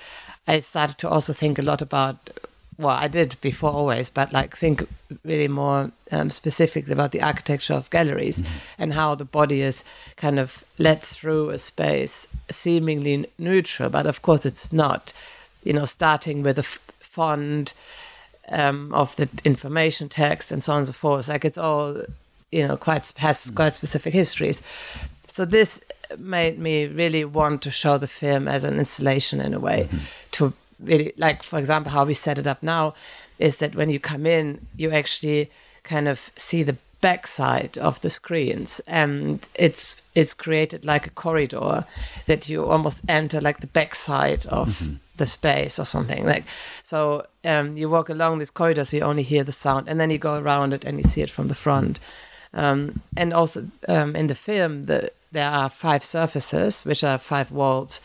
I 0.47 0.61
started 0.61 0.99
to 0.99 1.09
also 1.09 1.33
think 1.33 1.59
a 1.59 1.62
lot 1.62 1.83
about 1.83 2.31
well, 2.79 2.88
I 2.88 3.09
did 3.09 3.37
before 3.41 3.71
always, 3.71 4.11
but 4.11 4.35
like 4.35 4.55
think 4.55 4.87
really 5.25 5.49
more 5.49 5.93
um, 6.12 6.29
specifically 6.29 6.93
about 6.93 7.12
the 7.12 7.23
architecture 7.23 7.73
of 7.73 7.88
galleries 7.88 8.43
and 8.79 8.93
how 8.93 9.15
the 9.15 9.25
body 9.25 9.62
is 9.62 9.83
kind 10.17 10.38
of 10.38 10.62
led 10.76 11.00
through 11.00 11.49
a 11.49 11.59
space 11.59 12.26
seemingly 12.50 13.31
neutral, 13.38 13.88
but 13.88 14.07
of 14.07 14.21
course 14.21 14.45
it's 14.45 14.75
not. 14.75 15.15
You 15.67 15.75
know, 15.75 15.85
starting 15.85 16.43
with 16.43 16.59
a 16.59 16.67
f- 16.71 16.81
font 17.01 17.75
um, 18.49 18.93
of 18.95 19.17
the 19.17 19.29
information 19.45 20.09
text 20.09 20.53
and 20.53 20.63
so 20.63 20.73
on 20.73 20.79
and 20.79 20.87
so 20.87 20.93
forth. 20.93 21.29
Like 21.29 21.45
it's 21.45 21.59
all, 21.59 22.03
you 22.53 22.67
know, 22.67 22.77
quite 22.77 23.13
has 23.17 23.51
quite 23.51 23.75
specific 23.75 24.15
histories. 24.15 24.63
So 25.27 25.45
this 25.45 25.81
made 26.19 26.59
me 26.59 26.87
really 26.87 27.25
want 27.25 27.63
to 27.63 27.71
show 27.71 27.99
the 27.99 28.09
film 28.09 28.49
as 28.49 28.65
an 28.65 28.79
installation 28.79 29.41
in 29.41 29.55
a 29.55 29.61
way 29.61 29.89
to 30.33 30.53
really 30.81 31.13
like 31.17 31.43
for 31.43 31.59
example 31.59 31.91
how 31.91 32.05
we 32.05 32.15
set 32.15 32.39
it 32.39 32.47
up 32.47 32.63
now 32.63 32.95
is 33.39 33.59
that 33.59 33.75
when 33.75 33.91
you 33.91 33.99
come 33.99 34.27
in 34.27 34.61
you 34.77 34.91
actually 34.91 35.51
kind 35.83 36.07
of 36.07 36.31
see 36.37 36.63
the 36.63 36.77
backside 37.07 37.79
of 37.79 38.01
the 38.01 38.11
screens 38.11 38.81
and 38.89 39.39
it's 39.55 40.03
it's 40.17 40.35
created 40.35 40.85
like 40.85 41.07
a 41.07 41.11
corridor 41.11 41.85
that 42.26 42.49
you 42.49 42.67
almost 42.67 43.00
enter 43.09 43.41
like 43.41 43.61
the 43.61 43.73
backside 43.78 44.45
of 44.47 44.69
the 45.17 45.26
space 45.39 45.78
or 45.78 45.85
something 45.85 46.26
like 46.26 46.45
so 46.83 47.25
um, 47.45 47.76
you 47.76 47.89
walk 47.89 48.09
along 48.09 48.33
this 48.39 48.50
corridor 48.50 48.85
so 48.85 48.97
you 48.97 49.04
only 49.04 49.23
hear 49.23 49.45
the 49.45 49.52
sound 49.52 49.87
and 49.89 50.00
then 50.00 50.11
you 50.11 50.19
go 50.19 50.37
around 50.41 50.73
it 50.73 50.85
and 50.85 50.99
you 50.99 51.04
see 51.04 51.23
it 51.23 51.30
from 51.30 51.47
the 51.47 51.54
front. 51.54 52.00
Um, 52.52 53.00
and 53.17 53.33
also 53.33 53.59
um, 53.87 54.17
in 54.17 54.26
the 54.26 54.35
film 54.35 54.73
the, 54.91 55.13
there 55.30 55.49
are 55.49 55.71
five 55.71 56.02
surfaces 56.02 56.85
which 56.85 57.04
are 57.04 57.19
five 57.19 57.52
walls 57.52 58.00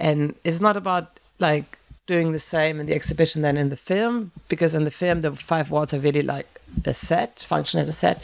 and 0.00 0.34
it's 0.42 0.60
not 0.60 0.76
about 0.76 1.20
like 1.38 1.78
doing 2.06 2.32
the 2.32 2.40
same 2.40 2.80
in 2.80 2.86
the 2.86 2.94
exhibition 2.94 3.42
than 3.42 3.56
in 3.56 3.68
the 3.68 3.82
film 3.92 4.32
because 4.48 4.74
in 4.74 4.82
the 4.82 4.96
film 5.02 5.20
the 5.20 5.30
five 5.36 5.70
walls 5.70 5.94
are 5.94 6.00
really 6.00 6.22
like 6.22 6.48
a 6.84 6.94
set 6.94 7.40
function 7.40 7.80
as 7.80 7.88
a 7.88 7.92
set 7.92 8.22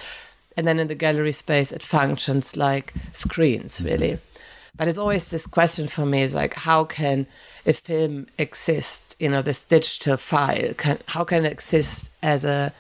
and 0.56 0.66
then 0.66 0.78
in 0.78 0.88
the 0.88 0.94
gallery 0.94 1.32
space 1.32 1.72
it 1.72 1.82
functions 1.82 2.56
like 2.56 2.92
screens 3.12 3.80
mm-hmm. 3.80 3.88
really. 3.88 4.18
But 4.76 4.88
it's 4.88 4.98
always 4.98 5.30
this 5.30 5.46
question 5.46 5.88
for 5.88 6.06
me 6.06 6.22
is 6.22 6.34
like 6.34 6.54
how 6.54 6.84
can 6.84 7.26
a 7.66 7.72
film 7.72 8.26
exist 8.38 9.16
you 9.18 9.28
know 9.28 9.42
this 9.42 9.64
digital 9.64 10.16
file? 10.16 10.74
Can, 10.74 10.98
how 11.06 11.24
can 11.24 11.44
it 11.44 11.52
exist 11.52 12.10
as 12.22 12.44
a 12.44 12.72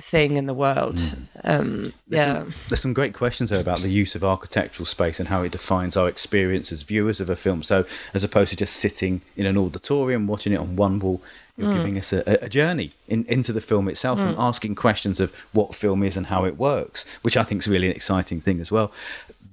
thing 0.00 0.36
in 0.36 0.46
the 0.46 0.54
world. 0.54 0.96
Mm. 0.96 1.26
Um 1.44 1.92
There's 2.08 2.26
yeah. 2.26 2.38
some, 2.38 2.54
there's 2.68 2.80
some 2.80 2.94
great 2.94 3.14
questions 3.14 3.50
there 3.50 3.60
about 3.60 3.82
the 3.82 3.90
use 3.90 4.14
of 4.14 4.24
architectural 4.24 4.86
space 4.86 5.20
and 5.20 5.28
how 5.28 5.42
it 5.42 5.52
defines 5.52 5.96
our 5.96 6.08
experience 6.08 6.72
as 6.72 6.82
viewers 6.82 7.20
of 7.20 7.30
a 7.30 7.36
film. 7.36 7.62
So, 7.62 7.84
as 8.12 8.24
opposed 8.24 8.50
to 8.50 8.56
just 8.56 8.76
sitting 8.76 9.20
in 9.36 9.46
an 9.46 9.56
auditorium 9.56 10.26
watching 10.26 10.52
it 10.52 10.58
on 10.58 10.74
one 10.74 10.98
wall, 10.98 11.22
you're 11.56 11.70
mm. 11.70 11.76
giving 11.76 11.98
us 11.98 12.12
a, 12.12 12.22
a 12.42 12.48
journey 12.48 12.92
in, 13.06 13.24
into 13.26 13.52
the 13.52 13.60
film 13.60 13.88
itself 13.88 14.18
and 14.18 14.36
mm. 14.36 14.40
asking 14.40 14.74
questions 14.74 15.20
of 15.20 15.32
what 15.52 15.74
film 15.74 16.02
is 16.02 16.16
and 16.16 16.26
how 16.26 16.44
it 16.44 16.58
works, 16.58 17.04
which 17.22 17.36
I 17.36 17.44
think 17.44 17.62
is 17.62 17.68
really 17.68 17.88
an 17.88 17.94
exciting 17.94 18.40
thing 18.40 18.60
as 18.60 18.72
well. 18.72 18.90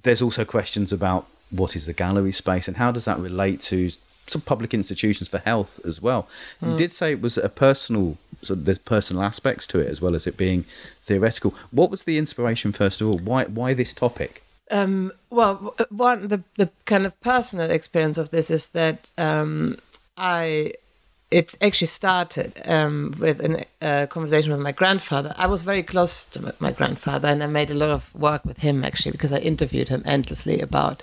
There's 0.01 0.21
also 0.21 0.43
questions 0.43 0.91
about 0.91 1.27
what 1.51 1.75
is 1.75 1.86
the 1.86 1.93
gallery 1.93 2.32
space 2.32 2.67
and 2.67 2.77
how 2.77 2.91
does 2.91 3.06
that 3.06 3.19
relate 3.19 3.62
to 3.62 3.91
some 4.32 4.41
public 4.41 4.74
institutions 4.74 5.28
for 5.30 5.39
health 5.39 5.80
as 5.86 6.02
well. 6.02 6.28
You 6.62 6.76
did 6.78 6.91
say 6.91 7.12
it 7.12 7.22
was 7.22 7.38
a 7.38 7.50
personal, 7.50 8.17
so 8.41 8.56
there's 8.56 8.80
personal 8.80 9.24
aspects 9.24 9.67
to 9.67 9.80
it 9.80 9.88
as 9.88 10.02
well 10.02 10.15
as 10.15 10.26
it 10.28 10.38
being 10.38 10.65
theoretical. 11.02 11.54
What 11.72 11.91
was 11.91 12.04
the 12.04 12.17
inspiration 12.17 12.72
first 12.72 13.02
of 13.02 13.08
all? 13.08 13.17
Why 13.17 13.46
why 13.46 13.74
this 13.74 13.94
topic? 13.94 14.44
Um, 14.70 15.12
well, 15.30 15.76
one 15.89 16.28
the 16.30 16.44
the 16.58 16.70
kind 16.86 17.06
of 17.06 17.20
personal 17.22 17.70
experience 17.70 18.17
of 18.17 18.32
this 18.32 18.50
is 18.50 18.70
that 18.70 19.12
um, 19.17 19.78
I 20.17 20.74
it 21.32 21.56
actually 21.62 21.88
started 21.88 22.62
um, 22.65 23.15
with 23.17 23.39
a 23.41 23.65
uh, 23.82 24.06
conversation 24.08 24.52
with 24.52 24.60
my 24.60 24.74
grandfather. 24.74 25.34
I 25.38 25.48
was 25.48 25.62
very 25.62 25.84
close 25.84 26.26
to 26.26 26.41
my- 26.41 26.54
my 26.60 26.72
grandfather, 26.72 27.30
and 27.30 27.41
I 27.41 27.48
made 27.48 27.72
a 27.72 27.76
lot 27.76 27.89
of 27.89 28.13
work 28.13 28.46
with 28.46 28.58
him 28.58 28.84
actually 28.84 29.12
because 29.12 29.32
I 29.34 29.39
interviewed 29.39 29.89
him 29.89 30.04
endlessly 30.06 30.60
about 30.60 31.02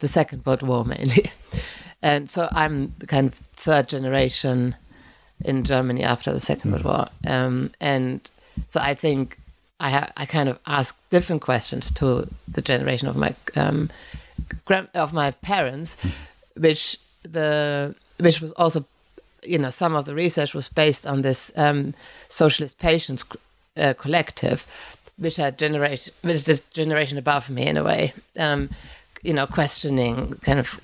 the 0.00 0.08
Second 0.08 0.44
World 0.46 0.62
War 0.62 0.84
mainly. 0.84 1.30
and 2.02 2.30
so 2.30 2.48
I'm 2.52 2.94
the 2.98 3.06
kind 3.06 3.28
of 3.28 3.34
third 3.56 3.88
generation 3.88 4.76
in 5.44 5.64
Germany 5.64 6.02
after 6.02 6.32
the 6.32 6.40
Second 6.40 6.72
World 6.72 6.84
War, 6.84 7.08
um, 7.26 7.70
and 7.80 8.20
so 8.66 8.80
I 8.80 8.94
think 8.94 9.38
I 9.80 9.90
ha- 9.90 10.12
I 10.16 10.26
kind 10.26 10.48
of 10.48 10.58
ask 10.66 10.96
different 11.10 11.42
questions 11.42 11.90
to 11.92 12.28
the 12.48 12.62
generation 12.62 13.08
of 13.08 13.16
my 13.16 13.34
um, 13.56 13.90
grand- 14.64 14.88
of 14.94 15.12
my 15.12 15.30
parents, 15.30 15.96
which 16.56 16.98
the 17.22 17.94
which 18.18 18.40
was 18.40 18.52
also 18.52 18.84
you 19.44 19.58
know 19.58 19.70
some 19.70 19.94
of 19.94 20.04
the 20.04 20.14
research 20.14 20.54
was 20.54 20.68
based 20.68 21.06
on 21.06 21.22
this 21.22 21.52
um, 21.56 21.94
socialist 22.28 22.78
patients 22.78 23.24
uh, 23.76 23.94
collective, 23.94 24.66
which 25.16 25.36
had 25.36 25.58
generation 25.58 26.12
which 26.22 26.34
is 26.34 26.44
this 26.44 26.60
generation 26.72 27.18
above 27.18 27.50
me 27.50 27.66
in 27.66 27.76
a 27.76 27.84
way, 27.84 28.12
um, 28.38 28.70
you 29.22 29.32
know, 29.32 29.46
questioning 29.46 30.34
kind 30.42 30.58
of 30.58 30.80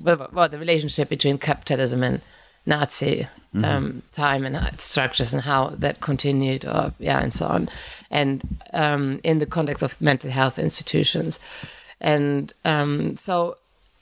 well, 0.00 0.48
the 0.48 0.58
relationship 0.58 1.08
between 1.08 1.38
capitalism 1.38 2.02
and 2.02 2.20
Nazi 2.66 3.28
um, 3.62 4.02
time 4.12 4.44
and 4.44 4.80
structures 4.80 5.32
and 5.32 5.42
how 5.42 5.68
that 5.68 6.00
continued, 6.00 6.64
or 6.64 6.92
yeah, 6.98 7.22
and 7.22 7.32
so 7.32 7.46
on, 7.46 7.68
and 8.10 8.42
um, 8.72 9.20
in 9.22 9.38
the 9.38 9.46
context 9.46 9.82
of 9.82 10.00
mental 10.00 10.30
health 10.30 10.58
institutions, 10.58 11.38
and 12.00 12.52
um, 12.64 13.16
so 13.16 13.56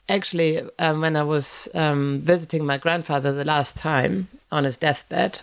actually, 0.08 0.62
um, 0.78 1.00
when 1.00 1.16
I 1.16 1.22
was 1.22 1.68
um, 1.74 2.20
visiting 2.20 2.64
my 2.64 2.78
grandfather 2.78 3.32
the 3.32 3.44
last 3.44 3.76
time 3.76 4.28
on 4.50 4.64
his 4.64 4.76
deathbed, 4.76 5.40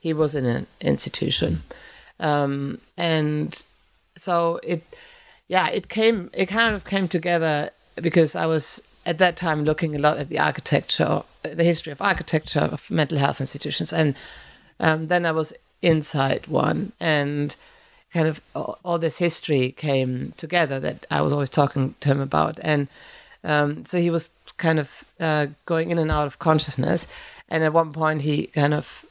he 0.00 0.12
was 0.14 0.34
in 0.34 0.46
an 0.46 0.66
institution, 0.80 1.62
um, 2.18 2.80
and 2.96 3.62
so 4.16 4.58
it, 4.62 4.82
yeah, 5.48 5.68
it 5.68 5.88
came, 5.88 6.30
it 6.32 6.46
kind 6.46 6.74
of 6.74 6.86
came 6.86 7.08
together 7.08 7.70
because 7.96 8.34
I 8.34 8.46
was 8.46 8.80
at 9.10 9.18
that 9.18 9.36
time 9.36 9.64
looking 9.64 9.96
a 9.96 9.98
lot 9.98 10.18
at 10.18 10.28
the 10.28 10.38
architecture, 10.38 11.22
the 11.42 11.64
history 11.64 11.90
of 11.90 12.00
architecture 12.00 12.60
of 12.60 12.88
mental 12.90 13.18
health 13.18 13.40
institutions, 13.40 13.92
and 13.92 14.14
um, 14.78 15.08
then 15.08 15.26
I 15.26 15.32
was 15.32 15.52
inside 15.82 16.46
one, 16.46 16.92
and 17.00 17.56
kind 18.14 18.28
of 18.28 18.40
all, 18.54 18.78
all, 18.84 18.98
this 19.00 19.18
history 19.18 19.72
came 19.72 20.32
together 20.36 20.78
that 20.80 21.06
I 21.10 21.22
was 21.22 21.32
always 21.32 21.50
talking 21.50 21.96
to 22.00 22.08
him 22.08 22.20
about, 22.20 22.60
and 22.62 22.86
um, 23.42 23.84
so 23.84 23.98
he 23.98 24.10
was 24.10 24.30
kind 24.58 24.78
of 24.78 25.04
uh, 25.18 25.48
going 25.66 25.90
in 25.90 25.98
and 25.98 26.10
out 26.10 26.28
of 26.28 26.38
consciousness, 26.38 27.08
and 27.48 27.64
at 27.64 27.72
one 27.72 27.92
point 27.92 28.22
he 28.22 28.46
kind 28.46 28.74
of 28.74 29.04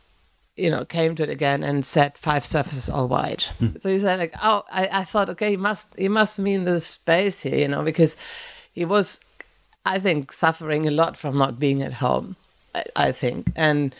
you 0.55 0.69
know, 0.69 0.83
came 0.83 1.15
to 1.15 1.23
it 1.23 1.29
again 1.29 1.63
and 1.63 1.85
said 1.85 2.17
five 2.17 2.45
surfaces 2.45 2.89
all 2.89 3.07
white. 3.07 3.49
Mm. 3.61 3.81
So 3.81 3.89
he 3.89 3.99
said 3.99 4.19
like, 4.19 4.33
oh, 4.43 4.65
I, 4.69 4.89
I 4.91 5.03
thought, 5.05 5.29
okay, 5.29 5.51
he 5.51 5.57
must, 5.57 5.97
he 5.97 6.09
must 6.09 6.37
mean 6.37 6.65
the 6.65 6.79
space 6.81 7.41
here, 7.41 7.59
you 7.59 7.67
know, 7.69 7.81
because 7.81 8.17
he 8.73 8.83
was, 8.83 9.21
I 9.85 9.99
think, 9.99 10.31
suffering 10.31 10.87
a 10.87 10.91
lot 10.91 11.17
from 11.17 11.37
not 11.37 11.59
being 11.59 11.81
at 11.81 11.93
home. 11.93 12.35
I, 12.75 12.83
I 12.95 13.11
think, 13.11 13.51
and 13.55 13.95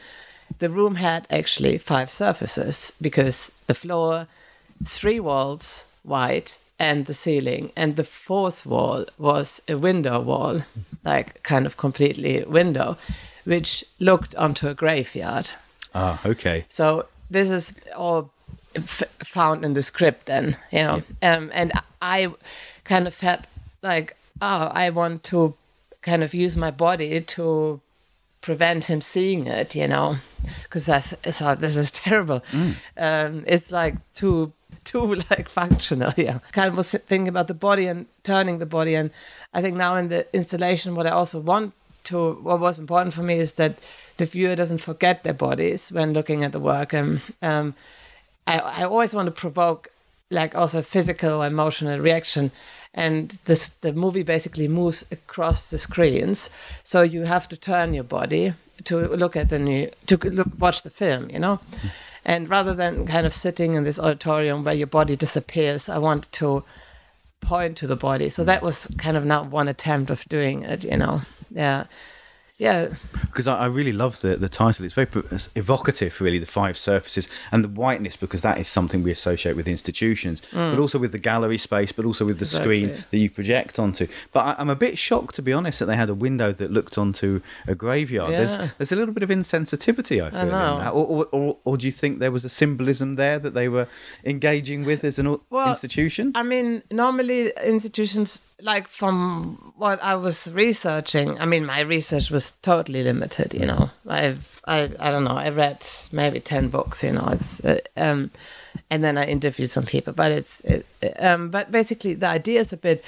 the 0.60 0.70
room 0.70 0.96
had 0.96 1.28
actually 1.30 1.78
five 1.78 2.10
surfaces 2.10 2.94
because 3.02 3.52
the 3.68 3.74
floor, 3.74 4.28
three 4.86 5.20
walls 5.20 5.86
white, 6.04 6.60
and 6.80 7.06
the 7.06 7.14
ceiling, 7.14 7.72
and 7.76 7.98
the 7.98 8.04
fourth 8.04 8.66
wall 8.66 9.06
was 9.18 9.62
a 9.68 9.78
window 9.78 10.22
wall, 10.22 10.64
like 11.04 11.44
kind 11.44 11.66
of 11.66 11.76
completely 11.76 12.44
window, 12.46 12.98
which 13.44 13.84
looked 14.00 14.34
onto 14.36 14.68
a 14.68 14.74
graveyard. 14.74 15.52
Ah, 15.94 16.22
okay. 16.26 16.66
So 16.70 17.06
this 17.30 17.52
is 17.52 17.74
all 17.96 18.32
f- 18.76 19.04
found 19.24 19.66
in 19.66 19.74
the 19.74 19.82
script, 19.82 20.28
then 20.28 20.56
you 20.72 20.84
know, 20.84 21.04
yeah. 21.22 21.36
um, 21.36 21.52
and 21.54 21.74
I 22.02 22.32
kind 22.86 23.08
of 23.08 23.14
felt 23.14 23.42
like, 23.84 24.16
oh, 24.42 24.70
I 24.72 24.90
want 24.90 25.24
to 25.26 25.56
kind 26.10 26.24
of 26.24 26.34
use 26.34 26.58
my 26.58 26.72
body 26.72 27.22
to 27.22 27.80
prevent 28.42 28.86
him 28.86 29.02
seeing 29.02 29.46
it, 29.46 29.76
you 29.76 29.88
know, 29.88 30.18
because 30.64 30.90
I, 30.90 31.02
th- 31.02 31.28
I, 31.28 31.32
thought 31.32 31.60
this 31.60 31.76
is 31.76 31.92
terrible. 32.06 32.42
Mm. 32.52 32.76
Um, 32.98 33.44
it's 33.48 33.72
like 33.72 33.96
too 34.14 34.52
too 34.84 35.16
like 35.30 35.50
functional. 35.50 36.14
Yeah, 36.18 36.40
kind 36.52 36.70
of 36.70 36.76
was 36.78 36.92
thinking 36.92 37.28
about 37.28 37.48
the 37.48 37.54
body 37.54 37.86
and 37.88 38.08
turning 38.24 38.60
the 38.60 38.66
body, 38.66 38.96
and 38.96 39.12
I 39.54 39.62
think 39.62 39.78
now 39.78 39.96
in 39.98 40.10
the 40.10 40.22
installation, 40.34 40.96
what 40.96 41.08
I 41.08 41.12
also 41.12 41.40
want 41.40 41.74
to, 42.06 42.34
what 42.42 42.60
was 42.60 42.80
important 42.80 43.14
for 43.14 43.24
me 43.24 43.36
is 43.36 43.54
that 43.54 43.74
the 44.18 44.26
viewer 44.26 44.56
doesn't 44.56 44.82
forget 44.82 45.24
their 45.24 45.34
bodies 45.34 45.92
when 45.92 46.14
looking 46.14 46.44
at 46.44 46.52
the 46.52 46.60
work, 46.60 46.94
and 46.94 47.22
um, 47.42 47.76
I, 48.48 48.60
I 48.60 48.84
always 48.84 49.14
want 49.14 49.28
to 49.28 49.42
provoke 49.42 49.90
like 50.32 50.56
also 50.56 50.82
physical 50.82 51.42
or 51.42 51.48
emotional 51.48 52.00
reaction 52.00 52.52
and 52.94 53.38
this 53.46 53.70
the 53.70 53.94
movie 53.94 54.24
basically 54.24 54.68
moves 54.68 55.06
across 55.12 55.70
the 55.70 55.78
screens. 55.78 56.50
So 56.84 57.02
you 57.02 57.24
have 57.24 57.48
to 57.50 57.58
turn 57.58 57.94
your 57.94 58.04
body 58.04 58.54
to 58.86 59.08
look 59.08 59.36
at 59.36 59.50
the 59.50 59.60
new 59.60 59.92
to 60.08 60.18
look 60.30 60.48
watch 60.58 60.84
the 60.84 60.90
film 60.90 61.30
you 61.30 61.40
know? 61.40 61.60
And 62.26 62.50
rather 62.50 62.74
than 62.74 63.06
kind 63.08 63.26
of 63.26 63.34
sitting 63.34 63.74
in 63.74 63.84
this 63.84 64.00
auditorium 64.00 64.64
where 64.64 64.74
your 64.74 64.88
body 64.88 65.16
disappears 65.16 65.90
i 65.90 65.98
want 65.98 66.32
to 66.34 66.64
point 67.42 67.78
to 67.78 67.88
the 67.88 67.96
body. 67.96 68.30
So 68.30 68.44
that 68.44 68.62
was 68.62 68.94
kind 68.98 69.16
of 69.16 69.26
not 69.26 69.50
one 69.50 69.70
attempt 69.70 70.12
of 70.12 70.26
doing 70.26 70.64
it 70.64 70.84
you 70.84 70.98
know? 70.98 71.22
Yeah 71.52 71.86
yeah. 72.60 72.90
Because 73.22 73.48
I, 73.48 73.60
I, 73.60 73.66
really 73.68 73.94
love 73.94 74.20
the, 74.20 74.36
the 74.36 74.50
title. 74.50 74.84
It's 74.84 74.94
very 74.94 75.08
evocative, 75.56 76.20
really, 76.20 76.40
the 76.40 76.46
five 76.46 76.78
surfaces 76.78 77.30
and 77.54 77.64
the 77.64 77.70
whiteness, 77.70 78.18
because 78.18 78.42
that 78.42 78.58
is 78.58 78.68
something 78.68 79.02
we 79.02 79.12
associate 79.12 79.56
with 79.56 79.66
institutions, 79.66 80.42
mm. 80.52 80.76
but 80.76 80.80
also 80.80 81.00
with 81.00 81.14
the 81.14 81.20
gallery 81.20 81.58
space, 81.58 81.94
but 81.94 82.04
also 82.06 82.26
with 82.26 82.38
the 82.38 82.44
exactly. 82.44 82.84
screen 82.84 83.04
that 83.10 83.18
you 83.18 83.30
project 83.30 83.80
onto. 83.80 84.08
But 84.34 84.60
I, 84.60 84.62
am 84.62 84.70
a 84.70 84.76
bit 84.76 84.98
shocked, 84.98 85.36
to 85.36 85.42
be 85.42 85.54
honest, 85.54 85.80
that 85.80 85.86
they 85.86 85.96
had 85.96 86.10
a 86.10 86.14
window 86.14 86.52
that 86.52 86.70
looked 86.70 86.98
onto 86.98 87.42
a 87.66 87.76
graveyard. 87.76 88.32
Yeah. 88.32 88.38
There's, 88.44 88.72
there's 88.78 88.92
a 88.92 88.98
little 88.98 89.14
bit 89.14 89.24
of 89.24 89.30
insensitivity, 89.30 90.22
I 90.22 90.30
feel, 90.30 90.40
I 90.40 90.44
in 90.44 90.50
that. 90.50 90.94
Or, 90.94 91.06
or, 91.06 91.26
or, 91.32 91.58
or, 91.64 91.78
do 91.78 91.86
you 91.86 91.94
think 91.94 92.20
there 92.20 92.32
was 92.32 92.44
a 92.44 92.50
symbolism 92.50 93.16
there 93.16 93.40
that 93.40 93.54
they 93.54 93.70
were 93.70 93.88
engaging 94.26 94.84
with 94.84 95.06
as 95.06 95.18
an 95.18 95.40
well, 95.50 95.70
institution? 95.70 96.34
I 96.36 96.44
mean, 96.44 96.84
normally 96.92 97.54
institutions 97.64 98.42
like 98.62 98.88
from 98.88 99.74
what 99.78 100.02
I 100.02 100.16
was 100.16 100.50
researching, 100.52 101.40
I 101.40 101.46
mean, 101.46 101.66
my 101.66 101.82
research 101.82 102.30
was 102.32 102.52
totally 102.62 103.04
limited. 103.04 103.54
You 103.54 103.66
know, 103.66 103.90
I've 104.08 104.62
I 104.66 104.90
I 105.00 105.12
don't 105.12 105.24
know, 105.24 105.38
I 105.38 105.50
read 105.50 105.86
maybe 106.12 106.40
ten 106.40 106.70
books. 106.70 107.04
You 107.04 107.14
know, 107.14 107.28
it's 107.32 107.64
uh, 107.64 107.80
um, 107.96 108.32
and 108.90 109.04
then 109.04 109.18
I 109.18 109.26
interviewed 109.26 109.72
some 109.72 109.86
people, 109.86 110.14
but 110.14 110.32
it's 110.32 110.60
it, 110.62 110.86
um, 111.20 111.50
but 111.50 111.72
basically 111.72 112.14
the 112.14 112.28
idea 112.28 112.60
is 112.60 112.74
a 112.74 112.78
bit 112.78 113.04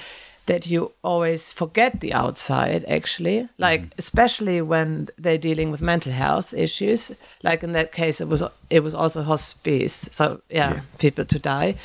that 0.46 0.66
you 0.66 0.90
always 1.02 1.52
forget 1.52 2.00
the 2.00 2.12
outside 2.12 2.84
actually 2.88 3.48
like 3.58 3.82
mm. 3.82 3.90
especially 3.96 4.60
when 4.60 5.08
they're 5.16 5.38
dealing 5.38 5.70
with 5.70 5.80
mental 5.80 6.10
health 6.12 6.52
issues 6.52 7.12
like 7.44 7.62
in 7.62 7.72
that 7.74 7.92
case 7.92 8.20
it 8.20 8.26
was 8.26 8.42
it 8.68 8.80
was 8.80 8.92
also 8.92 9.22
hospice 9.22 10.08
so 10.10 10.40
yeah, 10.50 10.74
yeah. 10.74 10.80
people 10.98 11.24
to 11.24 11.38
die 11.38 11.76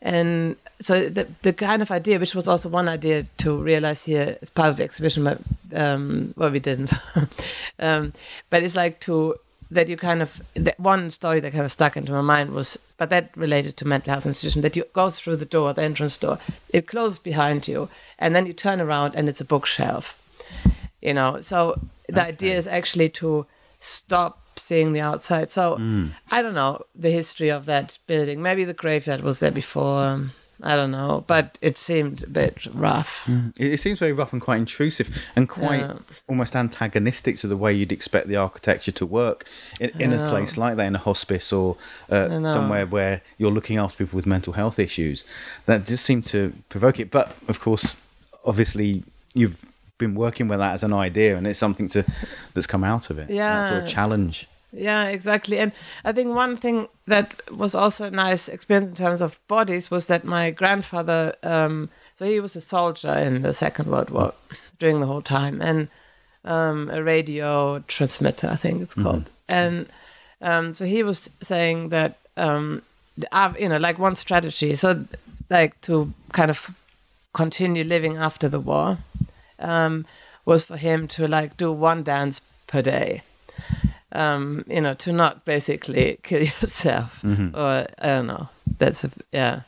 and 0.00 0.56
so 0.80 1.08
the, 1.08 1.28
the 1.42 1.52
kind 1.52 1.82
of 1.82 1.90
idea, 1.90 2.18
which 2.18 2.34
was 2.34 2.46
also 2.46 2.68
one 2.68 2.88
idea 2.88 3.24
to 3.38 3.56
realize 3.56 4.04
here 4.04 4.38
as 4.40 4.50
part 4.50 4.68
of 4.70 4.76
the 4.76 4.84
exhibition, 4.84 5.24
but 5.24 5.40
um, 5.74 6.34
well, 6.36 6.50
we 6.50 6.60
didn't. 6.60 6.92
um, 7.78 8.12
but 8.50 8.62
it's 8.62 8.76
like 8.76 9.00
to 9.00 9.34
that 9.70 9.88
you 9.88 9.96
kind 9.96 10.22
of 10.22 10.40
that 10.54 10.80
one 10.80 11.10
story 11.10 11.40
that 11.40 11.52
kind 11.52 11.64
of 11.64 11.72
stuck 11.72 11.96
into 11.96 12.12
my 12.12 12.20
mind 12.20 12.52
was, 12.52 12.78
but 12.96 13.10
that 13.10 13.36
related 13.36 13.76
to 13.76 13.86
mental 13.86 14.12
health 14.12 14.26
institution. 14.26 14.62
That 14.62 14.76
you 14.76 14.84
go 14.92 15.10
through 15.10 15.36
the 15.36 15.44
door, 15.44 15.74
the 15.74 15.82
entrance 15.82 16.16
door, 16.16 16.38
it 16.70 16.86
closes 16.86 17.18
behind 17.18 17.68
you, 17.68 17.88
and 18.18 18.34
then 18.34 18.46
you 18.46 18.52
turn 18.52 18.80
around 18.80 19.14
and 19.14 19.28
it's 19.28 19.40
a 19.40 19.44
bookshelf. 19.44 20.22
You 21.02 21.14
know, 21.14 21.40
so 21.40 21.80
the 22.08 22.20
okay. 22.20 22.28
idea 22.28 22.56
is 22.56 22.66
actually 22.66 23.08
to 23.10 23.46
stop 23.78 24.40
seeing 24.56 24.92
the 24.92 25.00
outside. 25.00 25.52
So 25.52 25.76
mm. 25.78 26.10
I 26.30 26.42
don't 26.42 26.54
know 26.54 26.82
the 26.94 27.10
history 27.10 27.48
of 27.48 27.66
that 27.66 27.98
building. 28.06 28.42
Maybe 28.42 28.64
the 28.64 28.74
graveyard 28.74 29.22
was 29.22 29.40
there 29.40 29.50
before. 29.50 30.30
I 30.60 30.74
don't 30.74 30.90
know, 30.90 31.24
but 31.26 31.56
it 31.62 31.78
seemed 31.78 32.24
a 32.24 32.26
bit 32.26 32.66
rough. 32.74 33.24
Mm. 33.26 33.52
It, 33.58 33.78
seems 33.78 34.00
very 34.00 34.12
rough 34.12 34.32
and 34.32 34.42
quite 34.42 34.58
intrusive 34.58 35.16
and 35.36 35.48
quite 35.48 35.80
yeah. 35.80 35.98
almost 36.26 36.56
antagonistic 36.56 37.36
to 37.36 37.46
the 37.46 37.56
way 37.56 37.72
you'd 37.72 37.92
expect 37.92 38.26
the 38.26 38.36
architecture 38.36 38.90
to 38.90 39.06
work 39.06 39.44
in, 39.78 39.90
in 40.00 40.12
a 40.12 40.30
place 40.30 40.56
like 40.56 40.76
that, 40.76 40.86
in 40.86 40.96
a 40.96 40.98
hospice 40.98 41.52
or 41.52 41.76
uh, 42.10 42.28
somewhere 42.52 42.86
where 42.86 43.20
you're 43.36 43.52
looking 43.52 43.76
after 43.76 44.04
people 44.04 44.16
with 44.16 44.26
mental 44.26 44.54
health 44.54 44.80
issues. 44.80 45.24
That 45.66 45.86
just 45.86 46.04
seemed 46.04 46.24
to 46.24 46.52
provoke 46.68 46.98
it. 46.98 47.12
But 47.12 47.36
of 47.46 47.60
course, 47.60 47.94
obviously, 48.44 49.04
you've 49.34 49.64
been 49.98 50.16
working 50.16 50.48
with 50.48 50.58
that 50.58 50.74
as 50.74 50.82
an 50.82 50.92
idea, 50.92 51.36
and 51.36 51.46
it's 51.46 51.58
something 51.58 51.88
to 51.90 52.04
that's 52.54 52.66
come 52.66 52.82
out 52.82 53.10
of 53.10 53.18
it. 53.18 53.30
Yeah, 53.30 53.62
that 53.62 53.68
sort 53.68 53.82
of 53.84 53.88
challenge. 53.88 54.48
Yeah, 54.72 55.08
exactly. 55.08 55.58
And 55.58 55.72
I 56.04 56.12
think 56.12 56.34
one 56.34 56.56
thing 56.56 56.88
that 57.06 57.40
was 57.50 57.74
also 57.74 58.06
a 58.06 58.10
nice 58.10 58.48
experience 58.48 58.90
in 58.90 58.96
terms 58.96 59.22
of 59.22 59.38
bodies 59.48 59.90
was 59.90 60.06
that 60.08 60.24
my 60.24 60.50
grandfather, 60.50 61.34
um, 61.42 61.88
so 62.14 62.26
he 62.26 62.40
was 62.40 62.54
a 62.54 62.60
soldier 62.60 63.14
in 63.14 63.42
the 63.42 63.54
Second 63.54 63.90
World 63.90 64.10
War 64.10 64.34
during 64.78 65.00
the 65.00 65.06
whole 65.06 65.22
time, 65.22 65.60
and 65.62 65.88
um, 66.44 66.90
a 66.90 67.02
radio 67.02 67.80
transmitter, 67.88 68.48
I 68.48 68.56
think 68.56 68.82
it's 68.82 68.94
called. 68.94 69.24
Mm-hmm. 69.24 69.30
And 69.48 69.86
um, 70.42 70.74
so 70.74 70.84
he 70.84 71.02
was 71.02 71.30
saying 71.40 71.88
that, 71.88 72.18
um, 72.36 72.82
you 73.58 73.68
know, 73.68 73.78
like 73.78 73.98
one 73.98 74.16
strategy, 74.16 74.74
so 74.74 75.04
like 75.48 75.80
to 75.82 76.12
kind 76.32 76.50
of 76.50 76.76
continue 77.32 77.84
living 77.84 78.16
after 78.16 78.48
the 78.48 78.60
war, 78.60 78.98
um, 79.58 80.04
was 80.44 80.66
for 80.66 80.76
him 80.76 81.08
to 81.08 81.26
like 81.26 81.56
do 81.56 81.72
one 81.72 82.02
dance 82.02 82.40
per 82.66 82.82
day 82.82 83.22
um, 84.12 84.64
you 84.68 84.80
know, 84.80 84.94
to 84.94 85.12
not 85.12 85.44
basically 85.44 86.18
kill 86.22 86.42
yourself, 86.42 87.20
mm-hmm. 87.22 87.56
or 87.56 87.86
I 87.98 88.06
don't 88.06 88.26
know. 88.26 88.48
That's 88.78 89.04
a, 89.04 89.10
yeah. 89.32 89.60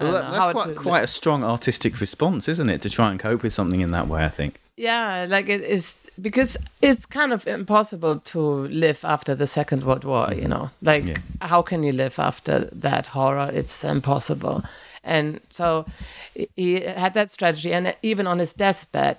Well, 0.00 0.12
that, 0.12 0.30
that's 0.30 0.52
quite, 0.52 0.76
quite 0.76 1.04
a 1.04 1.08
strong 1.08 1.44
artistic 1.44 2.00
response, 2.00 2.48
isn't 2.48 2.68
it, 2.68 2.82
to 2.82 2.90
try 2.90 3.10
and 3.10 3.18
cope 3.18 3.42
with 3.42 3.54
something 3.54 3.80
in 3.80 3.92
that 3.92 4.08
way? 4.08 4.24
I 4.24 4.28
think. 4.28 4.60
Yeah, 4.76 5.26
like 5.28 5.48
it 5.48 5.60
is 5.60 6.10
because 6.20 6.56
it's 6.80 7.06
kind 7.06 7.32
of 7.32 7.46
impossible 7.46 8.20
to 8.20 8.40
live 8.68 9.04
after 9.04 9.34
the 9.34 9.46
Second 9.46 9.84
World 9.84 10.04
War. 10.04 10.32
You 10.34 10.48
know, 10.48 10.70
like 10.80 11.04
yeah. 11.04 11.16
how 11.40 11.62
can 11.62 11.82
you 11.82 11.92
live 11.92 12.18
after 12.18 12.68
that 12.72 13.08
horror? 13.08 13.50
It's 13.52 13.84
impossible. 13.84 14.64
And 15.04 15.40
so 15.50 15.84
he 16.56 16.80
had 16.80 17.14
that 17.14 17.32
strategy, 17.32 17.72
and 17.72 17.94
even 18.02 18.26
on 18.26 18.38
his 18.38 18.52
deathbed, 18.52 19.18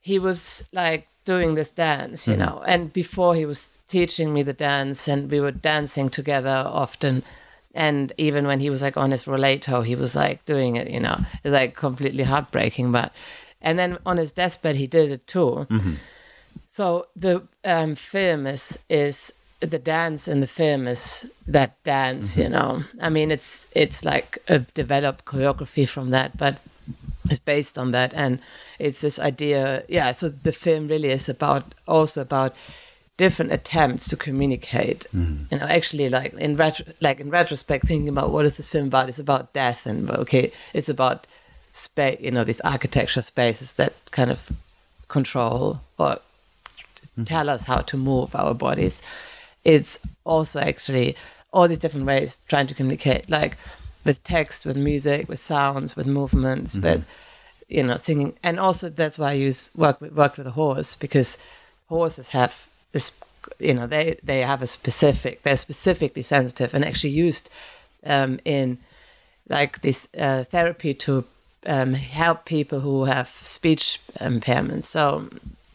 he 0.00 0.18
was 0.18 0.68
like 0.72 1.08
doing 1.24 1.54
this 1.54 1.72
dance, 1.72 2.26
you 2.26 2.34
mm-hmm. 2.34 2.42
know. 2.42 2.62
And 2.66 2.92
before 2.92 3.34
he 3.34 3.44
was 3.44 3.75
teaching 3.88 4.32
me 4.32 4.42
the 4.42 4.52
dance, 4.52 5.08
and 5.08 5.30
we 5.30 5.40
were 5.40 5.52
dancing 5.52 6.10
together 6.10 6.64
often. 6.66 7.22
And 7.74 8.12
even 8.16 8.46
when 8.46 8.60
he 8.60 8.70
was 8.70 8.82
like 8.82 8.96
on 8.96 9.10
his 9.10 9.24
rollator, 9.24 9.84
he 9.84 9.94
was 9.94 10.16
like 10.16 10.44
doing 10.46 10.76
it, 10.76 10.90
you 10.90 11.00
know. 11.00 11.18
It's 11.44 11.52
like 11.52 11.76
completely 11.76 12.24
heartbreaking, 12.24 12.90
but 12.92 13.12
and 13.60 13.78
then 13.78 13.98
on 14.06 14.16
his 14.16 14.32
deathbed 14.32 14.76
he 14.76 14.86
did 14.86 15.10
it 15.10 15.26
too. 15.26 15.66
So 16.68 17.06
the 17.14 17.42
um, 17.64 17.94
film 17.94 18.46
is 18.46 18.78
is 18.88 19.32
the 19.60 19.78
dance 19.78 20.28
in 20.28 20.40
the 20.40 20.46
film 20.46 20.86
is 20.86 21.30
that 21.46 21.82
dance. 21.84 22.36
You 22.36 22.48
know, 22.48 22.82
I 23.00 23.10
mean, 23.10 23.30
it's 23.30 23.66
it's 23.72 24.04
like 24.04 24.38
a 24.48 24.60
developed 24.60 25.24
choreography 25.24 25.88
from 25.88 26.10
that, 26.10 26.36
but 26.36 26.58
it's 27.30 27.38
based 27.38 27.78
on 27.78 27.92
that, 27.92 28.14
and 28.14 28.40
it's 28.78 29.00
this 29.00 29.18
idea. 29.18 29.84
Yeah, 29.88 30.12
so 30.12 30.28
the 30.28 30.52
film 30.52 30.88
really 30.88 31.10
is 31.10 31.28
about 31.28 31.74
also 31.86 32.20
about 32.20 32.54
different 33.16 33.52
attempts 33.52 34.08
to 34.08 34.16
communicate. 34.16 35.06
Mm. 35.14 35.50
You 35.50 35.58
know, 35.58 35.66
actually, 35.66 36.08
like 36.08 36.34
in 36.34 36.56
retro, 36.56 36.86
like 37.00 37.20
in 37.20 37.30
retrospect, 37.30 37.86
thinking 37.86 38.08
about 38.08 38.30
what 38.30 38.44
is 38.44 38.56
this 38.56 38.68
film 38.68 38.88
about? 38.88 39.08
It's 39.08 39.18
about 39.18 39.52
death, 39.52 39.86
and 39.86 40.10
okay, 40.10 40.52
it's 40.74 40.88
about 40.88 41.26
space. 41.72 42.20
You 42.20 42.30
know, 42.30 42.44
these 42.44 42.60
architecture 42.60 43.22
spaces 43.22 43.74
that 43.74 43.94
kind 44.10 44.30
of 44.30 44.50
control 45.08 45.80
or 45.98 46.16
mm-hmm. 46.16 47.24
tell 47.24 47.48
us 47.48 47.64
how 47.64 47.80
to 47.80 47.96
move 47.96 48.34
our 48.34 48.54
bodies. 48.54 49.00
It's 49.64 49.98
also 50.24 50.60
actually 50.60 51.16
all 51.52 51.68
these 51.68 51.78
different 51.78 52.06
ways 52.06 52.40
trying 52.48 52.66
to 52.66 52.74
communicate, 52.74 53.30
like 53.30 53.56
with 54.04 54.22
text, 54.22 54.66
with 54.66 54.76
music, 54.76 55.28
with 55.28 55.38
sounds, 55.38 55.96
with 55.96 56.06
movements, 56.06 56.76
mm-hmm. 56.76 56.84
with 56.84 57.06
you 57.68 57.82
know 57.82 57.96
singing, 57.96 58.36
and 58.42 58.60
also 58.60 58.90
that's 58.90 59.18
why 59.18 59.30
I 59.30 59.34
use 59.34 59.70
work 59.74 60.00
with, 60.00 60.12
worked 60.12 60.36
with 60.36 60.46
a 60.46 60.52
horse 60.52 60.94
because 60.94 61.38
horses 61.88 62.28
have 62.28 62.66
this, 62.96 63.12
you 63.58 63.74
know, 63.74 63.86
they 63.86 64.18
they 64.22 64.40
have 64.40 64.62
a 64.62 64.66
specific, 64.66 65.42
they're 65.42 65.64
specifically 65.68 66.22
sensitive 66.22 66.74
and 66.74 66.84
actually 66.84 67.26
used 67.28 67.50
um, 68.04 68.40
in 68.44 68.78
like 69.48 69.80
this 69.82 70.08
uh, 70.18 70.44
therapy 70.44 70.94
to 70.94 71.24
um, 71.66 71.94
help 71.94 72.44
people 72.44 72.80
who 72.80 73.04
have 73.04 73.28
speech 73.28 74.00
impairments. 74.18 74.86
So 74.86 75.28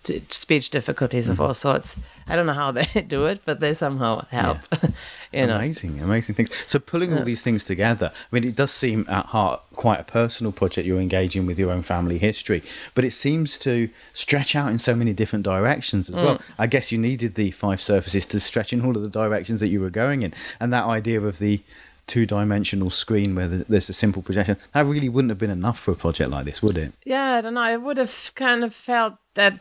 speech 0.03 0.69
difficulties 0.69 1.29
of 1.29 1.37
mm. 1.37 1.45
all 1.45 1.53
sorts. 1.53 1.99
I 2.27 2.35
don't 2.35 2.45
know 2.45 2.53
how 2.53 2.71
they 2.71 3.01
do 3.01 3.25
it, 3.25 3.41
but 3.45 3.59
they 3.59 3.73
somehow 3.73 4.25
help. 4.29 4.59
you 5.31 5.47
know. 5.47 5.55
Amazing, 5.55 5.99
amazing 5.99 6.35
things. 6.35 6.49
So 6.67 6.79
pulling 6.79 7.13
all 7.13 7.23
these 7.23 7.41
things 7.41 7.63
together, 7.63 8.11
I 8.13 8.35
mean, 8.35 8.43
it 8.43 8.55
does 8.55 8.71
seem 8.71 9.05
at 9.09 9.27
heart 9.27 9.61
quite 9.75 9.99
a 9.99 10.03
personal 10.03 10.51
project 10.51 10.87
you're 10.87 10.99
engaging 10.99 11.45
with 11.45 11.59
your 11.59 11.71
own 11.71 11.83
family 11.83 12.17
history, 12.17 12.63
but 12.95 13.05
it 13.05 13.11
seems 13.11 13.57
to 13.59 13.89
stretch 14.13 14.55
out 14.55 14.71
in 14.71 14.79
so 14.79 14.95
many 14.95 15.13
different 15.13 15.43
directions 15.43 16.09
as 16.09 16.15
well. 16.15 16.37
Mm. 16.37 16.41
I 16.59 16.67
guess 16.67 16.91
you 16.91 16.97
needed 16.97 17.35
the 17.35 17.51
five 17.51 17.81
surfaces 17.81 18.25
to 18.27 18.39
stretch 18.39 18.73
in 18.73 18.83
all 18.83 18.95
of 18.95 19.03
the 19.03 19.09
directions 19.09 19.59
that 19.59 19.67
you 19.67 19.81
were 19.81 19.89
going 19.89 20.23
in, 20.23 20.33
and 20.59 20.73
that 20.73 20.85
idea 20.85 21.21
of 21.21 21.39
the 21.39 21.61
two-dimensional 22.07 22.89
screen 22.89 23.35
where 23.35 23.47
there's 23.47 23.89
a 23.89 23.93
simple 23.93 24.21
projection 24.21 24.57
that 24.73 24.85
really 24.85 25.07
wouldn't 25.07 25.29
have 25.29 25.37
been 25.37 25.49
enough 25.49 25.79
for 25.79 25.91
a 25.91 25.95
project 25.95 26.29
like 26.29 26.45
this, 26.45 26.61
would 26.61 26.77
it? 26.77 26.91
yeah, 27.05 27.35
I 27.35 27.41
don't 27.41 27.53
know. 27.53 27.61
I 27.61 27.77
would 27.77 27.97
have 27.97 28.31
kind 28.35 28.65
of 28.65 28.73
felt 28.73 29.15
that 29.35 29.59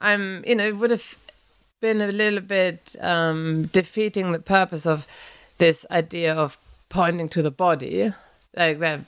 I'm, 0.00 0.44
you 0.46 0.54
know, 0.54 0.66
it 0.66 0.76
would 0.76 0.90
have 0.90 1.16
been 1.80 2.00
a 2.00 2.12
little 2.12 2.40
bit 2.40 2.96
um, 3.00 3.66
defeating 3.72 4.32
the 4.32 4.38
purpose 4.38 4.86
of 4.86 5.06
this 5.58 5.86
idea 5.90 6.34
of 6.34 6.58
pointing 6.88 7.28
to 7.30 7.42
the 7.42 7.50
body, 7.50 8.12
like 8.56 8.78
that. 8.78 9.00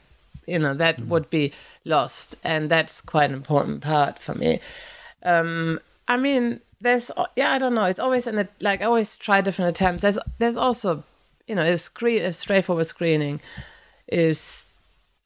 You 0.46 0.58
know, 0.58 0.74
that 0.74 1.00
would 1.06 1.30
be 1.30 1.52
lost, 1.84 2.36
and 2.42 2.68
that's 2.68 3.00
quite 3.00 3.30
an 3.30 3.36
important 3.36 3.80
part 3.80 4.18
for 4.18 4.34
me. 4.34 4.58
Um, 5.22 5.78
I 6.08 6.16
mean, 6.16 6.60
there's, 6.80 7.12
yeah, 7.36 7.52
I 7.52 7.58
don't 7.58 7.74
know. 7.74 7.84
It's 7.84 8.00
always 8.00 8.26
in 8.26 8.38
a, 8.38 8.48
like 8.60 8.82
I 8.82 8.86
always 8.86 9.16
try 9.16 9.40
different 9.40 9.70
attempts. 9.70 10.02
There's, 10.02 10.18
there's 10.38 10.56
also, 10.56 11.04
you 11.46 11.54
know, 11.54 11.62
a 11.62 11.78
screen, 11.78 12.22
a 12.22 12.32
straightforward 12.32 12.88
screening 12.88 13.40
is 14.08 14.66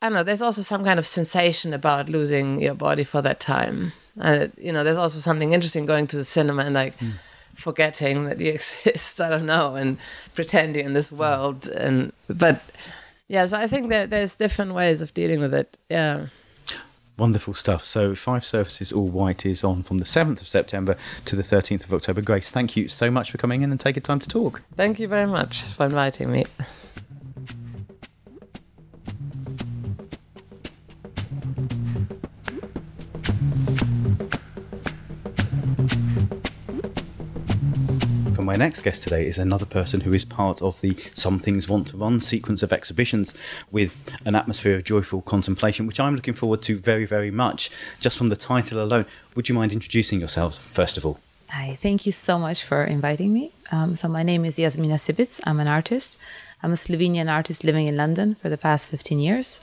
I 0.02 0.08
don't 0.08 0.14
know. 0.14 0.22
There's 0.22 0.42
also 0.42 0.62
some 0.62 0.84
kind 0.84 0.98
of 0.98 1.06
sensation 1.06 1.72
about 1.72 2.08
losing 2.08 2.60
your 2.60 2.74
body 2.74 3.04
for 3.04 3.22
that 3.22 3.40
time. 3.40 3.92
Uh, 4.20 4.48
you 4.56 4.72
know, 4.72 4.84
there's 4.84 4.98
also 4.98 5.18
something 5.18 5.52
interesting 5.52 5.86
going 5.86 6.06
to 6.08 6.16
the 6.16 6.24
cinema 6.24 6.62
and 6.64 6.74
like 6.74 6.94
forgetting 7.54 8.24
that 8.24 8.40
you 8.40 8.50
exist. 8.52 9.20
I 9.20 9.28
don't 9.28 9.46
know, 9.46 9.74
and 9.74 9.98
pretending 10.34 10.86
in 10.86 10.92
this 10.94 11.10
world. 11.12 11.68
And 11.68 12.12
but 12.28 12.62
yeah, 13.28 13.46
so 13.46 13.58
I 13.58 13.66
think 13.66 13.88
that 13.90 14.10
there's 14.10 14.34
different 14.34 14.74
ways 14.74 15.02
of 15.02 15.12
dealing 15.14 15.40
with 15.40 15.54
it. 15.54 15.76
Yeah. 15.90 16.26
Wonderful 17.18 17.54
stuff. 17.54 17.82
So, 17.86 18.14
Five 18.14 18.44
Surfaces 18.44 18.92
All 18.92 19.08
White 19.08 19.46
is 19.46 19.64
on 19.64 19.82
from 19.82 19.96
the 19.96 20.04
7th 20.04 20.42
of 20.42 20.48
September 20.48 20.98
to 21.24 21.34
the 21.34 21.42
13th 21.42 21.84
of 21.84 21.94
October. 21.94 22.20
Grace, 22.20 22.50
thank 22.50 22.76
you 22.76 22.88
so 22.88 23.10
much 23.10 23.30
for 23.30 23.38
coming 23.38 23.62
in 23.62 23.70
and 23.70 23.80
taking 23.80 24.02
time 24.02 24.18
to 24.18 24.28
talk. 24.28 24.62
Thank 24.76 25.00
you 25.00 25.08
very 25.08 25.26
much 25.26 25.62
for 25.62 25.86
inviting 25.86 26.30
me. 26.30 26.44
My 38.46 38.54
next 38.54 38.82
guest 38.82 39.02
today 39.02 39.26
is 39.26 39.38
another 39.38 39.66
person 39.66 40.02
who 40.02 40.12
is 40.12 40.24
part 40.24 40.62
of 40.62 40.80
the 40.80 40.96
Some 41.14 41.40
Things 41.40 41.68
Want 41.68 41.88
to 41.88 41.96
Run 41.96 42.20
sequence 42.20 42.62
of 42.62 42.72
exhibitions 42.72 43.34
with 43.72 44.08
an 44.24 44.36
atmosphere 44.36 44.76
of 44.76 44.84
joyful 44.84 45.20
contemplation, 45.22 45.84
which 45.84 45.98
I'm 45.98 46.14
looking 46.14 46.32
forward 46.32 46.62
to 46.62 46.78
very, 46.78 47.06
very 47.06 47.32
much. 47.32 47.70
Just 47.98 48.16
from 48.16 48.28
the 48.28 48.36
title 48.36 48.80
alone, 48.80 49.04
would 49.34 49.48
you 49.48 49.56
mind 49.56 49.72
introducing 49.72 50.20
yourselves, 50.20 50.58
first 50.58 50.96
of 50.96 51.04
all? 51.04 51.18
Hi, 51.48 51.76
thank 51.82 52.06
you 52.06 52.12
so 52.12 52.38
much 52.38 52.62
for 52.62 52.84
inviting 52.84 53.34
me. 53.34 53.50
Um, 53.72 53.96
so, 53.96 54.06
my 54.06 54.22
name 54.22 54.44
is 54.44 54.58
Jasmina 54.58 55.00
Cibic. 55.00 55.30
I'm 55.42 55.58
an 55.58 55.66
artist. 55.66 56.16
I'm 56.62 56.70
a 56.70 56.76
Slovenian 56.76 57.28
artist 57.28 57.64
living 57.64 57.88
in 57.88 57.96
London 57.96 58.36
for 58.36 58.48
the 58.48 58.56
past 58.56 58.88
15 58.90 59.18
years. 59.18 59.58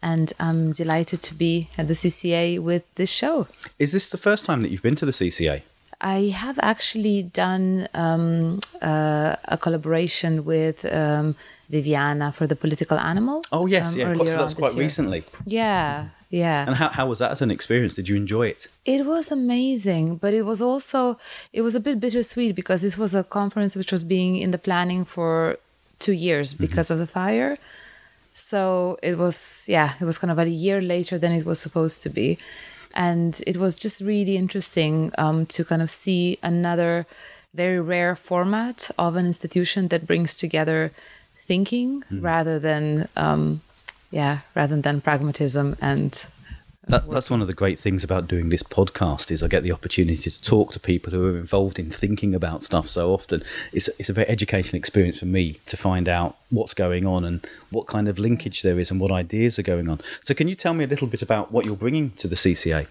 And 0.00 0.32
I'm 0.38 0.70
delighted 0.70 1.22
to 1.22 1.34
be 1.34 1.70
at 1.76 1.88
the 1.88 1.94
CCA 1.94 2.60
with 2.60 2.84
this 2.94 3.10
show. 3.10 3.48
Is 3.80 3.90
this 3.90 4.08
the 4.08 4.16
first 4.16 4.46
time 4.46 4.60
that 4.60 4.70
you've 4.70 4.82
been 4.82 4.94
to 4.94 5.06
the 5.06 5.10
CCA? 5.10 5.62
I 6.00 6.28
have 6.28 6.58
actually 6.62 7.22
done 7.22 7.88
um, 7.94 8.60
uh, 8.82 9.36
a 9.46 9.56
collaboration 9.56 10.44
with 10.44 10.84
um, 10.92 11.34
Viviana 11.70 12.32
for 12.32 12.46
the 12.46 12.56
political 12.56 12.98
animal. 12.98 13.42
Oh, 13.50 13.66
yes, 13.66 13.92
um, 13.92 13.98
yeah. 13.98 14.14
So 14.14 14.24
that's 14.24 14.54
quite 14.54 14.74
year. 14.74 14.84
recently. 14.84 15.24
Yeah, 15.44 16.08
yeah. 16.30 16.66
And 16.66 16.74
how, 16.74 16.88
how 16.88 17.06
was 17.06 17.18
that 17.20 17.30
as 17.30 17.40
an 17.40 17.50
experience? 17.50 17.94
Did 17.94 18.08
you 18.08 18.16
enjoy 18.16 18.48
it? 18.48 18.68
It 18.84 19.06
was 19.06 19.30
amazing, 19.30 20.16
but 20.16 20.34
it 20.34 20.42
was 20.42 20.60
also 20.60 21.18
it 21.52 21.62
was 21.62 21.74
a 21.74 21.80
bit 21.80 22.00
bittersweet 22.00 22.54
because 22.54 22.82
this 22.82 22.98
was 22.98 23.14
a 23.14 23.24
conference 23.24 23.76
which 23.76 23.92
was 23.92 24.02
being 24.02 24.36
in 24.36 24.50
the 24.50 24.58
planning 24.58 25.04
for 25.04 25.58
two 25.98 26.12
years 26.12 26.52
because 26.52 26.90
of 26.90 26.98
the 26.98 27.06
fire. 27.06 27.58
So 28.34 28.98
it 29.02 29.16
was 29.16 29.66
yeah, 29.68 29.94
it 30.00 30.04
was 30.04 30.18
kind 30.18 30.30
of 30.30 30.38
a 30.38 30.48
year 30.48 30.80
later 30.80 31.16
than 31.16 31.32
it 31.32 31.46
was 31.46 31.60
supposed 31.60 32.02
to 32.02 32.10
be, 32.10 32.38
and 32.96 33.42
it 33.46 33.58
was 33.58 33.78
just 33.78 34.00
really 34.00 34.36
interesting 34.36 35.12
um, 35.18 35.46
to 35.46 35.64
kind 35.64 35.82
of 35.82 35.90
see 35.90 36.38
another 36.42 37.06
very 37.54 37.80
rare 37.80 38.16
format 38.16 38.90
of 38.98 39.14
an 39.16 39.26
institution 39.26 39.88
that 39.88 40.06
brings 40.06 40.34
together 40.34 40.90
thinking 41.36 42.02
rather 42.10 42.58
than 42.58 43.08
um, 43.16 43.60
yeah 44.10 44.38
rather 44.54 44.80
than 44.80 45.00
pragmatism 45.00 45.76
and 45.80 46.26
That, 46.88 47.10
that's 47.10 47.30
one 47.30 47.42
of 47.42 47.48
the 47.48 47.54
great 47.54 47.80
things 47.80 48.04
about 48.04 48.28
doing 48.28 48.48
this 48.48 48.62
podcast 48.62 49.32
is 49.32 49.42
I 49.42 49.48
get 49.48 49.64
the 49.64 49.72
opportunity 49.72 50.30
to 50.30 50.42
talk 50.42 50.72
to 50.72 50.78
people 50.78 51.12
who 51.12 51.26
are 51.26 51.36
involved 51.36 51.80
in 51.80 51.90
thinking 51.90 52.32
about 52.32 52.62
stuff 52.62 52.88
so 52.88 53.12
often. 53.12 53.42
It's, 53.72 53.88
it's 53.98 54.08
a 54.08 54.12
very 54.12 54.28
educational 54.28 54.78
experience 54.78 55.18
for 55.18 55.26
me 55.26 55.58
to 55.66 55.76
find 55.76 56.08
out 56.08 56.36
what's 56.50 56.74
going 56.74 57.04
on 57.04 57.24
and 57.24 57.44
what 57.70 57.88
kind 57.88 58.06
of 58.06 58.20
linkage 58.20 58.62
there 58.62 58.78
is 58.78 58.92
and 58.92 59.00
what 59.00 59.10
ideas 59.10 59.58
are 59.58 59.64
going 59.64 59.88
on. 59.88 60.00
So 60.22 60.32
can 60.32 60.46
you 60.46 60.54
tell 60.54 60.74
me 60.74 60.84
a 60.84 60.86
little 60.86 61.08
bit 61.08 61.22
about 61.22 61.50
what 61.50 61.64
you're 61.64 61.74
bringing 61.74 62.10
to 62.12 62.28
the 62.28 62.36
CCA? 62.36 62.86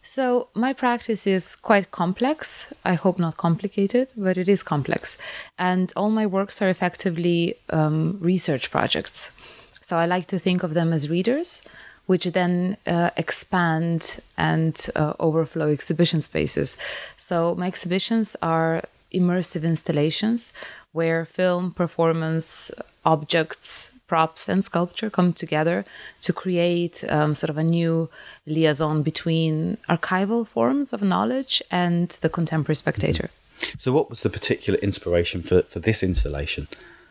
So, 0.00 0.48
my 0.54 0.72
practice 0.72 1.26
is 1.26 1.56
quite 1.56 1.90
complex. 1.90 2.72
I 2.84 2.94
hope 2.94 3.18
not 3.18 3.36
complicated, 3.36 4.12
but 4.16 4.38
it 4.38 4.48
is 4.48 4.62
complex. 4.62 5.18
And 5.58 5.92
all 5.96 6.10
my 6.10 6.24
works 6.24 6.62
are 6.62 6.68
effectively 6.68 7.56
um, 7.70 8.16
research 8.20 8.70
projects. 8.70 9.32
So, 9.80 9.98
I 9.98 10.06
like 10.06 10.26
to 10.28 10.38
think 10.38 10.62
of 10.62 10.72
them 10.72 10.92
as 10.92 11.10
readers, 11.10 11.62
which 12.08 12.24
then 12.32 12.76
uh, 12.86 13.10
expand 13.16 14.18
and 14.38 14.74
uh, 14.96 15.12
overflow 15.20 15.68
exhibition 15.70 16.20
spaces. 16.20 16.76
So, 17.16 17.54
my 17.54 17.66
exhibitions 17.66 18.34
are 18.40 18.82
immersive 19.12 19.62
installations 19.62 20.52
where 20.92 21.26
film, 21.26 21.70
performance, 21.70 22.70
objects, 23.04 23.92
props 24.06 24.48
and 24.48 24.64
sculpture 24.64 25.10
come 25.10 25.34
together 25.34 25.84
to 26.22 26.32
create 26.32 27.04
um, 27.10 27.34
sort 27.34 27.50
of 27.50 27.58
a 27.58 27.62
new 27.62 28.08
liaison 28.46 29.02
between 29.02 29.76
archival 29.88 30.46
forms 30.46 30.94
of 30.94 31.02
knowledge 31.02 31.62
and 31.70 32.08
the 32.22 32.30
contemporary 32.30 32.76
spectator. 32.76 33.28
So 33.76 33.92
what 33.92 34.08
was 34.08 34.22
the 34.22 34.30
particular 34.30 34.78
inspiration 34.80 35.42
for, 35.42 35.60
for 35.62 35.78
this 35.78 36.02
installation? 36.02 36.68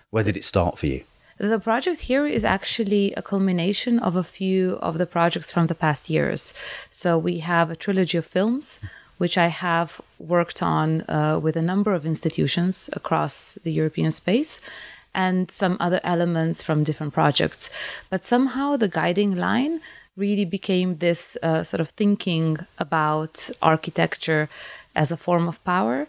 Where 0.09 0.23
did 0.23 0.37
it 0.37 0.43
start 0.43 0.79
for 0.79 0.87
you? 0.87 1.03
The 1.39 1.59
project 1.59 2.01
here 2.01 2.25
is 2.25 2.43
actually 2.43 3.13
a 3.13 3.21
culmination 3.21 3.99
of 3.99 4.15
a 4.15 4.23
few 4.23 4.77
of 4.77 4.97
the 4.97 5.05
projects 5.05 5.51
from 5.51 5.67
the 5.67 5.75
past 5.75 6.09
years. 6.09 6.51
So 6.89 7.15
we 7.15 7.39
have 7.39 7.69
a 7.69 7.75
trilogy 7.75 8.17
of 8.17 8.25
films, 8.25 8.79
which 9.19 9.37
I 9.37 9.47
have 9.47 10.01
worked 10.17 10.63
on 10.63 11.01
uh, 11.01 11.39
with 11.39 11.55
a 11.55 11.61
number 11.61 11.93
of 11.93 12.07
institutions 12.07 12.89
across 12.93 13.55
the 13.63 13.71
European 13.71 14.09
space, 14.11 14.61
and 15.13 15.51
some 15.51 15.77
other 15.79 16.01
elements 16.03 16.63
from 16.63 16.83
different 16.83 17.13
projects. 17.13 17.69
But 18.09 18.25
somehow 18.25 18.75
the 18.75 18.87
guiding 18.87 19.35
line 19.35 19.81
really 20.15 20.45
became 20.45 20.95
this 20.95 21.37
uh, 21.43 21.61
sort 21.61 21.81
of 21.81 21.89
thinking 21.89 22.57
about 22.79 23.51
architecture 23.61 24.49
as 24.95 25.11
a 25.11 25.17
form 25.17 25.47
of 25.47 25.63
power 25.63 26.07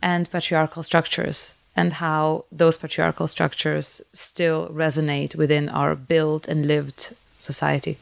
and 0.00 0.30
patriarchal 0.30 0.82
structures 0.82 1.59
and 1.76 1.94
how 1.94 2.44
those 2.50 2.76
patriarchal 2.76 3.28
structures 3.28 4.02
still 4.12 4.68
resonate 4.68 5.34
within 5.36 5.68
our 5.68 5.94
built 5.94 6.48
and 6.48 6.66
lived 6.66 7.14
society. 7.38 7.96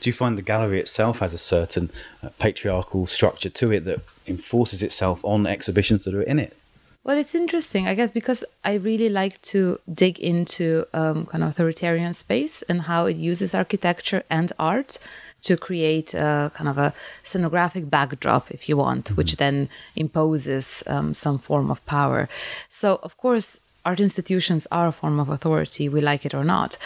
Do 0.00 0.10
you 0.10 0.12
find 0.12 0.36
the 0.36 0.42
gallery 0.42 0.80
itself 0.80 1.20
has 1.20 1.32
a 1.32 1.38
certain 1.38 1.90
uh, 2.22 2.30
patriarchal 2.38 3.06
structure 3.06 3.50
to 3.50 3.72
it 3.72 3.84
that 3.84 4.00
enforces 4.26 4.82
itself 4.82 5.24
on 5.24 5.46
exhibitions 5.46 6.04
that 6.04 6.14
are 6.14 6.22
in 6.22 6.38
it? 6.38 6.56
Well, 7.02 7.16
it's 7.16 7.34
interesting, 7.34 7.88
I 7.88 7.94
guess, 7.94 8.10
because 8.10 8.44
I 8.62 8.74
really 8.74 9.08
like 9.08 9.40
to 9.42 9.78
dig 9.92 10.20
into 10.20 10.84
um, 10.92 11.24
kind 11.26 11.42
of 11.42 11.48
authoritarian 11.48 12.12
space 12.12 12.60
and 12.62 12.82
how 12.82 13.06
it 13.06 13.16
uses 13.16 13.54
architecture 13.54 14.22
and 14.28 14.52
art 14.58 14.98
to 15.42 15.56
create 15.56 16.14
a 16.14 16.50
kind 16.54 16.68
of 16.68 16.78
a 16.78 16.92
scenographic 17.24 17.88
backdrop, 17.90 18.50
if 18.50 18.68
you 18.68 18.76
want, 18.76 19.06
mm-hmm. 19.06 19.14
which 19.16 19.36
then 19.36 19.68
imposes 19.96 20.82
um, 20.86 21.14
some 21.14 21.38
form 21.38 21.70
of 21.70 21.84
power. 21.86 22.28
So, 22.68 23.00
of 23.02 23.16
course, 23.16 23.58
art 23.84 24.00
institutions 24.00 24.66
are 24.70 24.88
a 24.88 24.92
form 24.92 25.18
of 25.18 25.28
authority, 25.28 25.88
we 25.88 26.00
like 26.00 26.26
it 26.26 26.34
or 26.34 26.44
not. 26.44 26.76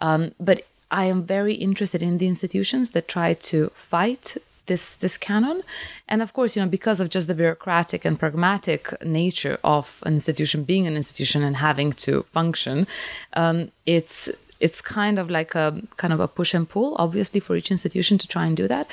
Um, 0.00 0.32
but 0.38 0.62
I 0.90 1.06
am 1.06 1.24
very 1.24 1.54
interested 1.54 2.02
in 2.02 2.18
the 2.18 2.28
institutions 2.28 2.90
that 2.90 3.08
try 3.08 3.34
to 3.34 3.70
fight 3.70 4.36
this 4.66 4.96
this 4.96 5.18
canon 5.18 5.62
and 6.08 6.22
of 6.22 6.32
course 6.32 6.56
you 6.56 6.62
know 6.62 6.68
because 6.68 7.00
of 7.00 7.10
just 7.10 7.28
the 7.28 7.34
bureaucratic 7.34 8.04
and 8.04 8.18
pragmatic 8.18 8.94
nature 9.04 9.58
of 9.62 10.02
an 10.06 10.14
institution 10.14 10.64
being 10.64 10.86
an 10.86 10.96
institution 10.96 11.42
and 11.42 11.56
having 11.56 11.92
to 11.92 12.22
function 12.32 12.86
um, 13.34 13.70
it's 13.84 14.30
it's 14.64 14.80
kind 14.80 15.18
of 15.18 15.26
like 15.38 15.54
a 15.54 15.66
kind 16.02 16.12
of 16.16 16.20
a 16.20 16.28
push 16.38 16.54
and 16.54 16.66
pull 16.74 16.96
obviously 17.04 17.40
for 17.46 17.54
each 17.58 17.70
institution 17.70 18.16
to 18.18 18.26
try 18.34 18.44
and 18.46 18.56
do 18.56 18.66
that 18.74 18.86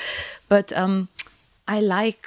but 0.50 0.68
um, 0.74 1.08
i 1.76 1.80
like 1.80 2.26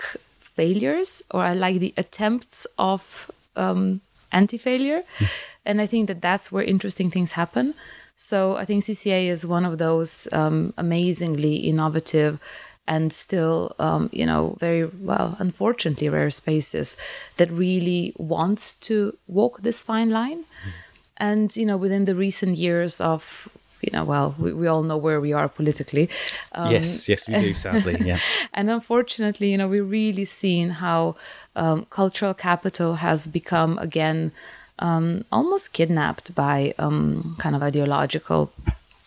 failures 0.61 1.23
or 1.31 1.43
i 1.51 1.55
like 1.65 1.79
the 1.79 1.95
attempts 1.97 2.67
of 2.79 3.31
um, 3.57 4.01
anti-failure 4.33 5.03
hmm. 5.19 5.25
and 5.67 5.81
i 5.85 5.87
think 5.87 6.09
that 6.09 6.23
that's 6.23 6.51
where 6.51 6.65
interesting 6.65 7.11
things 7.11 7.33
happen 7.33 7.75
so 8.17 8.57
i 8.57 8.65
think 8.65 8.83
cca 8.85 9.21
is 9.35 9.47
one 9.47 9.65
of 9.71 9.79
those 9.79 10.13
um, 10.33 10.73
amazingly 10.77 11.57
innovative 11.57 12.39
and 12.87 13.13
still, 13.15 13.75
um, 13.79 14.11
you 14.13 14.27
know, 14.27 14.57
very 14.61 14.85
well, 14.85 15.37
unfortunately, 15.39 16.11
rare 16.11 16.29
spaces 16.29 16.99
that 17.39 17.51
really 17.51 18.13
wants 18.19 18.75
to 18.75 19.17
walk 19.27 19.63
this 19.63 19.81
fine 19.81 20.11
line. 20.11 20.41
Mm. 20.41 20.73
And, 21.17 21.55
you 21.57 21.67
know, 21.67 21.77
within 21.77 22.05
the 22.07 22.15
recent 22.15 22.57
years 22.59 23.01
of 23.01 23.49
you 23.85 23.91
know, 23.93 24.05
well, 24.05 24.35
we, 24.39 24.53
we 24.55 24.67
all 24.67 24.83
know 24.83 24.97
where 24.97 25.21
we 25.21 25.35
are 25.35 25.49
politically. 25.49 26.09
Um, 26.53 26.73
yes, 26.73 27.07
yes, 27.07 27.29
we 27.29 27.35
do, 27.35 27.53
sadly, 27.53 27.99
yeah. 28.05 28.19
and 28.55 28.71
unfortunately, 28.71 29.51
you 29.51 29.59
know, 29.59 29.69
we've 29.69 29.89
really 29.91 30.25
seen 30.25 30.71
how 30.71 31.17
um, 31.55 31.87
cultural 31.91 32.33
capital 32.33 32.95
has 32.95 33.27
become 33.27 33.77
again 33.79 34.33
um, 34.79 35.25
almost 35.31 35.73
kidnapped 35.73 36.35
by 36.35 36.75
um, 36.79 37.37
kind 37.39 37.55
of 37.55 37.63
ideological 37.63 38.53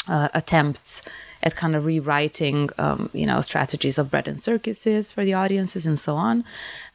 uh, 0.08 0.30
attempts 0.34 1.02
at 1.48 1.56
kind 1.56 1.76
of 1.78 1.86
rewriting, 1.86 2.70
um, 2.78 3.10
you 3.14 3.26
know, 3.30 3.40
strategies 3.52 3.98
of 3.98 4.12
bread 4.12 4.28
and 4.28 4.40
circuses 4.50 5.04
for 5.14 5.24
the 5.28 5.34
audiences 5.44 5.84
and 5.90 6.00
so 6.08 6.14
on, 6.30 6.44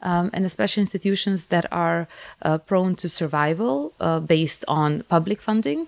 um, 0.03 0.31
and 0.35 0.45
especially 0.45 0.83
institutions 0.83 1.41
that 1.47 1.67
are 1.73 2.01
uh, 2.43 2.59
prone 2.71 2.95
to 3.03 3.09
survival 3.09 3.75
uh, 3.99 4.21
based 4.21 4.63
on 4.69 4.89
public 5.17 5.41
funding. 5.49 5.81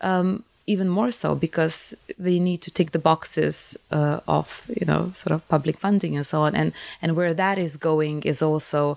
Um, 0.00 0.44
even 0.66 0.88
more 0.88 1.10
so 1.10 1.34
because 1.46 1.94
they 2.18 2.38
need 2.48 2.60
to 2.62 2.70
tick 2.70 2.92
the 2.92 3.04
boxes 3.10 3.76
uh, 3.90 4.20
of 4.26 4.46
you 4.80 4.86
know 4.90 5.02
sort 5.12 5.32
of 5.36 5.46
public 5.54 5.76
funding 5.84 6.16
and 6.16 6.26
so 6.32 6.40
on 6.46 6.54
and 6.60 6.72
and 7.02 7.16
where 7.18 7.34
that 7.34 7.58
is 7.58 7.76
going 7.76 8.22
is 8.22 8.40
also 8.40 8.96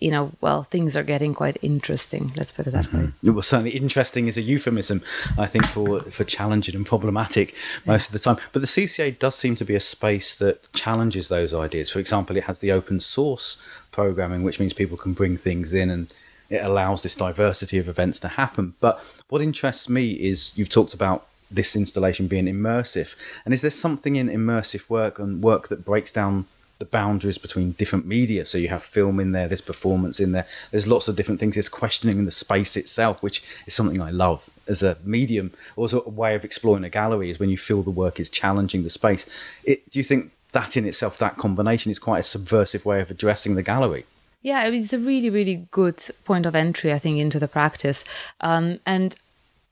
you 0.00 0.10
know, 0.10 0.32
well, 0.40 0.62
things 0.64 0.96
are 0.96 1.02
getting 1.02 1.34
quite 1.34 1.56
interesting. 1.62 2.32
Let's 2.36 2.52
put 2.52 2.66
it 2.66 2.70
that 2.70 2.86
mm-hmm. 2.86 3.26
way. 3.26 3.32
Well, 3.32 3.42
certainly 3.42 3.70
interesting 3.70 4.26
is 4.26 4.36
a 4.36 4.42
euphemism, 4.42 5.02
I 5.38 5.46
think, 5.46 5.66
for 5.66 6.00
for 6.02 6.24
challenging 6.24 6.74
and 6.74 6.86
problematic 6.86 7.54
most 7.86 8.04
yeah. 8.04 8.08
of 8.08 8.12
the 8.12 8.18
time. 8.18 8.36
But 8.52 8.60
the 8.60 8.66
CCA 8.66 9.18
does 9.18 9.34
seem 9.34 9.56
to 9.56 9.64
be 9.64 9.74
a 9.74 9.80
space 9.80 10.36
that 10.38 10.72
challenges 10.72 11.28
those 11.28 11.52
ideas. 11.54 11.90
For 11.90 11.98
example, 11.98 12.36
it 12.36 12.44
has 12.44 12.58
the 12.60 12.72
open 12.72 13.00
source 13.00 13.56
programming, 13.90 14.42
which 14.42 14.60
means 14.60 14.72
people 14.72 14.96
can 14.96 15.12
bring 15.12 15.36
things 15.36 15.72
in 15.72 15.90
and 15.90 16.12
it 16.48 16.64
allows 16.64 17.02
this 17.02 17.14
diversity 17.14 17.78
of 17.78 17.88
events 17.88 18.18
to 18.20 18.28
happen. 18.28 18.74
But 18.80 19.02
what 19.28 19.40
interests 19.40 19.88
me 19.88 20.12
is 20.12 20.56
you've 20.58 20.68
talked 20.68 20.94
about 20.94 21.26
this 21.50 21.74
installation 21.74 22.26
being 22.26 22.46
immersive. 22.46 23.16
And 23.44 23.52
is 23.52 23.62
there 23.62 23.70
something 23.70 24.16
in 24.16 24.28
immersive 24.28 24.88
work 24.88 25.18
and 25.18 25.42
work 25.42 25.68
that 25.68 25.84
breaks 25.84 26.12
down 26.12 26.46
the 26.80 26.86
boundaries 26.86 27.38
between 27.38 27.72
different 27.72 28.06
media. 28.06 28.44
So 28.44 28.58
you 28.58 28.68
have 28.68 28.82
film 28.82 29.20
in 29.20 29.32
there, 29.32 29.46
there's 29.46 29.60
performance 29.60 30.18
in 30.18 30.32
there, 30.32 30.46
there's 30.72 30.88
lots 30.88 31.06
of 31.06 31.14
different 31.14 31.38
things. 31.38 31.54
There's 31.54 31.68
questioning 31.68 32.24
the 32.24 32.32
space 32.32 32.76
itself, 32.76 33.22
which 33.22 33.44
is 33.66 33.74
something 33.74 34.00
I 34.00 34.10
love 34.10 34.50
as 34.66 34.82
a 34.82 34.96
medium, 35.04 35.52
also 35.76 36.02
a 36.04 36.08
way 36.08 36.34
of 36.34 36.44
exploring 36.44 36.82
a 36.82 36.88
gallery 36.88 37.30
is 37.30 37.38
when 37.38 37.50
you 37.50 37.58
feel 37.58 37.82
the 37.82 37.90
work 37.90 38.18
is 38.18 38.30
challenging 38.30 38.82
the 38.82 38.90
space. 38.90 39.28
It, 39.62 39.88
do 39.90 39.98
you 39.98 40.02
think 40.02 40.32
that 40.52 40.76
in 40.76 40.86
itself, 40.86 41.18
that 41.18 41.36
combination, 41.36 41.92
is 41.92 41.98
quite 41.98 42.20
a 42.20 42.24
subversive 42.24 42.84
way 42.84 43.00
of 43.00 43.10
addressing 43.10 43.54
the 43.54 43.62
gallery? 43.62 44.06
Yeah, 44.42 44.66
it's 44.66 44.94
a 44.94 44.98
really, 44.98 45.28
really 45.28 45.68
good 45.70 46.02
point 46.24 46.46
of 46.46 46.54
entry, 46.54 46.92
I 46.92 46.98
think, 46.98 47.18
into 47.18 47.38
the 47.38 47.46
practice. 47.46 48.04
Um, 48.40 48.80
and 48.86 49.14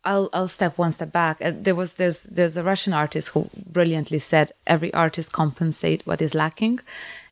I'll 0.09 0.29
I'll 0.33 0.49
step 0.49 0.79
one 0.79 0.93
step 0.93 1.13
back. 1.13 1.37
Uh, 1.41 1.53
there 1.67 1.75
was 1.75 1.95
there's 1.95 2.23
there's 2.37 2.57
a 2.57 2.65
Russian 2.65 2.93
artist 2.93 3.27
who 3.31 3.41
brilliantly 3.77 4.19
said 4.19 4.53
every 4.67 4.93
artist 4.95 5.33
compensate 5.33 6.07
what 6.07 6.23
is 6.23 6.35
lacking. 6.35 6.81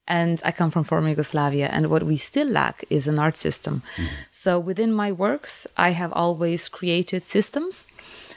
And 0.09 0.41
I 0.45 0.53
come 0.53 0.71
from 0.71 0.85
former 0.85 1.09
Yugoslavia, 1.09 1.69
and 1.73 1.91
what 1.91 2.05
we 2.05 2.17
still 2.17 2.47
lack 2.47 2.85
is 2.91 3.09
an 3.09 3.19
art 3.19 3.37
system. 3.37 3.83
Mm. 3.97 4.09
So 4.31 4.53
within 4.61 4.93
my 4.93 5.11
works, 5.11 5.67
I 5.77 5.91
have 5.91 6.13
always 6.13 6.69
created 6.69 7.27
systems 7.27 7.87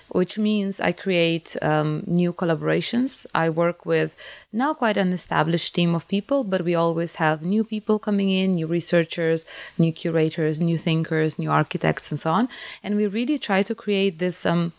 which 0.10 0.38
means 0.38 0.80
I 0.80 0.92
create 0.92 1.56
um, 1.62 2.04
new 2.08 2.34
collaborations. 2.34 3.26
I 3.34 3.50
work 3.50 3.86
with 3.86 4.16
now 4.52 4.74
quite 4.74 4.98
an 4.98 5.14
established 5.14 5.76
team 5.76 5.96
of 5.96 6.08
people, 6.08 6.44
but 6.44 6.64
we 6.64 6.76
always 6.76 7.16
have 7.16 7.42
new 7.42 7.64
people 7.64 8.00
coming 8.00 8.30
in, 8.30 8.52
new 8.52 8.68
researchers, 8.68 9.46
new 9.78 9.92
curators, 9.92 10.60
new 10.60 10.78
thinkers, 10.78 11.40
new 11.40 11.52
architects, 11.52 12.12
and 12.12 12.20
so 12.20 12.32
on. 12.32 12.50
And 12.84 12.96
we 12.96 13.08
really 13.08 13.40
try 13.40 13.64
to 13.64 13.76
create 13.76 14.20
this. 14.20 14.46
Um, 14.46 14.74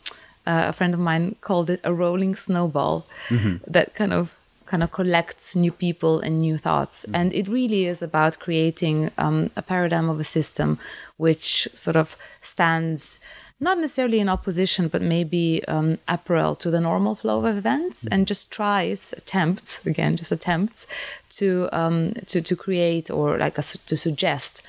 uh, 0.47 0.65
a 0.69 0.73
friend 0.73 0.95
of 0.95 1.01
mine 1.01 1.37
called 1.43 1.69
it 1.69 1.81
a 1.85 1.93
rolling 1.93 2.35
snowball 2.35 3.07
mm-hmm. 3.29 3.57
that 3.71 3.95
kind 3.95 4.13
of 4.13 4.35
kind 4.71 4.85
of 4.85 4.93
collects 4.93 5.57
new 5.57 5.73
people 5.73 6.21
and 6.21 6.39
new 6.39 6.57
thoughts. 6.57 7.05
Mm-hmm. 7.05 7.17
And 7.17 7.35
it 7.35 7.49
really 7.49 7.87
is 7.87 8.03
about 8.03 8.39
creating 8.39 9.11
um, 9.19 9.51
a 9.57 9.63
paradigm 9.63 10.09
of 10.09 10.21
a 10.21 10.25
system 10.25 10.79
which 11.17 11.69
sort 11.75 11.97
of 11.97 12.17
stands 12.41 13.21
not 13.61 13.77
necessarily 13.79 14.21
in 14.21 14.29
opposition, 14.29 14.89
but 14.89 15.03
maybe 15.03 15.63
um, 15.69 15.99
apparel 16.09 16.55
to 16.57 16.71
the 16.71 16.81
normal 16.81 17.15
flow 17.15 17.45
of 17.45 17.57
events, 17.57 18.07
and 18.07 18.27
just 18.27 18.51
tries, 18.51 19.13
attempts 19.13 19.85
again, 19.93 20.17
just 20.17 20.33
attempts 20.33 20.87
to 21.31 21.69
um, 21.73 22.15
to 22.27 22.41
to 22.43 22.57
create 22.57 23.11
or 23.11 23.39
like 23.39 23.59
a, 23.59 23.63
to 23.63 23.97
suggest 23.97 24.63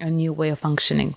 a 0.00 0.10
new 0.10 0.32
way 0.32 0.50
of 0.50 0.58
functioning. 0.58 1.14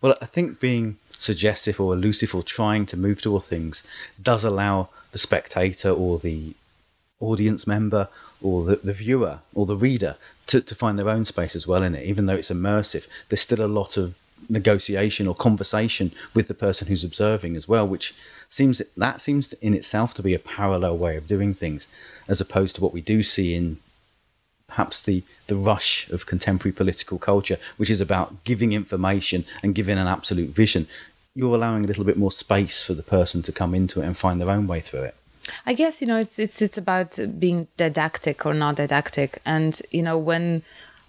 Well, 0.00 0.14
I 0.22 0.26
think 0.26 0.60
being 0.60 0.96
suggestive 1.08 1.80
or 1.80 1.92
elusive 1.92 2.34
or 2.34 2.42
trying 2.42 2.86
to 2.86 2.96
move 2.96 3.20
toward 3.20 3.42
things 3.42 3.84
does 4.22 4.44
allow 4.44 4.88
the 5.12 5.18
spectator 5.18 5.90
or 5.90 6.18
the 6.18 6.54
audience 7.20 7.66
member 7.66 8.08
or 8.40 8.64
the, 8.64 8.76
the 8.76 8.94
viewer 8.94 9.40
or 9.54 9.66
the 9.66 9.76
reader 9.76 10.16
to, 10.46 10.60
to 10.60 10.74
find 10.74 10.98
their 10.98 11.08
own 11.08 11.24
space 11.24 11.54
as 11.54 11.66
well 11.66 11.82
in 11.82 11.94
it, 11.94 12.04
even 12.06 12.26
though 12.26 12.36
it's 12.36 12.50
immersive. 12.50 13.06
There's 13.28 13.42
still 13.42 13.64
a 13.64 13.68
lot 13.68 13.96
of 13.98 14.14
negotiation 14.48 15.26
or 15.26 15.34
conversation 15.34 16.12
with 16.34 16.48
the 16.48 16.54
person 16.54 16.88
who's 16.88 17.04
observing 17.04 17.56
as 17.56 17.68
well, 17.68 17.86
which 17.86 18.14
seems 18.48 18.82
that 18.96 19.20
seems 19.20 19.52
in 19.54 19.74
itself 19.74 20.14
to 20.14 20.22
be 20.22 20.34
a 20.34 20.38
parallel 20.38 20.96
way 20.98 21.16
of 21.16 21.26
doing 21.26 21.54
things, 21.54 21.88
as 22.28 22.40
opposed 22.40 22.74
to 22.76 22.82
what 22.82 22.92
we 22.92 23.00
do 23.00 23.22
see 23.22 23.54
in 23.54 23.78
perhaps 24.66 25.00
the 25.02 25.22
the 25.48 25.56
rush 25.56 26.08
of 26.10 26.26
contemporary 26.26 26.72
political 26.72 27.18
culture, 27.18 27.58
which 27.76 27.90
is 27.90 28.00
about 28.00 28.44
giving 28.44 28.72
information 28.72 29.44
and 29.62 29.74
giving 29.74 29.98
an 29.98 30.06
absolute 30.06 30.50
vision. 30.50 30.86
You're 31.34 31.54
allowing 31.54 31.84
a 31.84 31.86
little 31.86 32.04
bit 32.04 32.16
more 32.16 32.32
space 32.32 32.82
for 32.82 32.94
the 32.94 33.02
person 33.02 33.42
to 33.42 33.52
come 33.52 33.74
into 33.74 34.00
it 34.00 34.06
and 34.06 34.16
find 34.16 34.40
their 34.40 34.50
own 34.50 34.66
way 34.66 34.80
through 34.80 35.04
it. 35.04 35.14
I 35.66 35.74
guess 35.74 36.00
you 36.00 36.06
know 36.06 36.18
it's 36.18 36.38
it's 36.38 36.62
it's 36.62 36.78
about 36.78 37.18
being 37.38 37.66
didactic 37.76 38.46
or 38.46 38.54
not 38.54 38.76
didactic, 38.76 39.40
and 39.44 39.80
you 39.90 40.02
know 40.02 40.18
when 40.18 40.62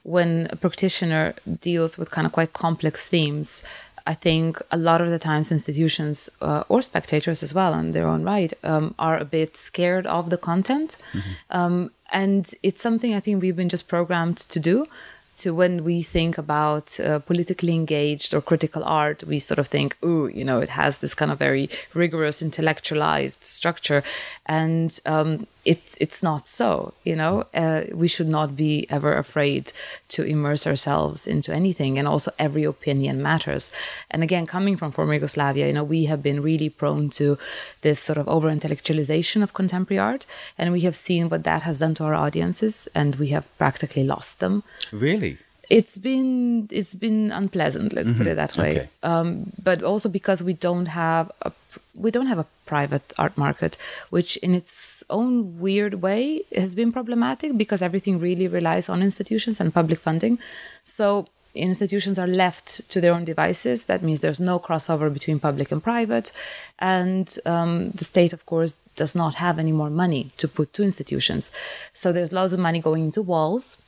when 0.03 0.47
a 0.49 0.55
practitioner 0.55 1.33
deals 1.59 1.97
with 1.97 2.11
kind 2.11 2.25
of 2.25 2.33
quite 2.33 2.53
complex 2.53 3.07
themes, 3.07 3.63
I 4.07 4.13
think 4.15 4.61
a 4.71 4.77
lot 4.77 5.01
of 5.01 5.09
the 5.09 5.19
times 5.19 5.51
institutions 5.51 6.29
uh, 6.41 6.63
or 6.69 6.81
spectators 6.81 7.43
as 7.43 7.53
well, 7.53 7.73
in 7.73 7.91
their 7.91 8.07
own 8.07 8.23
right, 8.23 8.53
um, 8.63 8.95
are 8.97 9.17
a 9.17 9.25
bit 9.25 9.55
scared 9.55 10.07
of 10.07 10.29
the 10.29 10.37
content. 10.37 10.97
Mm-hmm. 11.13 11.31
Um, 11.51 11.91
and 12.11 12.51
it's 12.63 12.81
something 12.81 13.13
I 13.13 13.19
think 13.19 13.41
we've 13.41 13.55
been 13.55 13.69
just 13.69 13.87
programmed 13.87 14.37
to 14.37 14.59
do. 14.59 14.87
So 15.33 15.53
when 15.53 15.83
we 15.83 16.01
think 16.01 16.37
about 16.37 16.99
uh, 16.99 17.19
politically 17.19 17.73
engaged 17.73 18.33
or 18.33 18.41
critical 18.41 18.83
art, 18.83 19.23
we 19.23 19.39
sort 19.39 19.59
of 19.59 19.67
think, 19.67 19.97
ooh, 20.03 20.27
you 20.27 20.43
know, 20.43 20.59
it 20.59 20.69
has 20.69 20.99
this 20.99 21.13
kind 21.15 21.31
of 21.31 21.39
very 21.39 21.69
rigorous 21.93 22.41
intellectualized 22.41 23.43
structure. 23.43 24.03
And 24.45 24.99
um, 25.05 25.47
it's 25.65 25.97
it's 25.97 26.23
not 26.23 26.47
so 26.47 26.93
you 27.03 27.15
know? 27.15 27.45
Uh, 27.53 27.83
we 27.93 28.07
should 28.07 28.27
not 28.27 28.55
be 28.55 28.85
ever 28.89 29.15
afraid 29.15 29.71
to 30.09 30.23
immerse 30.23 30.65
ourselves 30.65 31.27
into 31.27 31.53
anything 31.53 31.99
and 31.99 32.07
also 32.07 32.31
every 32.39 32.63
opinion 32.63 33.21
matters. 33.21 33.71
And 34.09 34.23
again 34.23 34.45
coming 34.45 34.77
from 34.77 34.91
former 34.91 35.13
yugoslavia 35.13 35.67
you 35.67 35.73
know 35.73 35.83
we 35.83 36.05
have 36.05 36.23
been 36.23 36.41
really 36.41 36.69
prone 36.69 37.09
to 37.11 37.37
this 37.81 37.99
sort 37.99 38.17
of 38.17 38.27
over 38.27 38.49
intellectualization 38.49 39.43
of 39.43 39.53
contemporary 39.53 39.99
art 39.99 40.25
and 40.57 40.71
we 40.71 40.81
have 40.81 40.95
seen 40.95 41.29
what 41.29 41.43
that 41.43 41.61
has 41.63 41.79
done 41.79 41.95
to 41.95 42.03
our 42.03 42.15
audiences 42.15 42.87
and 42.95 43.15
we 43.15 43.27
have 43.27 43.45
practically 43.57 44.03
lost 44.03 44.39
them. 44.39 44.63
Really? 44.91 45.37
it's 45.71 45.97
been 45.97 46.67
it's 46.69 46.95
been 46.95 47.31
unpleasant 47.31 47.93
let's 47.93 48.11
put 48.11 48.27
it 48.27 48.35
that 48.35 48.57
way. 48.57 48.71
Okay. 48.71 48.89
um, 49.03 49.53
but 49.63 49.81
also 49.81 50.09
because 50.09 50.43
we 50.43 50.53
don't 50.53 50.87
have 50.87 51.31
a 51.43 51.51
we 51.93 52.11
don't 52.11 52.27
have 52.27 52.39
a 52.39 52.45
private 52.65 53.13
art 53.17 53.37
market 53.37 53.77
which 54.09 54.37
in 54.37 54.53
its 54.53 55.03
own 55.09 55.59
weird 55.59 55.95
way 55.95 56.43
has 56.55 56.75
been 56.75 56.91
problematic 56.91 57.57
because 57.57 57.81
everything 57.81 58.19
really 58.19 58.47
relies 58.47 58.89
on 58.89 59.01
institutions 59.01 59.59
and 59.59 59.73
public 59.73 59.99
funding. 59.99 60.39
So 60.83 61.27
institutions 61.53 62.17
are 62.17 62.27
left 62.27 62.89
to 62.89 63.01
their 63.01 63.13
own 63.13 63.25
devices. 63.25 63.85
That 63.85 64.03
means 64.03 64.21
there's 64.21 64.39
no 64.39 64.59
crossover 64.59 65.13
between 65.13 65.39
public 65.39 65.71
and 65.71 65.83
private. 65.83 66.31
And 66.79 67.35
um, 67.45 67.91
the 67.91 68.05
state 68.05 68.31
of 68.33 68.45
course 68.45 68.73
does 68.95 69.15
not 69.15 69.35
have 69.35 69.59
any 69.59 69.71
more 69.71 69.89
money 69.89 70.31
to 70.37 70.47
put 70.47 70.73
to 70.73 70.83
institutions. 70.83 71.51
So 71.93 72.11
there's 72.11 72.31
lots 72.31 72.53
of 72.53 72.59
money 72.59 72.79
going 72.79 73.05
into 73.05 73.21
walls 73.21 73.81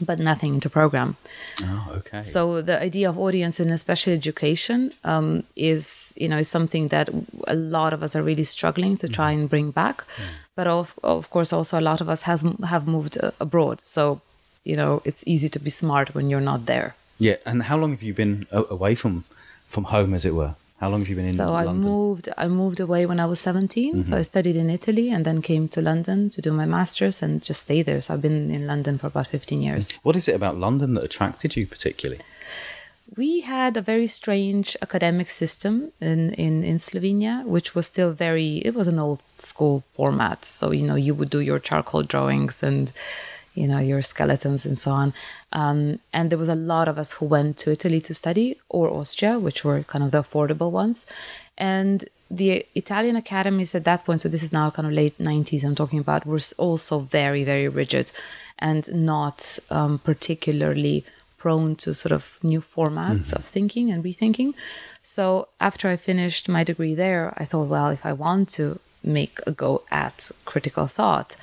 but 0.00 0.18
nothing 0.18 0.54
into 0.54 0.68
program. 0.70 1.16
Oh, 1.62 1.92
okay. 1.98 2.18
So 2.18 2.60
the 2.62 2.80
idea 2.80 3.08
of 3.08 3.18
audience 3.18 3.60
and 3.60 3.70
especially 3.70 4.12
education 4.12 4.92
um, 5.04 5.44
is, 5.56 6.12
you 6.16 6.28
know, 6.28 6.38
is 6.38 6.48
something 6.48 6.88
that 6.88 7.08
a 7.46 7.54
lot 7.54 7.92
of 7.92 8.02
us 8.02 8.14
are 8.16 8.22
really 8.22 8.44
struggling 8.44 8.96
to 8.98 9.08
try 9.08 9.30
and 9.32 9.48
bring 9.48 9.70
back. 9.70 10.04
But 10.54 10.66
of, 10.66 10.94
of 11.02 11.30
course, 11.30 11.52
also 11.52 11.78
a 11.78 11.84
lot 11.90 12.00
of 12.00 12.08
us 12.08 12.22
has 12.22 12.44
have 12.68 12.86
moved 12.86 13.18
uh, 13.22 13.30
abroad. 13.40 13.80
So, 13.80 14.20
you 14.64 14.76
know, 14.76 15.02
it's 15.04 15.22
easy 15.26 15.48
to 15.50 15.58
be 15.58 15.70
smart 15.70 16.14
when 16.14 16.30
you're 16.30 16.40
not 16.52 16.66
there. 16.66 16.94
yeah, 17.18 17.36
and 17.46 17.62
how 17.62 17.76
long 17.78 17.90
have 17.92 18.02
you 18.02 18.14
been 18.14 18.46
away 18.50 18.94
from 18.94 19.24
from 19.68 19.84
home, 19.84 20.14
as 20.14 20.24
it 20.24 20.34
were? 20.34 20.54
How 20.78 20.90
long 20.90 21.00
have 21.00 21.08
you 21.08 21.16
been 21.16 21.28
in 21.28 21.34
so 21.34 21.54
I 21.54 21.72
moved. 21.72 22.28
I 22.36 22.48
moved 22.48 22.80
away 22.80 23.06
when 23.06 23.18
I 23.18 23.24
was 23.24 23.40
17. 23.40 23.92
Mm-hmm. 23.92 24.02
So 24.02 24.18
I 24.18 24.22
studied 24.22 24.56
in 24.56 24.68
Italy 24.68 25.10
and 25.10 25.24
then 25.24 25.40
came 25.40 25.68
to 25.68 25.80
London 25.80 26.28
to 26.30 26.42
do 26.42 26.52
my 26.52 26.66
masters 26.66 27.22
and 27.22 27.42
just 27.42 27.62
stay 27.62 27.82
there. 27.82 28.00
So 28.02 28.12
I've 28.12 28.22
been 28.22 28.50
in 28.50 28.66
London 28.66 28.98
for 28.98 29.06
about 29.06 29.28
15 29.28 29.62
years. 29.62 29.92
What 30.02 30.16
is 30.16 30.28
it 30.28 30.34
about 30.34 30.58
London 30.58 30.94
that 30.94 31.04
attracted 31.04 31.56
you 31.56 31.66
particularly? 31.66 32.20
we 33.14 33.40
had 33.40 33.76
a 33.76 33.80
very 33.80 34.06
strange 34.08 34.76
academic 34.82 35.30
system 35.30 35.92
in, 36.00 36.32
in, 36.34 36.64
in 36.64 36.76
Slovenia, 36.76 37.44
which 37.44 37.74
was 37.74 37.86
still 37.86 38.12
very, 38.12 38.56
it 38.58 38.74
was 38.74 38.88
an 38.88 38.98
old 38.98 39.22
school 39.38 39.84
format. 39.92 40.44
So, 40.44 40.72
you 40.72 40.86
know, 40.86 40.96
you 40.96 41.14
would 41.14 41.30
do 41.30 41.40
your 41.40 41.60
charcoal 41.60 42.02
drawings 42.02 42.62
and, 42.62 42.90
you 43.56 43.66
know, 43.66 43.78
your 43.78 44.02
skeletons 44.02 44.66
and 44.66 44.78
so 44.78 44.90
on. 44.90 45.14
Um, 45.52 45.98
and 46.12 46.30
there 46.30 46.38
was 46.38 46.48
a 46.48 46.54
lot 46.54 46.86
of 46.88 46.98
us 46.98 47.14
who 47.14 47.26
went 47.26 47.56
to 47.58 47.72
Italy 47.72 48.00
to 48.02 48.14
study 48.14 48.58
or 48.68 48.90
Austria, 48.90 49.38
which 49.38 49.64
were 49.64 49.82
kind 49.82 50.04
of 50.04 50.10
the 50.12 50.22
affordable 50.22 50.70
ones. 50.70 51.06
And 51.58 52.04
the 52.30 52.66
Italian 52.74 53.16
academies 53.16 53.74
at 53.74 53.84
that 53.84 54.04
point, 54.04 54.20
so 54.20 54.28
this 54.28 54.42
is 54.42 54.52
now 54.52 54.70
kind 54.70 54.86
of 54.86 54.92
late 54.92 55.16
90s, 55.18 55.64
I'm 55.64 55.74
talking 55.74 55.98
about, 55.98 56.26
were 56.26 56.40
also 56.58 56.98
very, 56.98 57.44
very 57.44 57.68
rigid 57.68 58.12
and 58.58 58.92
not 58.94 59.58
um, 59.70 59.98
particularly 59.98 61.04
prone 61.38 61.76
to 61.76 61.94
sort 61.94 62.12
of 62.12 62.38
new 62.42 62.60
formats 62.60 63.32
of 63.32 63.44
thinking 63.44 63.90
and 63.90 64.02
rethinking. 64.02 64.54
So 65.02 65.48
after 65.60 65.88
I 65.88 65.96
finished 65.96 66.48
my 66.48 66.64
degree 66.64 66.94
there, 66.94 67.32
I 67.36 67.44
thought, 67.44 67.68
well, 67.68 67.90
if 67.90 68.04
I 68.04 68.12
want 68.12 68.48
to 68.50 68.80
make 69.04 69.38
a 69.46 69.52
go 69.52 69.82
at 69.90 70.30
critical 70.44 70.86
thought, 70.88 71.36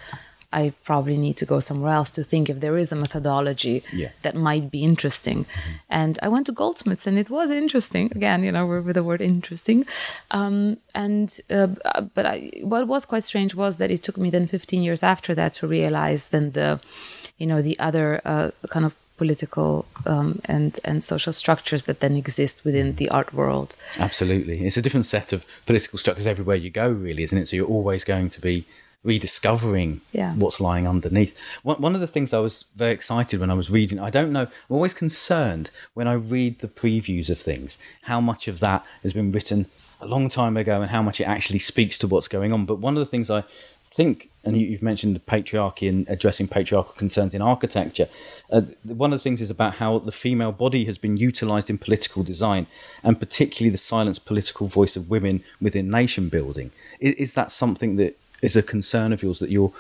I 0.62 0.72
probably 0.86 1.18
need 1.18 1.38
to 1.38 1.46
go 1.46 1.60
somewhere 1.60 1.94
else 2.00 2.12
to 2.12 2.24
think 2.24 2.50
if 2.50 2.60
there 2.60 2.78
is 2.78 2.92
a 2.92 2.96
methodology 2.96 3.84
Yeah. 3.92 4.10
that 4.22 4.36
might 4.36 4.70
be 4.70 4.84
interesting. 4.92 5.46
And 5.90 6.20
I 6.22 6.28
went 6.28 6.46
to 6.46 6.52
Goldsmiths, 6.54 7.08
and 7.08 7.18
it 7.18 7.30
was 7.30 7.50
interesting. 7.50 8.06
Again, 8.16 8.44
you 8.44 8.52
know, 8.52 8.66
we're 8.70 8.82
with 8.88 8.96
the 8.96 9.04
word 9.04 9.22
interesting. 9.22 9.86
Um, 10.32 10.78
and 10.94 11.28
uh, 11.50 11.68
but 12.16 12.26
I, 12.26 12.52
what 12.64 12.88
was 12.88 13.06
quite 13.06 13.24
strange 13.24 13.56
was 13.56 13.78
that 13.78 13.92
it 13.92 14.04
took 14.04 14.18
me 14.18 14.30
then 14.30 14.48
15 14.48 14.84
years 14.84 15.04
after 15.04 15.36
that 15.36 15.54
to 15.60 15.68
realize 15.68 16.30
then 16.30 16.52
the, 16.52 16.80
you 17.38 17.48
know, 17.48 17.62
the 17.62 17.78
other 17.80 18.22
uh, 18.26 18.52
kind 18.70 18.86
of 18.86 18.94
political 19.18 19.86
um, 20.06 20.40
and 20.46 20.80
and 20.84 21.04
social 21.04 21.32
structures 21.34 21.84
that 21.84 22.00
then 22.00 22.16
exist 22.16 22.66
within 22.66 22.96
the 22.96 23.10
art 23.10 23.34
world. 23.34 23.76
Absolutely. 24.00 24.66
It's 24.66 24.78
a 24.78 24.82
different 24.82 25.06
set 25.06 25.34
of 25.34 25.46
political 25.66 26.00
structures 26.00 26.28
everywhere 26.28 26.56
you 26.58 26.70
go, 26.72 26.90
really, 26.90 27.24
isn't 27.24 27.38
it? 27.38 27.48
So 27.48 27.56
you're 27.56 27.68
always 27.78 28.04
going 28.04 28.30
to 28.30 28.42
be 28.42 28.66
rediscovering 29.04 30.02
Yeah. 30.12 30.34
what's 30.36 30.60
lying 30.60 30.88
underneath. 30.88 31.36
One, 31.64 31.82
one 31.82 31.96
of 31.96 32.02
the 32.02 32.08
things 32.08 32.34
I 32.34 32.40
was 32.40 32.66
very 32.76 32.94
excited 32.94 33.40
when 33.40 33.50
I 33.50 33.54
was 33.54 33.70
reading, 33.70 34.00
I 34.00 34.10
don't 34.10 34.32
know, 34.32 34.44
I'm 34.44 34.76
always 34.76 34.94
concerned 34.94 35.72
when 35.94 36.08
I 36.08 36.14
read 36.14 36.60
the 36.60 36.68
previews 36.68 37.30
of 37.30 37.40
things, 37.40 37.78
how 38.04 38.20
much 38.22 38.48
of 38.48 38.60
that 38.60 38.86
has 39.04 39.14
been 39.14 39.32
written 39.32 39.66
a 40.02 40.08
long 40.08 40.30
time 40.30 40.58
ago 40.58 40.82
and 40.82 40.90
how 40.92 41.02
much 41.02 41.22
it 41.22 41.26
actually 41.28 41.60
speaks 41.60 41.98
to 42.00 42.08
what's 42.08 42.28
going 42.28 42.52
on. 42.54 42.66
But 42.66 42.80
one 42.80 42.96
of 42.96 43.00
the 43.00 43.06
things 43.06 43.30
I 43.30 43.44
think, 43.94 44.30
and 44.44 44.58
you, 44.60 44.66
you've 44.68 44.82
mentioned 44.82 45.16
the 45.16 45.20
patriarchy 45.20 45.88
and 45.88 46.08
addressing 46.10 46.48
patriarchal 46.48 46.94
concerns 46.96 47.34
in 47.36 47.42
architecture. 47.42 48.08
Uh, 48.52 48.62
one 48.84 49.14
of 49.14 49.20
the 49.20 49.24
things 49.24 49.40
is 49.40 49.50
about 49.50 49.76
how 49.76 50.00
the 50.00 50.12
female 50.12 50.52
body 50.52 50.86
has 50.86 50.98
been 50.98 51.16
utilized 51.16 51.70
in 51.70 51.78
political 51.78 52.24
design, 52.24 52.68
and 53.04 53.20
particularly 53.20 53.70
the 53.70 53.78
silenced 53.78 54.26
political 54.26 54.68
voice 54.68 54.96
of 54.96 55.10
women 55.10 55.44
within 55.62 55.90
nation 55.90 56.28
building. 56.30 56.72
Is, 57.00 57.14
is 57.16 57.34
that 57.34 57.52
something 57.52 57.96
that 57.98 58.18
is 58.44 58.56
a 58.56 58.62
concern 58.62 59.14
of 59.14 59.24
yours 59.24 59.40
that 59.40 59.50
you're 59.50 59.74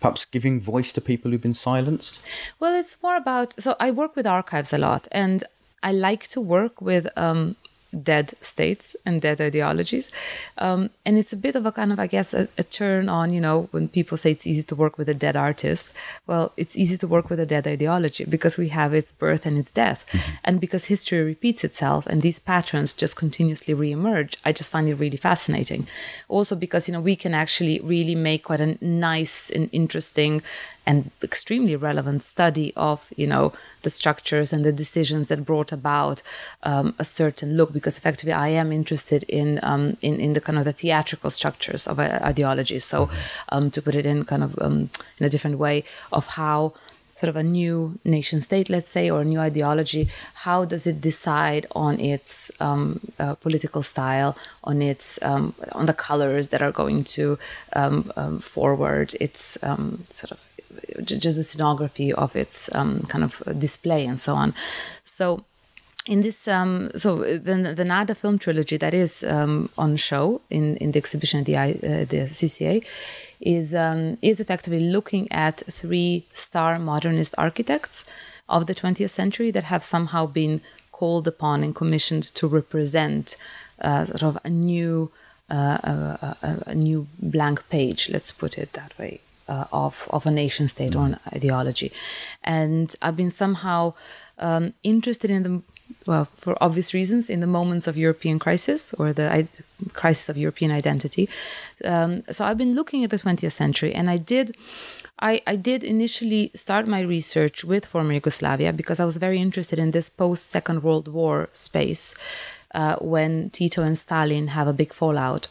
perhaps 0.00 0.24
giving 0.24 0.60
voice 0.60 0.92
to 0.92 1.00
people 1.00 1.30
who've 1.30 1.40
been 1.40 1.54
silenced? 1.54 2.20
Well, 2.60 2.74
it's 2.74 2.96
more 3.02 3.16
about 3.16 3.60
so 3.60 3.76
I 3.80 3.90
work 3.90 4.16
with 4.16 4.26
archives 4.26 4.72
a 4.72 4.78
lot, 4.78 5.08
and 5.12 5.44
I 5.82 5.92
like 5.92 6.28
to 6.28 6.40
work 6.40 6.80
with 6.80 7.08
um, 7.16 7.56
dead 8.02 8.34
states 8.40 8.94
and 9.06 9.20
dead 9.20 9.40
ideologies, 9.40 10.10
um, 10.58 10.90
and 11.06 11.16
it's 11.18 11.32
a 11.32 11.36
bit 11.36 11.56
of 11.56 11.66
a 11.66 11.72
kind 11.72 11.92
of 11.92 11.98
I 11.98 12.06
guess 12.06 12.34
a, 12.34 12.48
a 12.58 12.62
turn 12.62 13.08
on 13.08 13.32
you 13.32 13.40
know 13.40 13.68
when 13.70 13.88
people 13.88 14.16
say 14.16 14.32
it's 14.32 14.46
easy 14.46 14.62
to 14.64 14.74
work 14.74 14.98
with 14.98 15.08
a 15.08 15.14
dead 15.14 15.36
artist. 15.36 15.94
Well, 16.26 16.52
it's 16.56 16.76
easy 16.76 16.96
to 16.98 17.06
work 17.06 17.30
with 17.30 17.40
a 17.40 17.46
dead 17.46 17.66
ideology 17.66 18.24
because 18.24 18.58
we 18.58 18.68
have 18.68 18.94
its 18.94 19.12
birth 19.12 19.46
and 19.46 19.58
its 19.58 19.72
death, 19.72 20.04
and 20.44 20.60
because 20.60 20.86
history 20.86 21.22
repeats 21.22 21.64
itself 21.64 22.06
and 22.06 22.22
these 22.22 22.38
patterns 22.38 22.94
just 22.94 23.16
continuously 23.16 23.74
reemerge. 23.74 24.36
I 24.44 24.52
just 24.52 24.70
find 24.70 24.88
it 24.88 24.94
really 24.94 25.16
fascinating. 25.16 25.86
Also 26.28 26.56
because 26.56 26.88
you 26.88 26.92
know 26.94 27.00
we 27.00 27.16
can 27.16 27.34
actually 27.34 27.80
really 27.80 28.14
make 28.14 28.44
quite 28.44 28.60
a 28.60 28.76
nice 28.84 29.50
and 29.50 29.68
interesting 29.72 30.42
and 30.88 31.10
extremely 31.22 31.76
relevant 31.76 32.22
study 32.22 32.72
of 32.74 33.12
you 33.14 33.26
know 33.26 33.52
the 33.82 33.90
structures 33.90 34.52
and 34.54 34.64
the 34.64 34.72
decisions 34.72 35.28
that 35.28 35.44
brought 35.44 35.70
about 35.70 36.22
um, 36.62 36.94
a 36.98 37.04
certain 37.04 37.56
look 37.58 37.72
because 37.74 37.98
effectively 37.98 38.32
I 38.32 38.48
am 38.48 38.72
interested 38.72 39.22
in 39.24 39.60
um, 39.62 39.98
in 40.00 40.18
in 40.18 40.32
the 40.32 40.40
kind 40.40 40.58
of 40.58 40.64
the 40.64 40.72
theatrical 40.72 41.30
structures 41.30 41.86
of 41.86 42.00
uh, 42.00 42.18
ideologies 42.22 42.84
so 42.86 43.10
um, 43.50 43.70
to 43.70 43.82
put 43.82 43.94
it 43.94 44.06
in 44.06 44.24
kind 44.24 44.42
of 44.42 44.58
um, 44.60 44.88
in 45.18 45.26
a 45.26 45.28
different 45.28 45.58
way 45.58 45.84
of 46.10 46.26
how 46.40 46.72
sort 47.14 47.28
of 47.28 47.36
a 47.36 47.42
new 47.42 47.98
nation 48.04 48.40
state, 48.40 48.70
let's 48.70 48.92
say, 48.92 49.10
or 49.10 49.22
a 49.22 49.24
new 49.24 49.40
ideology, 49.40 50.08
how 50.46 50.64
does 50.64 50.86
it 50.86 51.00
decide 51.00 51.66
on 51.72 51.98
its 51.98 52.52
um, 52.60 53.00
uh, 53.18 53.34
political 53.34 53.82
style, 53.82 54.36
on 54.62 54.80
its 54.80 55.20
um, 55.22 55.52
on 55.72 55.86
the 55.86 55.98
colors 56.08 56.50
that 56.50 56.62
are 56.62 56.70
going 56.70 57.02
to 57.02 57.36
um, 57.72 58.12
um, 58.16 58.38
forward 58.38 59.16
its 59.20 59.58
um, 59.64 60.04
sort 60.10 60.30
of 60.30 60.47
just 61.04 61.36
the 61.36 61.42
scenography 61.42 62.12
of 62.12 62.36
its 62.36 62.74
um, 62.74 63.02
kind 63.02 63.24
of 63.24 63.42
display 63.58 64.06
and 64.06 64.18
so 64.20 64.34
on. 64.34 64.54
So 65.04 65.44
in 66.08 66.22
this 66.22 66.48
um 66.48 66.90
so 66.96 67.18
the 67.18 67.74
the 67.76 67.84
nada 67.84 68.14
film 68.14 68.38
trilogy 68.38 68.76
that 68.78 68.94
is 68.94 69.22
um 69.24 69.68
on 69.76 69.96
show 69.96 70.40
in 70.50 70.76
in 70.76 70.92
the 70.92 70.98
exhibition 70.98 71.40
at 71.40 71.46
the 71.46 71.56
uh, 71.56 72.04
the 72.12 72.20
cca 72.38 72.82
is 73.40 73.74
um 73.74 74.16
is 74.22 74.40
effectively 74.40 74.80
looking 74.80 75.30
at 75.30 75.62
three 75.70 76.24
star 76.32 76.78
modernist 76.78 77.34
architects 77.36 78.04
of 78.48 78.66
the 78.66 78.74
20th 78.74 79.10
century 79.10 79.50
that 79.50 79.64
have 79.64 79.84
somehow 79.84 80.24
been 80.26 80.60
called 80.92 81.28
upon 81.28 81.62
and 81.62 81.74
commissioned 81.74 82.22
to 82.22 82.48
represent 82.48 83.36
uh, 83.82 84.04
sort 84.06 84.22
of 84.22 84.38
a 84.44 84.48
new 84.50 85.10
uh, 85.50 85.78
a, 85.92 86.36
a, 86.42 86.62
a 86.68 86.74
new 86.74 87.06
blank 87.20 87.68
page 87.68 88.08
let's 88.10 88.32
put 88.32 88.56
it 88.56 88.72
that 88.72 88.98
way 88.98 89.20
uh, 89.48 89.64
of 89.72 90.08
of 90.10 90.26
a 90.26 90.30
nation 90.30 90.68
state 90.68 90.94
or 90.94 91.04
an 91.06 91.18
ideology 91.34 91.90
and 92.44 92.96
i've 93.02 93.16
been 93.16 93.30
somehow 93.30 93.92
um, 94.38 94.72
interested 94.82 95.30
in 95.30 95.42
the 95.42 95.62
well, 96.06 96.26
for 96.36 96.56
obvious 96.62 96.94
reasons, 96.94 97.30
in 97.30 97.40
the 97.40 97.46
moments 97.46 97.86
of 97.86 97.96
European 97.96 98.38
crisis 98.38 98.94
or 98.94 99.12
the 99.12 99.30
I- 99.32 99.48
crisis 99.92 100.28
of 100.28 100.36
European 100.38 100.70
identity. 100.70 101.28
Um, 101.84 102.22
so 102.30 102.44
I've 102.44 102.58
been 102.58 102.74
looking 102.74 103.04
at 103.04 103.10
the 103.10 103.18
20th 103.18 103.52
century, 103.52 103.94
and 103.94 104.10
I 104.10 104.16
did. 104.16 104.56
I, 105.20 105.42
I 105.48 105.56
did 105.56 105.82
initially 105.82 106.52
start 106.54 106.86
my 106.86 107.00
research 107.00 107.64
with 107.64 107.86
former 107.86 108.12
Yugoslavia 108.12 108.72
because 108.72 109.00
I 109.00 109.04
was 109.04 109.16
very 109.16 109.40
interested 109.40 109.76
in 109.76 109.90
this 109.90 110.08
post 110.08 110.48
Second 110.48 110.84
World 110.84 111.08
War 111.08 111.48
space 111.52 112.14
uh, 112.72 112.96
when 113.00 113.50
Tito 113.50 113.82
and 113.82 113.98
Stalin 113.98 114.48
have 114.48 114.68
a 114.68 114.72
big 114.72 114.92
fallout. 114.92 115.48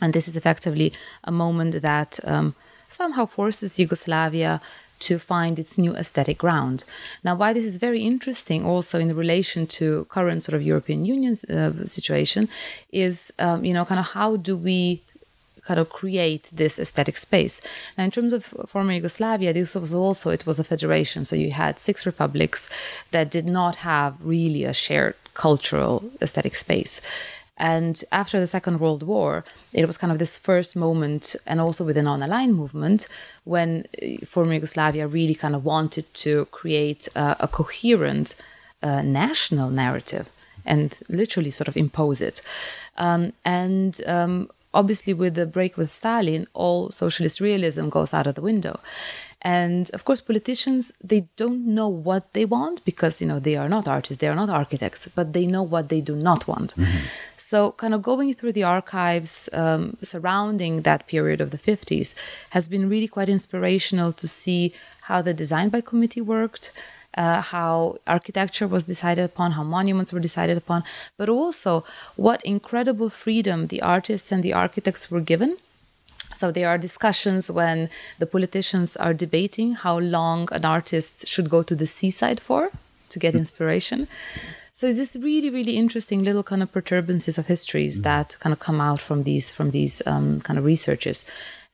And 0.00 0.14
this 0.14 0.26
is 0.26 0.36
effectively 0.36 0.94
a 1.22 1.30
moment 1.30 1.82
that 1.82 2.18
um, 2.24 2.54
somehow 2.88 3.26
forces 3.26 3.78
Yugoslavia 3.78 4.60
to 5.00 5.18
find 5.18 5.58
its 5.58 5.76
new 5.76 5.94
aesthetic 5.96 6.38
ground. 6.38 6.84
Now, 7.22 7.34
why 7.34 7.52
this 7.52 7.64
is 7.64 7.76
very 7.76 8.00
interesting 8.00 8.64
also 8.64 8.98
in 8.98 9.14
relation 9.14 9.66
to 9.78 10.06
current 10.06 10.42
sort 10.42 10.54
of 10.54 10.62
European 10.62 11.04
Union 11.04 11.34
uh, 11.50 11.84
situation 11.84 12.48
is, 12.92 13.32
um, 13.38 13.64
you 13.64 13.74
know, 13.74 13.84
kind 13.84 13.98
of 13.98 14.06
how 14.06 14.36
do 14.36 14.56
we 14.56 15.02
kind 15.66 15.80
of 15.80 15.88
create 15.88 16.50
this 16.52 16.78
aesthetic 16.78 17.16
space. 17.16 17.60
Now, 17.96 18.04
in 18.04 18.10
terms 18.10 18.32
of 18.32 18.44
former 18.68 18.92
Yugoslavia, 18.92 19.52
this 19.52 19.74
was 19.74 19.94
also 19.94 20.30
it 20.30 20.46
was 20.46 20.58
a 20.58 20.64
federation, 20.64 21.24
so 21.24 21.36
you 21.36 21.52
had 21.52 21.78
six 21.78 22.06
republics 22.06 22.68
that 23.10 23.30
did 23.30 23.46
not 23.46 23.76
have 23.76 24.14
really 24.22 24.64
a 24.64 24.74
shared 24.74 25.14
cultural 25.34 26.04
aesthetic 26.22 26.54
space. 26.54 27.00
And 27.56 28.02
after 28.10 28.40
the 28.40 28.46
Second 28.46 28.80
World 28.80 29.02
War, 29.04 29.44
it 29.72 29.86
was 29.86 29.96
kind 29.96 30.12
of 30.12 30.18
this 30.18 30.36
first 30.36 30.74
moment, 30.74 31.36
and 31.46 31.60
also 31.60 31.84
with 31.84 31.94
the 31.94 32.02
non 32.02 32.22
aligned 32.22 32.56
movement, 32.56 33.06
when 33.44 33.86
uh, 34.02 34.26
former 34.26 34.54
Yugoslavia 34.54 35.06
really 35.06 35.34
kind 35.34 35.54
of 35.54 35.64
wanted 35.64 36.12
to 36.14 36.46
create 36.46 37.08
a, 37.14 37.36
a 37.40 37.48
coherent 37.48 38.34
uh, 38.82 39.02
national 39.02 39.70
narrative 39.70 40.30
and 40.66 41.00
literally 41.08 41.50
sort 41.50 41.68
of 41.68 41.76
impose 41.76 42.20
it. 42.20 42.42
Um, 42.96 43.32
and 43.44 44.00
um, 44.06 44.50
obviously, 44.72 45.14
with 45.14 45.34
the 45.34 45.46
break 45.46 45.76
with 45.76 45.92
Stalin, 45.92 46.46
all 46.54 46.90
socialist 46.90 47.40
realism 47.40 47.88
goes 47.88 48.12
out 48.12 48.26
of 48.26 48.34
the 48.34 48.42
window. 48.42 48.80
And 49.42 49.90
of 49.92 50.06
course, 50.06 50.22
politicians, 50.22 50.92
they 51.02 51.28
don't 51.36 51.66
know 51.66 51.86
what 51.88 52.32
they 52.32 52.46
want 52.46 52.82
because, 52.86 53.20
you 53.20 53.28
know, 53.28 53.38
they 53.38 53.56
are 53.56 53.68
not 53.68 53.86
artists, 53.86 54.20
they 54.20 54.28
are 54.28 54.34
not 54.34 54.48
architects, 54.48 55.06
but 55.14 55.34
they 55.34 55.46
know 55.46 55.62
what 55.62 55.90
they 55.90 56.00
do 56.00 56.16
not 56.16 56.48
want. 56.48 56.74
Mm-hmm. 56.74 57.04
So, 57.50 57.72
kind 57.72 57.92
of 57.92 58.00
going 58.00 58.32
through 58.32 58.54
the 58.54 58.62
archives 58.62 59.50
um, 59.52 59.98
surrounding 60.00 60.82
that 60.82 61.06
period 61.06 61.42
of 61.42 61.50
the 61.50 61.58
50s 61.58 62.14
has 62.50 62.66
been 62.66 62.88
really 62.88 63.06
quite 63.06 63.28
inspirational 63.28 64.12
to 64.14 64.26
see 64.26 64.72
how 65.08 65.20
the 65.20 65.34
design 65.34 65.68
by 65.68 65.82
committee 65.82 66.22
worked. 66.22 66.72
Uh, 67.16 67.40
how 67.42 67.96
architecture 68.08 68.66
was 68.66 68.84
decided 68.84 69.24
upon, 69.24 69.52
how 69.52 69.62
monuments 69.62 70.12
were 70.12 70.18
decided 70.28 70.56
upon, 70.56 70.82
but 71.16 71.28
also 71.28 71.84
what 72.16 72.42
incredible 72.44 73.08
freedom 73.08 73.68
the 73.68 73.80
artists 73.80 74.32
and 74.32 74.42
the 74.42 74.52
architects 74.52 75.10
were 75.12 75.20
given 75.20 75.56
so 76.32 76.50
there 76.50 76.68
are 76.68 76.78
discussions 76.78 77.48
when 77.48 77.88
the 78.18 78.26
politicians 78.26 78.96
are 78.96 79.14
debating 79.14 79.74
how 79.74 79.96
long 79.98 80.48
an 80.50 80.64
artist 80.64 81.28
should 81.28 81.48
go 81.48 81.62
to 81.62 81.76
the 81.76 81.86
seaside 81.86 82.40
for 82.40 82.70
to 83.10 83.18
get 83.20 83.36
inspiration. 83.36 84.08
So 84.76 84.88
it's 84.88 84.98
this 84.98 85.14
really, 85.14 85.50
really 85.50 85.76
interesting 85.76 86.24
little 86.24 86.42
kind 86.42 86.60
of 86.60 86.72
perturbances 86.72 87.38
of 87.38 87.46
histories 87.46 87.94
mm-hmm. 87.94 88.10
that 88.10 88.36
kind 88.40 88.52
of 88.52 88.58
come 88.58 88.80
out 88.80 89.00
from 89.00 89.22
these 89.22 89.52
from 89.52 89.70
these 89.70 90.02
um, 90.04 90.40
kind 90.40 90.58
of 90.58 90.64
researches. 90.64 91.24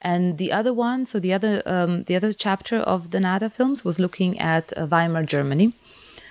And 0.03 0.37
the 0.37 0.53
other 0.53 0.75
one, 0.75 1.07
so 1.07 1.19
the 1.19 1.33
other 1.33 1.63
um, 1.65 2.03
the 2.03 2.15
other 2.15 2.35
chapter 2.35 2.77
of 2.77 3.11
the 3.11 3.19
Nada 3.19 3.49
films 3.49 3.87
was 3.87 3.99
looking 3.99 4.39
at 4.39 4.75
uh, 4.77 4.87
Weimar 4.87 5.23
Germany. 5.23 5.73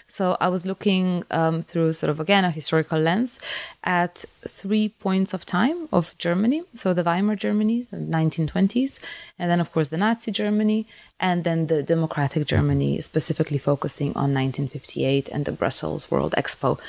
So 0.10 0.36
I 0.42 0.50
was 0.50 0.66
looking 0.66 1.24
um, 1.30 1.62
through 1.62 1.94
sort 1.94 2.10
of 2.10 2.20
again 2.20 2.44
a 2.44 2.50
historical 2.50 3.00
lens 3.00 3.40
at 3.84 4.26
three 4.48 4.90
points 4.90 5.34
of 5.34 5.46
time 5.46 5.88
of 5.94 6.18
Germany. 6.18 6.64
So 6.74 6.94
the 6.94 7.04
Weimar 7.04 7.36
Germany, 7.36 7.84
the 7.84 7.98
1920s, 7.98 9.00
and 9.38 9.50
then 9.50 9.60
of 9.62 9.72
course 9.72 9.90
the 9.90 9.98
Nazi 9.98 10.32
Germany, 10.32 10.88
and 11.20 11.44
then 11.44 11.68
the 11.68 11.84
democratic 11.84 12.48
Germany, 12.48 13.00
specifically 13.02 13.60
focusing 13.60 14.10
on 14.10 14.34
1958 14.34 15.30
and 15.30 15.46
the 15.46 15.52
Brussels 15.52 16.10
World 16.12 16.34
Expo 16.38 16.80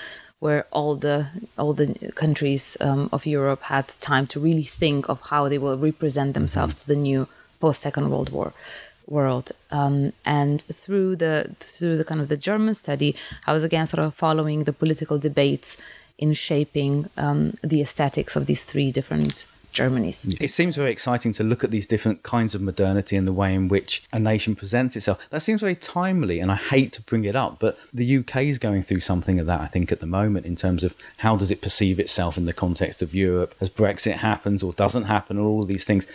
where 0.40 0.66
all 0.72 0.96
the 0.96 1.26
all 1.58 1.74
the 1.74 2.12
countries 2.14 2.76
um, 2.80 3.10
of 3.12 3.26
Europe 3.26 3.62
had 3.64 3.86
time 4.00 4.26
to 4.26 4.40
really 4.40 4.62
think 4.62 5.06
of 5.08 5.20
how 5.28 5.48
they 5.48 5.58
will 5.58 5.76
represent 5.76 6.32
themselves 6.32 6.74
to 6.74 6.86
the 6.86 6.96
new 6.96 7.28
post 7.60 7.82
Second 7.82 8.10
World 8.10 8.30
War 8.30 8.54
world. 9.10 9.52
Um, 9.70 10.12
and 10.24 10.62
through 10.62 11.16
the 11.16 11.54
through 11.60 11.96
the 11.96 12.04
kind 12.04 12.20
of 12.20 12.28
the 12.28 12.36
German 12.36 12.74
study, 12.74 13.16
I 13.46 13.52
was 13.52 13.64
again 13.64 13.86
sort 13.86 14.04
of 14.04 14.14
following 14.14 14.64
the 14.64 14.72
political 14.72 15.18
debates 15.18 15.76
in 16.18 16.32
shaping 16.34 17.08
um, 17.16 17.54
the 17.62 17.80
aesthetics 17.80 18.36
of 18.36 18.46
these 18.46 18.64
three 18.64 18.92
different 18.92 19.46
Germanys. 19.72 20.40
It 20.40 20.50
seems 20.50 20.76
very 20.76 20.90
exciting 20.90 21.32
to 21.34 21.44
look 21.44 21.62
at 21.62 21.70
these 21.70 21.86
different 21.86 22.22
kinds 22.22 22.54
of 22.54 22.60
modernity 22.60 23.16
and 23.16 23.26
the 23.26 23.32
way 23.32 23.54
in 23.54 23.68
which 23.68 24.02
a 24.12 24.18
nation 24.18 24.54
presents 24.56 24.96
itself. 24.96 25.28
That 25.30 25.40
seems 25.40 25.60
very 25.60 25.76
timely, 25.76 26.40
and 26.40 26.50
I 26.50 26.56
hate 26.56 26.92
to 26.94 27.02
bring 27.02 27.24
it 27.24 27.36
up, 27.36 27.58
but 27.60 27.78
the 27.94 28.18
UK 28.18 28.42
is 28.42 28.58
going 28.58 28.82
through 28.82 29.00
something 29.00 29.38
of 29.38 29.46
that, 29.46 29.60
I 29.60 29.66
think, 29.66 29.92
at 29.92 30.00
the 30.00 30.06
moment 30.06 30.44
in 30.44 30.56
terms 30.56 30.82
of 30.82 30.94
how 31.18 31.36
does 31.36 31.50
it 31.50 31.62
perceive 31.62 32.00
itself 32.00 32.36
in 32.36 32.46
the 32.46 32.52
context 32.52 33.00
of 33.00 33.14
Europe 33.14 33.54
as 33.60 33.70
Brexit 33.70 34.14
happens 34.14 34.62
or 34.62 34.72
doesn't 34.72 35.04
happen, 35.04 35.38
or 35.38 35.46
all 35.46 35.62
these 35.62 35.84
things 35.84 36.06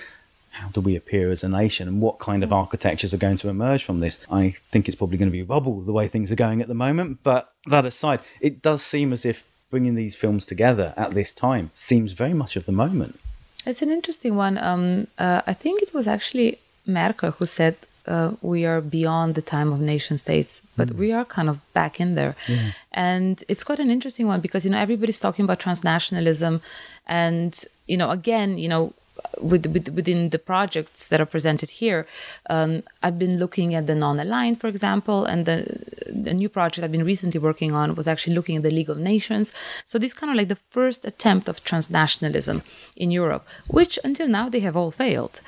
how 0.56 0.70
do 0.70 0.80
we 0.80 0.96
appear 0.96 1.32
as 1.32 1.44
a 1.44 1.50
nation 1.50 1.88
and 1.88 2.02
what 2.02 2.18
kind 2.18 2.42
of 2.44 2.50
mm. 2.50 2.56
architectures 2.56 3.14
are 3.14 3.18
going 3.26 3.36
to 3.38 3.50
emerge 3.50 3.84
from 3.84 4.00
this? 4.00 4.26
I 4.32 4.52
think 4.52 4.88
it's 4.88 4.96
probably 4.96 5.18
going 5.18 5.30
to 5.30 5.40
be 5.40 5.44
rubble 5.44 5.82
the 5.82 5.92
way 5.92 6.08
things 6.08 6.32
are 6.32 6.36
going 6.48 6.62
at 6.62 6.70
the 6.70 6.74
moment. 6.88 7.20
But 7.24 7.52
that 7.66 7.86
aside, 7.86 8.22
it 8.40 8.62
does 8.62 8.82
seem 8.82 9.12
as 9.12 9.26
if 9.26 9.44
bringing 9.70 9.96
these 9.96 10.16
films 10.16 10.46
together 10.46 10.94
at 10.96 11.12
this 11.12 11.34
time 11.34 11.72
seems 11.74 12.14
very 12.14 12.34
much 12.34 12.56
of 12.56 12.66
the 12.66 12.72
moment. 12.72 13.20
It's 13.66 13.82
an 13.82 13.92
interesting 13.92 14.38
one. 14.38 14.58
Um, 14.58 15.08
uh, 15.18 15.42
I 15.46 15.54
think 15.54 15.82
it 15.82 15.94
was 15.94 16.08
actually 16.08 16.60
Merkel 16.86 17.32
who 17.32 17.46
said 17.46 17.76
uh, 18.08 18.32
we 18.42 18.66
are 18.66 18.80
beyond 18.80 19.36
the 19.36 19.42
time 19.42 19.74
of 19.74 19.80
nation 19.82 20.18
states, 20.18 20.62
but 20.78 20.88
mm. 20.90 20.98
we 20.98 21.12
are 21.12 21.26
kind 21.26 21.50
of 21.50 21.60
back 21.74 22.00
in 22.00 22.16
there. 22.16 22.36
Yeah. 22.48 22.72
And 22.94 23.44
it's 23.50 23.66
quite 23.66 23.80
an 23.80 23.92
interesting 23.92 24.28
one 24.28 24.40
because, 24.40 24.64
you 24.64 24.72
know, 24.72 24.78
everybody's 24.78 25.20
talking 25.20 25.44
about 25.44 25.60
transnationalism. 25.60 26.62
And, 27.08 27.54
you 27.88 27.98
know, 27.98 28.10
again, 28.12 28.58
you 28.58 28.70
know, 28.70 28.94
with, 29.42 29.66
with, 29.68 29.90
within 29.90 30.30
the 30.30 30.40
projects 30.40 31.08
that 31.10 31.22
are 31.22 31.26
presented 31.26 31.70
here, 31.70 32.08
um, 32.50 32.84
I've 33.04 33.20
been 33.20 33.38
looking 33.38 33.76
at 33.76 33.88
the 33.88 33.96
non-aligned, 33.96 34.60
for 34.60 34.68
example, 34.68 35.26
and 35.26 35.46
the, 35.46 35.66
the 36.08 36.34
new 36.34 36.50
project 36.50 36.84
I've 36.84 36.92
been 36.92 37.04
recently 37.06 37.40
working 37.40 37.74
on 37.74 37.96
was 37.96 38.08
actually 38.08 38.36
looking 38.36 38.58
at 38.58 38.64
the 38.64 38.72
League 38.72 38.90
of 38.90 38.98
Nations. 38.98 39.52
So 39.86 39.98
this 39.98 40.14
kind 40.14 40.32
of 40.32 40.38
like 40.38 40.48
the 40.48 40.56
first 40.56 41.06
attempt 41.06 41.48
of 41.48 41.64
transnationalism 41.64 42.64
in 42.96 43.12
Europe, 43.12 43.46
which 43.68 44.00
until 44.04 44.28
now 44.28 44.50
they 44.50 44.62
have 44.62 44.76
all 44.76 44.92
failed. 44.92 45.42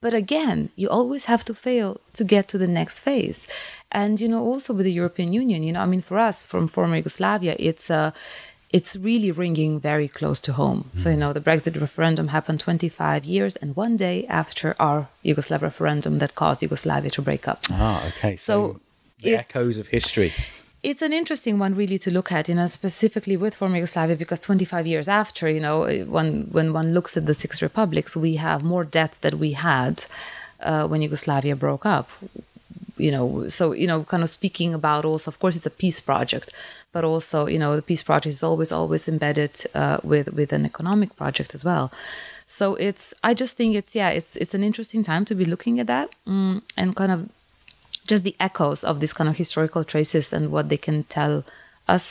But 0.00 0.14
again, 0.14 0.70
you 0.76 0.88
always 0.88 1.24
have 1.24 1.44
to 1.46 1.54
fail 1.54 2.00
to 2.12 2.22
get 2.22 2.48
to 2.48 2.58
the 2.58 2.68
next 2.68 3.00
phase. 3.00 3.48
And 3.90 4.20
you 4.20 4.28
know, 4.28 4.42
also 4.42 4.74
with 4.74 4.84
the 4.84 4.92
European 4.92 5.32
Union, 5.32 5.62
you 5.62 5.72
know, 5.72 5.80
I 5.80 5.86
mean, 5.86 6.02
for 6.02 6.18
us 6.18 6.44
from 6.44 6.68
former 6.68 6.96
Yugoslavia, 6.96 7.56
it's 7.58 7.88
a 7.90 8.12
it's 8.76 8.94
really 9.10 9.32
ringing 9.44 9.72
very 9.80 10.08
close 10.18 10.38
to 10.46 10.52
home. 10.52 10.80
Mm. 10.80 10.98
So, 11.00 11.06
you 11.12 11.16
know, 11.22 11.32
the 11.32 11.44
Brexit 11.48 11.80
referendum 11.80 12.28
happened 12.28 12.60
25 12.60 13.24
years 13.24 13.56
and 13.56 13.74
one 13.74 13.96
day 13.96 14.26
after 14.26 14.76
our 14.78 15.08
Yugoslav 15.24 15.62
referendum 15.62 16.18
that 16.18 16.34
caused 16.34 16.60
Yugoslavia 16.60 17.10
to 17.12 17.22
break 17.22 17.48
up. 17.48 17.60
Ah, 17.70 18.06
okay. 18.08 18.36
So, 18.36 18.52
so 18.52 18.80
the 19.22 19.34
echoes 19.36 19.78
of 19.78 19.86
history. 19.88 20.30
It's 20.82 21.00
an 21.00 21.14
interesting 21.14 21.58
one, 21.58 21.74
really, 21.74 21.98
to 21.98 22.10
look 22.10 22.30
at, 22.30 22.50
you 22.50 22.54
know, 22.54 22.66
specifically 22.66 23.36
with 23.36 23.54
former 23.54 23.76
Yugoslavia, 23.76 24.14
because 24.14 24.40
25 24.40 24.86
years 24.86 25.08
after, 25.08 25.48
you 25.48 25.62
know, 25.66 25.76
when, 26.16 26.28
when 26.52 26.74
one 26.74 26.92
looks 26.92 27.16
at 27.16 27.24
the 27.24 27.34
six 27.34 27.62
republics, 27.62 28.14
we 28.14 28.36
have 28.36 28.62
more 28.62 28.84
debt 28.84 29.16
than 29.22 29.38
we 29.38 29.52
had 29.52 30.04
uh, 30.60 30.86
when 30.86 31.00
Yugoslavia 31.00 31.56
broke 31.56 31.86
up 31.86 32.10
you 32.98 33.10
know 33.10 33.46
so 33.48 33.72
you 33.72 33.86
know 33.86 34.04
kind 34.04 34.22
of 34.22 34.30
speaking 34.30 34.72
about 34.72 35.04
also 35.04 35.30
of 35.30 35.38
course 35.38 35.56
it's 35.56 35.66
a 35.66 35.70
peace 35.70 36.00
project 36.00 36.52
but 36.96 37.04
also 37.04 37.38
you 37.46 37.58
know 37.58 37.76
the 37.76 37.82
peace 37.90 38.02
project 38.02 38.32
is 38.38 38.42
always 38.42 38.72
always 38.72 39.06
embedded 39.06 39.54
uh, 39.74 39.98
with 40.02 40.32
with 40.32 40.50
an 40.58 40.64
economic 40.64 41.14
project 41.14 41.50
as 41.56 41.62
well. 41.62 41.92
So 42.46 42.64
it's 42.76 43.12
i 43.28 43.34
just 43.42 43.54
think 43.58 43.70
it's 43.80 43.94
yeah 44.00 44.10
it's 44.18 44.32
it's 44.42 44.54
an 44.58 44.64
interesting 44.68 45.02
time 45.10 45.24
to 45.26 45.34
be 45.40 45.44
looking 45.52 45.78
at 45.78 45.88
that 45.88 46.08
mm, 46.26 46.62
and 46.74 46.96
kind 47.00 47.12
of 47.16 47.28
just 48.10 48.24
the 48.24 48.36
echoes 48.48 48.82
of 48.82 49.00
these 49.00 49.14
kind 49.18 49.28
of 49.28 49.36
historical 49.36 49.84
traces 49.92 50.32
and 50.32 50.50
what 50.54 50.70
they 50.70 50.80
can 50.86 51.04
tell 51.16 51.44
us 51.96 52.06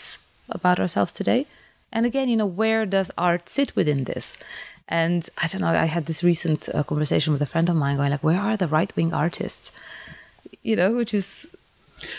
about 0.57 0.79
ourselves 0.79 1.11
today. 1.19 1.41
And 1.91 2.05
again 2.05 2.29
you 2.29 2.37
know 2.37 2.51
where 2.61 2.85
does 2.85 3.09
art 3.17 3.49
sit 3.49 3.75
within 3.75 4.03
this? 4.03 4.37
And 4.87 5.21
i 5.43 5.47
don't 5.47 5.63
know 5.65 5.75
i 5.85 5.89
had 5.97 6.05
this 6.05 6.23
recent 6.31 6.61
uh, 6.69 6.83
conversation 6.91 7.33
with 7.33 7.47
a 7.47 7.51
friend 7.53 7.67
of 7.69 7.75
mine 7.83 7.97
going 7.97 8.11
like 8.15 8.27
where 8.29 8.43
are 8.47 8.57
the 8.57 8.73
right-wing 8.77 9.11
artists? 9.25 9.71
You 10.69 10.75
know 10.79 10.91
which 11.01 11.13
is 11.21 11.29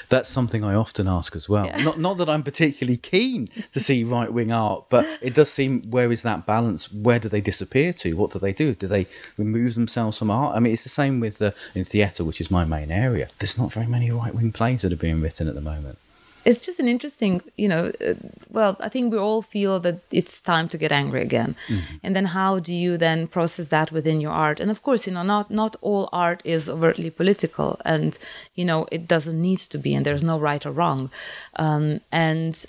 that's 0.09 0.29
something 0.29 0.65
I 0.65 0.75
often 0.75 1.09
ask 1.09 1.37
as 1.37 1.49
well. 1.49 1.67
Yeah. 1.67 1.83
Not 1.83 1.99
not 1.99 2.19
that 2.19 2.29
I'm 2.29 2.43
particularly 2.43 2.97
keen 2.97 3.49
to 3.73 3.81
see 3.81 4.05
right 4.05 4.33
wing 4.33 4.53
art, 4.53 4.87
but 4.89 5.07
it 5.21 5.35
does 5.35 5.51
seem 5.53 5.91
where 5.91 6.13
is 6.13 6.23
that 6.23 6.47
balance? 6.47 6.93
Where 6.93 7.19
do 7.19 7.29
they 7.29 7.41
disappear 7.41 7.93
to? 7.95 8.15
What 8.15 8.33
do 8.33 8.39
they 8.39 8.53
do? 8.53 8.75
Do 8.75 8.87
they 8.87 9.07
remove 9.37 9.75
themselves 9.75 10.19
from 10.19 10.31
art? 10.31 10.57
I 10.57 10.61
mean, 10.61 10.73
it's 10.73 10.85
the 10.85 10.89
same 10.89 11.21
with 11.21 11.39
the, 11.39 11.55
in 11.75 11.85
theatre, 11.85 12.25
which 12.25 12.41
is 12.41 12.51
my 12.51 12.65
main 12.65 12.91
area. 12.91 13.29
There's 13.39 13.59
not 13.59 13.73
very 13.73 13.87
many 13.87 14.11
right 14.11 14.35
wing 14.35 14.53
plays 14.53 14.83
that 14.83 14.93
are 14.93 14.97
being 14.97 15.21
written 15.21 15.49
at 15.49 15.55
the 15.55 15.61
moment 15.61 15.99
it's 16.47 16.65
just 16.65 16.79
an 16.79 16.87
interesting, 16.87 17.43
you 17.57 17.69
know, 17.69 17.93
uh, 18.01 18.15
well, 18.51 18.77
I 18.79 18.89
think 18.89 19.13
we 19.13 19.19
all 19.19 19.43
feel 19.43 19.81
that 19.81 19.99
it's 20.13 20.41
time 20.41 20.69
to 20.69 20.79
get 20.79 20.93
angry 20.93 21.21
again. 21.21 21.57
Mm-hmm. 21.69 21.97
And 22.05 22.15
then 22.15 22.27
how 22.27 22.61
do 22.61 22.73
you 22.73 22.97
then 22.97 23.27
process 23.27 23.69
that 23.69 23.91
within 23.91 24.21
your 24.21 24.31
art? 24.31 24.61
And 24.61 24.71
of 24.71 24.81
course, 24.83 25.07
you 25.07 25.13
know, 25.13 25.25
not 25.25 25.51
not 25.51 25.75
all 25.83 26.09
art 26.13 26.41
is 26.45 26.71
overtly 26.71 27.11
political 27.11 27.81
and, 27.85 28.17
you 28.55 28.65
know, 28.65 28.87
it 28.93 29.09
doesn't 29.09 29.43
need 29.43 29.59
to 29.59 29.79
be 29.79 29.93
and 29.95 30.07
there's 30.07 30.25
no 30.25 30.39
right 30.39 30.65
or 30.65 30.71
wrong. 30.71 31.11
Um, 31.57 32.01
and 32.13 32.65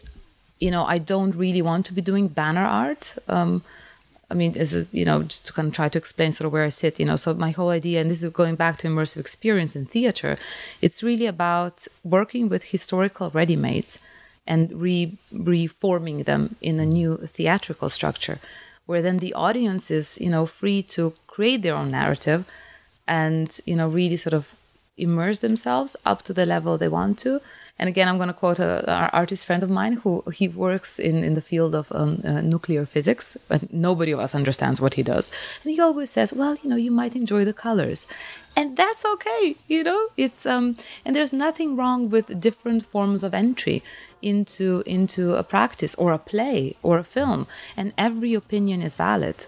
you 0.59 0.71
know, 0.71 0.85
I 0.85 0.97
don't 0.97 1.35
really 1.35 1.61
want 1.61 1.85
to 1.85 1.93
be 1.93 2.01
doing 2.01 2.29
banner 2.29 2.65
art. 2.65 3.15
Um, 3.27 3.61
I 4.29 4.33
mean, 4.33 4.57
as 4.57 4.75
a, 4.75 4.85
you 4.91 5.05
know, 5.05 5.23
just 5.23 5.45
to 5.47 5.53
kind 5.53 5.69
of 5.69 5.73
try 5.73 5.87
to 5.89 5.97
explain 5.97 6.31
sort 6.33 6.47
of 6.47 6.51
where 6.51 6.65
I 6.65 6.69
sit, 6.69 6.99
you 6.99 7.05
know, 7.05 7.15
so 7.15 7.33
my 7.33 7.51
whole 7.51 7.69
idea, 7.69 8.01
and 8.01 8.11
this 8.11 8.23
is 8.23 8.31
going 8.31 8.55
back 8.55 8.77
to 8.79 8.87
immersive 8.87 9.21
experience 9.21 9.75
in 9.75 9.85
theater, 9.85 10.37
it's 10.81 11.01
really 11.01 11.27
about 11.27 11.87
working 12.03 12.49
with 12.49 12.65
historical 12.65 13.29
ready-mades 13.29 13.99
and 14.45 14.71
re- 14.73 15.17
reforming 15.31 16.23
them 16.23 16.55
in 16.61 16.79
a 16.79 16.85
new 16.85 17.17
theatrical 17.17 17.89
structure, 17.89 18.39
where 18.85 19.01
then 19.01 19.19
the 19.19 19.33
audience 19.33 19.89
is, 19.89 20.19
you 20.19 20.29
know, 20.29 20.45
free 20.45 20.81
to 20.81 21.13
create 21.27 21.61
their 21.61 21.75
own 21.75 21.91
narrative 21.91 22.45
and, 23.07 23.59
you 23.65 23.75
know, 23.75 23.87
really 23.87 24.17
sort 24.17 24.33
of 24.33 24.53
immerse 24.97 25.39
themselves 25.39 25.95
up 26.05 26.23
to 26.23 26.33
the 26.33 26.45
level 26.45 26.77
they 26.77 26.87
want 26.87 27.17
to 27.19 27.39
and 27.79 27.87
again, 27.87 28.07
I'm 28.07 28.17
going 28.17 28.27
to 28.27 28.33
quote 28.33 28.59
an 28.59 28.85
artist 28.87 29.45
friend 29.45 29.61
of 29.61 29.69
mine 29.69 29.93
who 29.93 30.23
he 30.33 30.47
works 30.47 30.97
in, 30.99 31.23
in 31.23 31.35
the 31.35 31.41
field 31.41 31.75
of 31.75 31.91
um, 31.91 32.21
uh, 32.23 32.41
nuclear 32.41 32.85
physics, 32.85 33.37
but 33.47 33.71
nobody 33.71 34.11
of 34.11 34.19
us 34.19 34.33
understands 34.33 34.81
what 34.81 34.95
he 34.95 35.03
does. 35.03 35.31
And 35.63 35.71
he 35.71 35.79
always 35.79 36.09
says, 36.09 36.33
well, 36.33 36.55
you 36.61 36.69
know, 36.69 36.75
you 36.75 36.91
might 36.91 37.15
enjoy 37.15 37.45
the 37.45 37.53
colors. 37.53 38.07
And 38.55 38.75
that's 38.75 39.05
okay, 39.05 39.55
you 39.67 39.83
know. 39.83 40.07
It's 40.17 40.47
um, 40.47 40.77
and 41.05 41.15
there's 41.15 41.31
nothing 41.31 41.75
wrong 41.75 42.09
with 42.09 42.39
different 42.39 42.87
forms 42.87 43.23
of 43.23 43.35
entry 43.35 43.83
into 44.23 44.81
into 44.87 45.35
a 45.35 45.43
practice 45.43 45.93
or 45.95 46.11
a 46.11 46.17
play 46.17 46.75
or 46.81 46.97
a 46.97 47.03
film, 47.03 47.45
and 47.75 47.93
every 47.99 48.33
opinion 48.33 48.81
is 48.81 48.95
valid. 48.95 49.45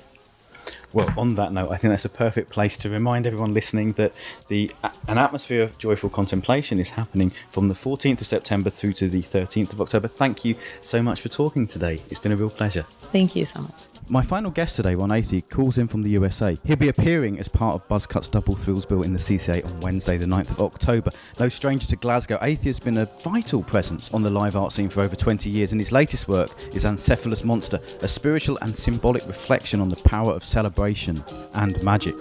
Well, 0.91 1.13
on 1.17 1.35
that 1.35 1.53
note, 1.53 1.69
I 1.69 1.77
think 1.77 1.91
that's 1.91 2.05
a 2.05 2.09
perfect 2.09 2.49
place 2.49 2.75
to 2.77 2.89
remind 2.89 3.27
everyone 3.27 3.53
listening 3.53 3.93
that 3.93 4.11
the 4.47 4.71
an 5.07 5.19
atmosphere 5.19 5.63
of 5.63 5.77
joyful 5.77 6.09
contemplation 6.09 6.79
is 6.79 6.91
happening 6.91 7.31
from 7.51 7.67
the 7.67 7.75
14th 7.75 8.21
of 8.21 8.27
September 8.27 8.71
through 8.71 8.93
to 8.93 9.07
the 9.07 9.21
13th 9.21 9.73
of 9.73 9.81
October. 9.81 10.07
Thank 10.07 10.43
you 10.45 10.55
so 10.81 11.03
much 11.03 11.21
for 11.21 11.29
talking 11.29 11.67
today. 11.67 12.01
It's 12.09 12.19
been 12.19 12.31
a 12.31 12.35
real 12.35 12.49
pleasure. 12.49 12.85
Thank 13.11 13.35
you 13.35 13.45
so 13.45 13.61
much. 13.61 13.98
My 14.11 14.23
final 14.23 14.49
guest 14.49 14.75
today, 14.75 14.95
Ron 14.95 15.09
Athey, 15.09 15.47
calls 15.47 15.77
in 15.77 15.87
from 15.87 16.01
the 16.01 16.09
USA. 16.09 16.57
He'll 16.63 16.77
be 16.77 16.87
appearing 16.87 17.39
as 17.39 17.47
part 17.47 17.75
of 17.75 17.87
Buzzcut's 17.87 18.27
Double 18.27 18.55
Thrills 18.55 18.83
Bill 18.83 19.03
in 19.03 19.13
the 19.13 19.19
CCA 19.19 19.63
on 19.63 19.79
Wednesday, 19.81 20.17
the 20.17 20.25
9th 20.25 20.49
of 20.49 20.61
October. 20.61 21.11
No 21.39 21.47
stranger 21.47 21.85
to 21.89 21.95
Glasgow, 21.95 22.39
Athey 22.39 22.63
has 22.63 22.79
been 22.79 22.97
a 22.97 23.05
vital 23.05 23.61
presence 23.61 24.11
on 24.11 24.23
the 24.23 24.29
live 24.31 24.55
art 24.55 24.73
scene 24.73 24.89
for 24.89 25.01
over 25.01 25.15
20 25.15 25.47
years, 25.51 25.73
and 25.73 25.79
his 25.79 25.91
latest 25.91 26.27
work 26.27 26.49
is 26.73 26.85
Acephalous 26.85 27.43
Monster, 27.43 27.79
a 28.01 28.07
spiritual 28.07 28.57
and 28.63 28.75
symbolic 28.75 29.27
reflection 29.27 29.79
on 29.79 29.89
the 29.89 29.95
power 29.97 30.31
of 30.33 30.43
celebration 30.43 31.23
and 31.53 31.81
magic. 31.83 32.15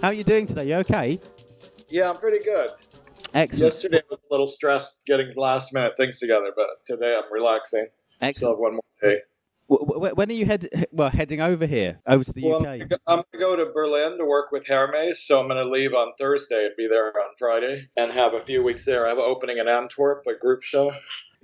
How 0.00 0.08
are 0.08 0.14
you 0.14 0.24
doing 0.24 0.46
today? 0.46 0.68
You 0.68 0.76
okay? 0.76 1.20
Yeah, 1.90 2.08
I'm 2.08 2.16
pretty 2.16 2.42
good. 2.42 2.70
Excellent. 3.34 3.74
Yesterday 3.74 3.98
I 3.98 4.02
was 4.08 4.20
a 4.30 4.32
little 4.32 4.46
stressed 4.46 5.04
getting 5.06 5.34
last 5.36 5.74
minute 5.74 5.98
things 5.98 6.18
together, 6.18 6.50
but 6.56 6.82
today 6.86 7.14
I'm 7.14 7.30
relaxing. 7.30 7.88
Excellent. 8.22 8.36
Still 8.36 8.50
have 8.52 8.58
one 8.58 8.72
more 8.72 8.80
w- 9.68 10.14
when 10.14 10.30
are 10.30 10.34
you 10.34 10.46
head 10.46 10.68
well 10.92 11.10
heading 11.10 11.40
over 11.40 11.66
here, 11.66 12.00
over 12.06 12.24
to 12.24 12.32
the 12.32 12.42
Well, 12.44 12.60
UK? 12.60 12.66
I'm 12.66 12.78
gonna 12.78 12.88
go- 12.88 12.96
I'm 13.06 13.16
going 13.16 13.26
to 13.32 13.38
go 13.38 13.56
to 13.56 13.72
Berlin 13.72 14.18
to 14.18 14.24
work 14.24 14.52
with 14.52 14.66
Hermes, 14.66 15.20
so 15.22 15.40
I'm 15.40 15.48
going 15.48 15.62
to 15.62 15.70
leave 15.70 15.92
on 15.94 16.12
Thursday 16.18 16.66
and 16.66 16.74
be 16.76 16.86
there 16.88 17.06
on 17.08 17.34
Friday 17.38 17.88
and 17.96 18.12
have 18.12 18.34
a 18.34 18.40
few 18.40 18.62
weeks 18.62 18.84
there. 18.84 19.06
I 19.06 19.10
have 19.10 19.18
an 19.18 19.24
opening 19.26 19.58
in 19.58 19.68
Antwerp, 19.68 20.24
a 20.26 20.34
group 20.34 20.62
show. 20.62 20.92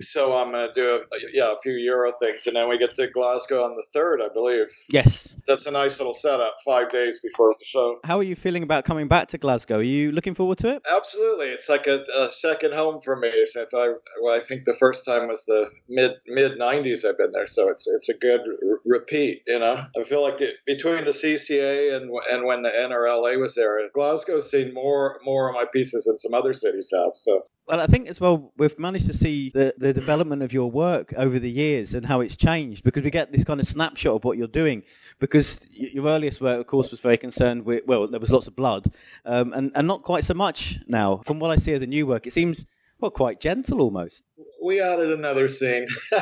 So 0.01 0.33
I'm 0.33 0.51
going 0.51 0.67
to 0.67 0.73
do, 0.73 1.03
a, 1.11 1.17
yeah, 1.33 1.53
a 1.53 1.57
few 1.57 1.73
Euro 1.73 2.11
things. 2.19 2.47
And 2.47 2.55
then 2.55 2.69
we 2.69 2.77
get 2.77 2.95
to 2.95 3.07
Glasgow 3.07 3.63
on 3.63 3.75
the 3.75 3.99
3rd, 3.99 4.21
I 4.21 4.33
believe. 4.33 4.67
Yes. 4.91 5.35
That's 5.47 5.65
a 5.65 5.71
nice 5.71 5.99
little 5.99 6.13
setup, 6.13 6.55
five 6.65 6.89
days 6.89 7.19
before 7.21 7.53
the 7.57 7.65
show. 7.65 7.99
How 8.05 8.17
are 8.17 8.23
you 8.23 8.35
feeling 8.35 8.63
about 8.63 8.85
coming 8.85 9.07
back 9.07 9.27
to 9.29 9.37
Glasgow? 9.37 9.79
Are 9.79 9.83
you 9.83 10.11
looking 10.11 10.35
forward 10.35 10.57
to 10.59 10.75
it? 10.75 10.83
Absolutely, 10.89 11.47
it's 11.47 11.67
like 11.67 11.87
a, 11.87 12.03
a 12.15 12.31
second 12.31 12.73
home 12.73 13.01
for 13.01 13.15
me. 13.15 13.31
So 13.45 13.61
if 13.61 13.73
I, 13.73 13.93
well, 14.21 14.35
I 14.35 14.39
think 14.39 14.63
the 14.65 14.73
first 14.73 15.05
time 15.05 15.27
was 15.27 15.43
the 15.45 15.69
mid 15.89 16.11
mid 16.27 16.57
'90s. 16.57 17.05
I've 17.05 17.17
been 17.17 17.31
there, 17.33 17.47
so 17.47 17.69
it's 17.69 17.87
it's 17.87 18.09
a 18.09 18.13
good 18.13 18.41
r- 18.41 18.79
repeat. 18.85 19.43
You 19.47 19.59
know, 19.59 19.85
I 19.97 20.03
feel 20.03 20.21
like 20.21 20.41
it, 20.41 20.55
between 20.65 21.03
the 21.03 21.11
CCA 21.11 21.95
and 21.95 22.11
and 22.31 22.45
when 22.45 22.61
the 22.61 22.69
NRLA 22.69 23.39
was 23.39 23.55
there, 23.55 23.79
Glasgow's 23.93 24.49
seen 24.49 24.73
more 24.73 25.19
more 25.25 25.49
of 25.49 25.55
my 25.55 25.65
pieces 25.71 26.05
than 26.05 26.17
some 26.17 26.33
other 26.33 26.53
cities 26.53 26.91
have. 26.95 27.11
So 27.15 27.45
Well, 27.67 27.79
I 27.79 27.85
think 27.85 28.09
as 28.09 28.19
well 28.19 28.51
we've 28.57 28.77
managed 28.77 29.07
to 29.07 29.13
see 29.13 29.49
the, 29.49 29.73
the 29.77 29.93
development 29.93 30.41
of 30.41 30.51
your 30.51 30.69
work 30.69 31.13
over 31.15 31.39
the 31.39 31.49
years 31.49 31.93
and 31.93 32.05
how 32.05 32.19
it's 32.19 32.35
changed 32.35 32.83
because 32.83 33.03
we 33.03 33.09
get 33.09 33.31
this 33.31 33.45
kind 33.45 33.61
of 33.61 33.67
snapshot 33.67 34.15
of 34.17 34.25
what 34.25 34.37
you're 34.37 34.47
doing. 34.47 34.83
Because 35.19 35.65
your 35.71 36.05
earliest 36.07 36.41
work, 36.41 36.59
of 36.59 36.67
course, 36.67 36.91
was 36.91 36.99
very 36.99 37.17
concerned 37.17 37.65
with 37.65 37.83
well, 37.87 38.07
there 38.07 38.19
was 38.19 38.31
lots 38.31 38.47
of 38.47 38.55
blood, 38.55 38.93
um, 39.25 39.53
and 39.53 39.71
and 39.75 39.87
not 39.87 40.03
quite 40.03 40.25
so 40.25 40.33
much 40.33 40.79
now. 40.87 41.17
From 41.17 41.39
what 41.39 41.51
I 41.51 41.55
see 41.57 41.73
of 41.73 41.79
the 41.79 41.87
new 41.87 42.05
work, 42.05 42.27
it 42.27 42.33
seems 42.33 42.65
well 42.99 43.11
quite 43.11 43.39
gentle 43.39 43.81
almost. 43.81 44.23
we 44.61 44.81
added 44.81 45.11
another 45.11 45.47
scene. 45.47 45.87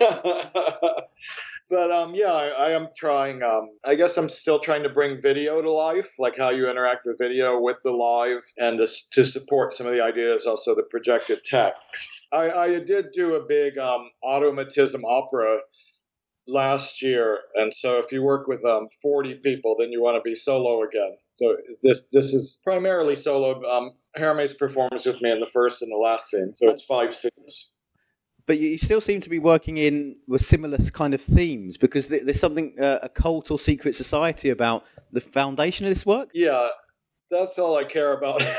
but 1.74 1.90
um, 1.90 2.14
yeah, 2.14 2.32
I, 2.32 2.68
I 2.68 2.70
am 2.70 2.88
trying. 2.96 3.42
Um, 3.42 3.70
I 3.84 3.96
guess 3.96 4.16
I'm 4.16 4.28
still 4.28 4.60
trying 4.60 4.84
to 4.84 4.88
bring 4.88 5.20
video 5.20 5.60
to 5.60 5.70
life, 5.70 6.08
like 6.20 6.38
how 6.38 6.50
you 6.50 6.70
interact 6.70 7.04
with 7.04 7.18
video 7.18 7.60
with 7.60 7.78
the 7.82 7.90
live, 7.90 8.42
and 8.58 8.78
to, 8.78 8.86
to 9.12 9.24
support 9.24 9.72
some 9.72 9.88
of 9.88 9.92
the 9.92 10.02
ideas, 10.02 10.46
also 10.46 10.76
the 10.76 10.84
projected 10.84 11.44
text. 11.44 12.26
I, 12.32 12.50
I 12.52 12.78
did 12.78 13.06
do 13.12 13.34
a 13.34 13.44
big 13.44 13.76
um, 13.76 14.08
automatism 14.22 15.04
opera 15.04 15.58
last 16.46 17.02
year, 17.02 17.40
and 17.56 17.74
so 17.74 17.98
if 17.98 18.12
you 18.12 18.22
work 18.22 18.46
with 18.46 18.64
um, 18.64 18.86
40 19.02 19.40
people, 19.42 19.74
then 19.76 19.90
you 19.90 20.00
want 20.00 20.16
to 20.16 20.22
be 20.22 20.36
solo 20.36 20.84
again. 20.84 21.16
So 21.40 21.56
this 21.82 22.02
this 22.12 22.32
is 22.32 22.60
primarily 22.62 23.16
solo. 23.16 23.60
Um, 23.64 23.94
Hermes 24.14 24.54
performs 24.54 25.06
with 25.06 25.20
me 25.20 25.32
in 25.32 25.40
the 25.40 25.50
first 25.52 25.82
and 25.82 25.90
the 25.90 25.96
last 25.96 26.30
scene, 26.30 26.54
so 26.54 26.70
it's 26.70 26.84
five 26.84 27.12
scenes. 27.12 27.73
But 28.46 28.58
you 28.58 28.76
still 28.76 29.00
seem 29.00 29.20
to 29.20 29.30
be 29.30 29.38
working 29.38 29.78
in 29.78 30.16
with 30.28 30.42
similar 30.42 30.76
kind 30.92 31.14
of 31.14 31.20
themes 31.20 31.78
because 31.78 32.08
there's 32.08 32.40
something 32.40 32.78
uh, 32.78 32.98
a 33.02 33.08
cult 33.08 33.50
or 33.50 33.58
secret 33.58 33.94
society 33.94 34.50
about 34.50 34.84
the 35.12 35.20
foundation 35.20 35.86
of 35.86 35.90
this 35.90 36.04
work. 36.04 36.28
Yeah, 36.34 36.68
that's 37.30 37.58
all 37.58 37.76
I 37.78 37.84
care 37.84 38.12
about. 38.12 38.42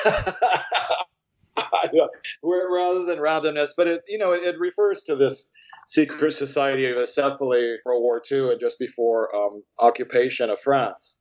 Rather 2.43 3.05
than 3.05 3.19
randomness, 3.19 3.69
but 3.77 3.88
it 3.88 4.03
you 4.07 4.17
know 4.17 4.31
it, 4.31 4.43
it 4.43 4.59
refers 4.59 5.03
to 5.03 5.15
this 5.15 5.51
secret 5.86 6.33
society 6.33 6.89
of 6.89 6.97
Acéphale, 6.97 7.77
World 7.86 8.01
War 8.01 8.21
II, 8.29 8.51
and 8.51 8.59
just 8.59 8.79
before 8.79 9.33
um, 9.36 9.63
occupation 9.79 10.49
of 10.49 10.59
France. 10.59 11.17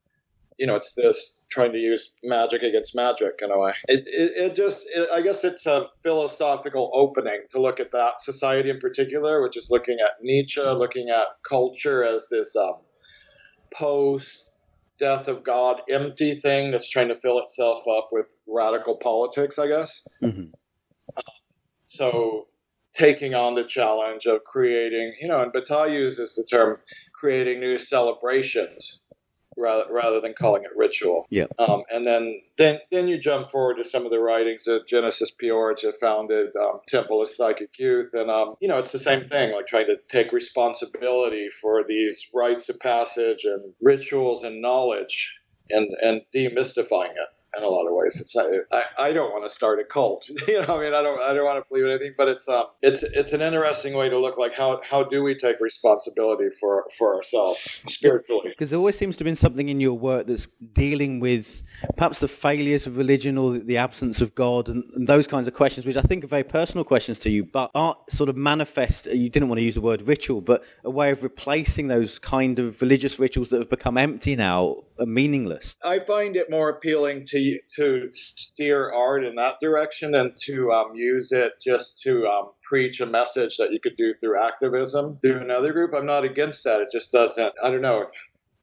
You 0.58 0.66
know, 0.66 0.76
it's 0.76 0.92
this 0.92 1.40
trying 1.50 1.72
to 1.72 1.78
use 1.78 2.14
magic 2.22 2.62
against 2.62 2.94
magic 2.94 3.40
in 3.42 3.50
a 3.50 3.58
way. 3.58 3.72
It, 3.88 4.06
it, 4.06 4.32
it 4.36 4.56
just, 4.56 4.86
it, 4.94 5.08
I 5.12 5.20
guess 5.20 5.44
it's 5.44 5.66
a 5.66 5.86
philosophical 6.02 6.90
opening 6.94 7.42
to 7.50 7.60
look 7.60 7.80
at 7.80 7.92
that 7.92 8.20
society 8.20 8.70
in 8.70 8.78
particular, 8.78 9.42
which 9.42 9.56
is 9.56 9.68
looking 9.70 9.98
at 10.00 10.22
Nietzsche, 10.22 10.60
looking 10.60 11.10
at 11.10 11.24
culture 11.48 12.04
as 12.04 12.28
this 12.30 12.54
um, 12.56 12.76
post 13.72 14.52
death 14.98 15.28
of 15.28 15.42
God 15.42 15.82
empty 15.90 16.34
thing 16.34 16.70
that's 16.70 16.88
trying 16.88 17.08
to 17.08 17.14
fill 17.14 17.40
itself 17.40 17.82
up 17.88 18.10
with 18.12 18.34
radical 18.46 18.96
politics, 18.96 19.58
I 19.58 19.66
guess. 19.66 20.06
Mhm. 20.22 20.52
So 21.84 22.48
taking 22.94 23.34
on 23.34 23.54
the 23.54 23.64
challenge 23.64 24.26
of 24.26 24.44
creating, 24.44 25.14
you 25.20 25.28
know, 25.28 25.42
and 25.42 25.52
Bataille 25.52 25.92
uses 25.92 26.34
the 26.36 26.44
term 26.44 26.78
creating 27.12 27.60
new 27.60 27.76
celebrations 27.76 29.02
rather, 29.56 29.84
rather 29.90 30.20
than 30.20 30.34
calling 30.34 30.64
it 30.64 30.70
ritual. 30.76 31.26
Yeah. 31.30 31.46
Um, 31.58 31.82
and 31.90 32.04
then, 32.04 32.40
then 32.56 32.80
then 32.90 33.08
you 33.08 33.18
jump 33.18 33.50
forward 33.50 33.76
to 33.76 33.84
some 33.84 34.04
of 34.04 34.10
the 34.10 34.20
writings 34.20 34.66
of 34.66 34.86
Genesis 34.86 35.30
P-Orridge, 35.30 35.82
who 35.82 35.92
founded 35.92 36.54
um, 36.56 36.80
Temple 36.88 37.22
of 37.22 37.28
Psychic 37.28 37.78
Youth, 37.78 38.14
and 38.14 38.30
um, 38.30 38.54
you 38.60 38.68
know 38.68 38.78
it's 38.78 38.92
the 38.92 38.98
same 38.98 39.26
thing, 39.26 39.52
like 39.52 39.66
trying 39.66 39.86
to 39.86 39.96
take 40.08 40.32
responsibility 40.32 41.48
for 41.48 41.84
these 41.84 42.26
rites 42.34 42.68
of 42.68 42.78
passage 42.80 43.44
and 43.44 43.72
rituals 43.80 44.44
and 44.44 44.60
knowledge, 44.60 45.38
and 45.70 45.88
and 46.02 46.22
demystifying 46.34 47.10
it 47.10 47.28
in 47.56 47.64
a 47.64 47.68
lot 47.68 47.86
of 47.86 47.94
ways. 47.94 48.20
It's 48.20 48.34
not, 48.34 48.46
I, 48.72 48.82
I 48.98 49.12
don't 49.12 49.30
want 49.32 49.44
to 49.44 49.48
start 49.48 49.78
a 49.80 49.84
cult, 49.84 50.28
you 50.48 50.60
know. 50.62 50.76
I 50.76 50.82
mean, 50.82 50.94
I 50.94 51.02
don't 51.02 51.20
I 51.20 51.34
don't 51.34 51.44
want 51.44 51.62
to 51.62 51.68
believe 51.68 51.84
in 51.84 51.90
anything, 51.90 52.14
but 52.16 52.28
it's 52.28 52.48
um 52.48 52.66
it's 52.82 53.02
it's 53.02 53.32
an 53.32 53.40
interesting 53.40 53.94
way 53.94 54.08
to 54.08 54.18
look 54.18 54.38
like 54.38 54.54
how 54.54 54.80
how 54.82 55.02
do 55.04 55.22
we 55.22 55.34
take 55.34 55.60
responsibility 55.60 56.48
for 56.60 56.86
for 56.98 57.14
ourselves 57.14 57.80
spiritually. 57.86 58.50
Because 58.50 58.70
there 58.70 58.78
always 58.78 58.98
seems 58.98 59.16
to 59.16 59.22
have 59.22 59.26
been 59.26 59.36
something 59.36 59.68
in 59.68 59.80
your 59.80 59.94
work 59.94 60.26
that's 60.26 60.48
dealing 60.72 61.20
with 61.20 61.62
perhaps 61.96 62.20
the 62.20 62.28
failures 62.28 62.86
of 62.86 62.96
religion 62.96 63.38
or 63.38 63.52
the, 63.52 63.74
absence 63.74 64.20
of 64.20 64.34
God 64.34 64.68
and, 64.68 64.84
and 64.94 65.08
those 65.08 65.26
kinds 65.26 65.48
of 65.48 65.54
questions, 65.54 65.84
which 65.84 65.96
I 65.96 66.00
think 66.00 66.22
are 66.24 66.28
very 66.28 66.44
personal 66.44 66.84
questions 66.84 67.18
to 67.20 67.30
you, 67.30 67.44
but 67.44 67.70
art 67.74 68.08
sort 68.08 68.30
of 68.30 68.36
manifest, 68.36 69.06
you 69.06 69.28
didn't 69.28 69.48
want 69.48 69.58
to 69.58 69.64
use 69.64 69.74
the 69.74 69.80
word 69.80 70.00
ritual, 70.02 70.40
but 70.40 70.64
a 70.84 70.90
way 70.90 71.10
of 71.10 71.22
replacing 71.22 71.88
those 71.88 72.18
kind 72.18 72.58
of 72.58 72.80
religious 72.80 73.18
rituals 73.18 73.48
that 73.48 73.58
have 73.58 73.68
become 73.68 73.98
empty 73.98 74.36
now 74.36 74.84
meaningless. 74.98 75.76
I 75.82 75.98
find 75.98 76.36
it 76.36 76.50
more 76.50 76.68
appealing 76.68 77.26
to 77.26 77.58
to 77.76 78.08
steer 78.12 78.92
art 78.92 79.24
in 79.24 79.36
that 79.36 79.56
direction 79.60 80.12
than 80.12 80.32
to 80.44 80.72
um, 80.72 80.94
use 80.94 81.32
it 81.32 81.54
just 81.60 82.00
to 82.02 82.26
um, 82.26 82.50
preach 82.62 83.00
a 83.00 83.06
message 83.06 83.56
that 83.58 83.72
you 83.72 83.80
could 83.80 83.96
do 83.96 84.14
through 84.20 84.42
activism 84.42 85.18
through 85.20 85.40
another 85.40 85.72
group. 85.72 85.92
I'm 85.94 86.06
not 86.06 86.24
against 86.24 86.64
that. 86.64 86.80
It 86.80 86.88
just 86.92 87.12
doesn't. 87.12 87.54
I 87.62 87.70
don't 87.70 87.82
know. 87.82 88.06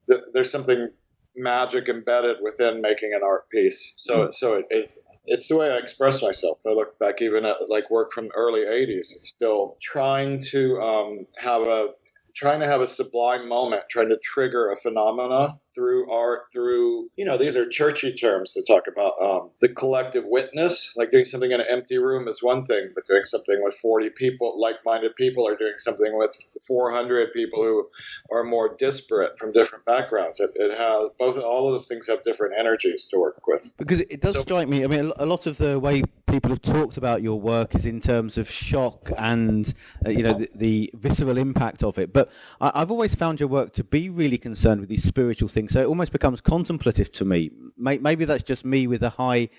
Th- 0.09 0.23
There's 0.33 0.51
something 0.51 0.89
magic 1.35 1.87
embedded 1.87 2.37
within 2.41 2.81
making 2.81 3.13
an 3.13 3.21
art 3.23 3.49
piece. 3.49 3.93
So 3.97 4.31
so 4.31 4.55
it, 4.55 4.65
it 4.69 4.91
it's 5.25 5.47
the 5.47 5.57
way 5.57 5.71
I 5.71 5.77
express 5.77 6.21
myself. 6.21 6.61
I 6.65 6.71
look 6.71 6.97
back 6.99 7.21
even 7.21 7.45
at 7.45 7.57
like 7.67 7.89
work 7.89 8.11
from 8.11 8.25
the 8.25 8.33
early 8.33 8.61
'80s. 8.61 9.11
It's 9.13 9.27
still 9.27 9.77
trying 9.81 10.41
to 10.51 10.79
um, 10.81 11.19
have 11.37 11.61
a 11.63 11.89
trying 12.35 12.61
to 12.61 12.67
have 12.67 12.81
a 12.81 12.87
sublime 12.87 13.47
moment, 13.47 13.83
trying 13.89 14.09
to 14.09 14.17
trigger 14.17 14.71
a 14.71 14.75
phenomena 14.75 15.59
through 15.73 16.11
art, 16.11 16.51
through, 16.51 17.09
you 17.15 17.25
know, 17.25 17.37
these 17.37 17.55
are 17.55 17.67
churchy 17.67 18.13
terms 18.13 18.53
to 18.53 18.63
talk 18.63 18.83
about 18.87 19.13
um, 19.21 19.49
the 19.61 19.69
collective 19.69 20.23
witness. 20.25 20.93
Like 20.95 21.11
doing 21.11 21.25
something 21.25 21.51
in 21.51 21.61
an 21.61 21.67
empty 21.69 21.97
room 21.97 22.27
is 22.27 22.41
one 22.41 22.65
thing, 22.65 22.91
but 22.93 23.07
doing 23.07 23.23
something 23.23 23.57
with 23.61 23.75
40 23.75 24.09
people, 24.11 24.59
like 24.59 24.77
minded 24.85 25.15
people, 25.15 25.47
or 25.47 25.55
doing 25.55 25.73
something 25.77 26.17
with 26.17 26.35
400 26.67 27.31
people 27.33 27.63
who 27.63 27.87
are 28.31 28.43
more 28.43 28.75
disparate 28.77 29.37
from 29.37 29.51
different 29.51 29.85
backgrounds. 29.85 30.39
It, 30.39 30.51
it 30.55 30.77
has 30.77 31.09
both, 31.17 31.39
all 31.39 31.67
of 31.67 31.73
those 31.73 31.87
things 31.87 32.07
have 32.07 32.23
different 32.23 32.53
energies 32.57 33.05
to 33.07 33.19
work 33.19 33.41
with. 33.47 33.71
Because 33.77 34.01
it 34.01 34.21
does 34.21 34.35
so, 34.35 34.41
strike 34.41 34.67
me, 34.67 34.83
I 34.83 34.87
mean, 34.87 35.11
a 35.17 35.25
lot 35.25 35.47
of 35.47 35.57
the 35.57 35.79
way 35.79 36.03
people 36.31 36.49
have 36.49 36.61
talked 36.61 36.97
about 36.97 37.21
your 37.21 37.39
work 37.39 37.75
is 37.75 37.85
in 37.85 37.99
terms 37.99 38.37
of 38.37 38.49
shock 38.49 39.11
and, 39.17 39.73
uh, 40.05 40.09
you 40.09 40.23
know, 40.23 40.33
the, 40.33 40.49
the 40.55 40.91
visceral 40.93 41.37
impact 41.37 41.83
of 41.83 41.99
it. 41.99 42.13
But 42.13 42.31
I, 42.59 42.79
have 42.79 42.91
always 42.91 43.13
found 43.13 43.39
your 43.39 43.49
work 43.49 43.73
to 43.73 43.83
be 43.83 44.09
really 44.09 44.37
concerned 44.37 44.79
with 44.79 44.89
these 44.89 45.03
spiritual 45.03 45.49
things. 45.49 45.60
So 45.69 45.81
it 45.81 45.85
almost 45.85 46.11
becomes 46.11 46.41
contemplative 46.41 47.11
to 47.13 47.25
me. 47.25 47.51
Maybe 47.77 48.25
that's 48.25 48.43
just 48.43 48.65
me 48.65 48.87
with 48.87 49.03
a 49.03 49.09
high 49.09 49.49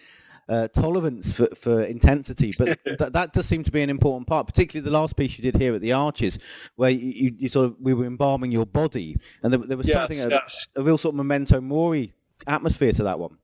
uh, 0.49 0.69
tolerance 0.69 1.37
for, 1.37 1.47
for 1.55 1.83
intensity, 1.83 2.55
but 2.57 2.79
th- 2.85 3.13
that 3.13 3.33
does 3.33 3.47
seem 3.47 3.63
to 3.63 3.71
be 3.71 3.83
an 3.83 3.91
important 3.91 4.27
part, 4.27 4.47
particularly 4.47 4.85
the 4.85 4.97
last 4.97 5.17
piece 5.17 5.39
you 5.39 5.43
did 5.43 5.61
here 5.61 5.75
at 5.75 5.81
the 5.81 5.93
Arches, 5.93 6.39
where 6.77 6.91
you, 6.91 7.13
you, 7.13 7.35
you 7.39 7.49
sort 7.49 7.67
of 7.67 7.77
we 7.81 7.95
were 7.95 8.05
embalming 8.05 8.53
your 8.53 8.67
body, 8.67 9.17
and 9.43 9.53
there, 9.53 9.61
there 9.61 9.77
was 9.77 9.89
yes, 9.89 9.97
something 9.97 10.19
yes. 10.19 10.69
A, 10.77 10.81
a, 10.81 10.85
real 10.85 10.99
sort 10.99 11.15
of 11.15 11.17
memento 11.17 11.61
mori 11.61 12.13
atmosphere 12.47 12.93
to 12.93 13.05
that 13.05 13.19
one. 13.19 13.39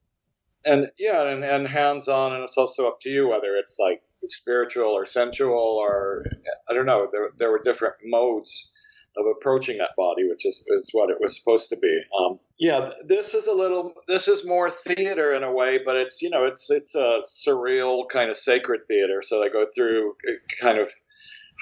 And 0.65 0.91
yeah, 0.99 1.29
and, 1.29 1.45
and 1.45 1.69
hands 1.69 2.09
on, 2.09 2.33
and 2.33 2.43
it's 2.43 2.59
also 2.59 2.89
up 2.89 3.01
to 3.03 3.09
you 3.09 3.29
whether 3.29 3.55
it's 3.57 3.79
like 3.79 4.03
spiritual 4.27 4.91
or 4.91 5.07
sensual 5.07 5.79
or 5.81 6.27
I 6.69 6.75
don't 6.75 6.87
know. 6.87 7.09
There 7.11 7.31
there 7.39 7.51
were 7.51 7.63
different 7.63 7.95
modes 8.05 8.73
of 9.19 9.27
approaching 9.27 9.79
that 9.79 9.91
body, 9.97 10.29
which 10.29 10.47
is, 10.47 10.65
is 10.69 10.89
what 10.93 11.11
it 11.11 11.17
was 11.21 11.37
supposed 11.37 11.69
to 11.71 11.77
be. 11.77 12.01
Um, 12.19 12.39
yeah, 12.59 12.93
this 13.07 13.35
is 13.35 13.47
a 13.47 13.53
little, 13.53 13.95
this 14.07 14.29
is 14.29 14.47
more 14.47 14.71
theater 14.71 15.33
in 15.33 15.43
a 15.43 15.53
way, 15.53 15.81
but 15.85 15.97
it's 15.97 16.23
you 16.23 16.31
know, 16.31 16.45
it's 16.45 16.71
it's 16.71 16.95
a 16.95 17.21
surreal 17.27 18.09
kind 18.09 18.31
of 18.31 18.37
sacred 18.37 18.83
theater. 18.89 19.23
So 19.23 19.41
they 19.41 19.49
go 19.49 19.67
through 19.75 20.13
uh, 20.29 20.33
kind 20.61 20.79
of 20.79 20.89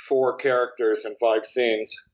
four 0.08 0.36
characters 0.36 1.04
and 1.04 1.16
five 1.18 1.44
scenes, 1.44 2.08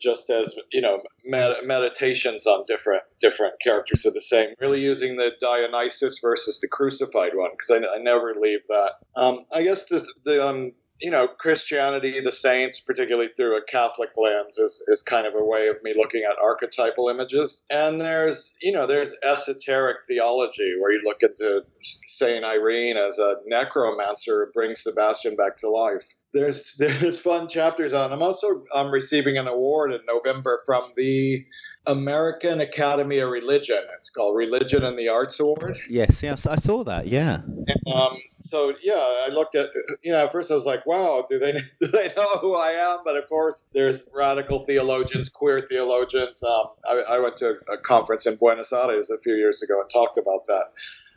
just 0.00 0.30
as 0.30 0.54
you 0.72 0.80
know, 0.80 1.02
med- 1.24 1.64
meditations 1.64 2.46
on 2.46 2.64
different 2.66 3.02
different 3.20 3.54
characters 3.60 4.06
of 4.06 4.14
the 4.14 4.20
same. 4.20 4.50
Really 4.60 4.80
using 4.80 5.16
the 5.16 5.32
Dionysus 5.40 6.18
versus 6.20 6.60
the 6.60 6.68
crucified 6.68 7.32
one 7.34 7.50
because 7.52 7.70
I, 7.70 7.96
I, 7.96 8.02
never 8.02 8.34
leave 8.38 8.60
that. 8.68 8.92
Um, 9.16 9.40
I 9.52 9.62
guess 9.62 9.86
the, 9.86 10.06
the 10.24 10.46
um, 10.46 10.72
you 11.00 11.10
know, 11.10 11.26
Christianity, 11.26 12.20
the 12.20 12.32
saints, 12.32 12.80
particularly 12.80 13.30
through 13.36 13.56
a 13.56 13.64
Catholic 13.64 14.10
lens, 14.16 14.58
is, 14.58 14.84
is 14.86 15.02
kind 15.02 15.26
of 15.26 15.34
a 15.34 15.44
way 15.44 15.68
of 15.68 15.82
me 15.82 15.94
looking 15.96 16.22
at 16.22 16.36
archetypal 16.42 17.08
images. 17.08 17.64
And 17.70 18.00
there's, 18.00 18.52
you 18.62 18.72
know, 18.72 18.86
there's 18.86 19.12
esoteric 19.24 19.98
theology 20.06 20.74
where 20.80 20.92
you 20.92 21.02
look 21.04 21.22
into 21.22 21.62
Saint 22.06 22.44
Irene 22.44 22.96
as 22.96 23.18
a 23.18 23.36
necromancer 23.46 24.46
who 24.46 24.52
brings 24.52 24.82
Sebastian 24.82 25.34
back 25.34 25.56
to 25.58 25.68
life. 25.68 26.08
There's 26.32 26.74
there's 26.78 27.18
fun 27.18 27.48
chapters 27.48 27.92
on. 27.92 28.12
I'm 28.12 28.22
also 28.22 28.64
I'm 28.74 28.90
receiving 28.90 29.36
an 29.38 29.48
award 29.48 29.92
in 29.92 30.00
November 30.06 30.60
from 30.64 30.92
the 30.96 31.44
American 31.86 32.60
Academy 32.60 33.18
of 33.18 33.30
Religion. 33.30 33.80
It's 33.98 34.10
called 34.10 34.36
Religion 34.36 34.84
and 34.84 34.98
the 34.98 35.08
Arts 35.08 35.40
Award. 35.40 35.78
Yes, 35.88 36.22
yes, 36.22 36.46
I 36.46 36.56
saw 36.56 36.84
that. 36.84 37.08
Yeah. 37.08 37.40
And, 37.44 37.94
um, 37.94 38.16
so 38.52 38.74
yeah, 38.82 39.24
I 39.26 39.28
looked 39.28 39.54
at 39.54 39.70
you 40.02 40.12
know 40.12 40.24
at 40.24 40.30
first 40.30 40.50
I 40.50 40.54
was 40.54 40.66
like, 40.66 40.84
wow, 40.84 41.26
do 41.28 41.38
they 41.38 41.52
do 41.80 41.86
they 41.86 42.12
know 42.14 42.36
who 42.42 42.54
I 42.54 42.72
am? 42.72 42.98
But 43.02 43.16
of 43.16 43.26
course, 43.26 43.64
there's 43.72 44.06
radical 44.14 44.60
theologians, 44.60 45.30
queer 45.30 45.62
theologians. 45.62 46.42
Um, 46.42 46.66
I, 46.88 47.14
I 47.14 47.18
went 47.18 47.38
to 47.38 47.54
a 47.72 47.78
conference 47.78 48.26
in 48.26 48.36
Buenos 48.36 48.70
Aires 48.70 49.08
a 49.08 49.16
few 49.16 49.34
years 49.34 49.62
ago 49.62 49.80
and 49.80 49.88
talked 49.90 50.18
about 50.18 50.46
that. 50.48 50.64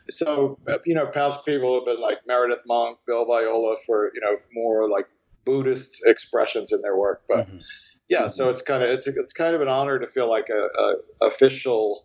So 0.08 0.58
you 0.86 0.94
know, 0.94 1.06
past 1.06 1.44
people 1.44 1.74
have 1.74 1.84
been 1.84 2.00
like 2.00 2.26
Meredith 2.26 2.62
Monk, 2.66 2.98
Bill 3.06 3.26
Viola 3.26 3.76
for 3.84 4.10
you 4.14 4.20
know 4.22 4.38
more 4.54 4.88
like 4.88 5.06
Buddhist 5.44 6.06
expressions 6.06 6.72
in 6.72 6.80
their 6.80 6.96
work, 6.96 7.22
but. 7.28 7.46
Mm-hmm 7.46 7.58
yeah, 8.08 8.28
so 8.28 8.48
it's 8.48 8.62
kind 8.62 8.84
of 8.84 8.90
it's 8.90 9.08
it's 9.08 9.32
kind 9.32 9.56
of 9.56 9.60
an 9.60 9.66
honor 9.66 9.98
to 9.98 10.06
feel 10.06 10.30
like 10.30 10.48
a, 10.48 10.68
a 10.80 11.26
official 11.26 12.04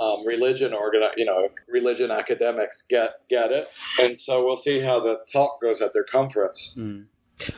um, 0.00 0.26
religion 0.26 0.72
organ, 0.72 1.02
you 1.16 1.24
know, 1.24 1.48
religion 1.68 2.10
academics 2.10 2.82
get 2.88 3.10
get 3.28 3.52
it, 3.52 3.68
and 4.00 4.18
so 4.18 4.44
we'll 4.44 4.56
see 4.56 4.80
how 4.80 5.00
the 5.00 5.20
talk 5.32 5.60
goes 5.60 5.80
at 5.80 5.92
their 5.92 6.04
conference. 6.04 6.74
Mm. 6.78 7.06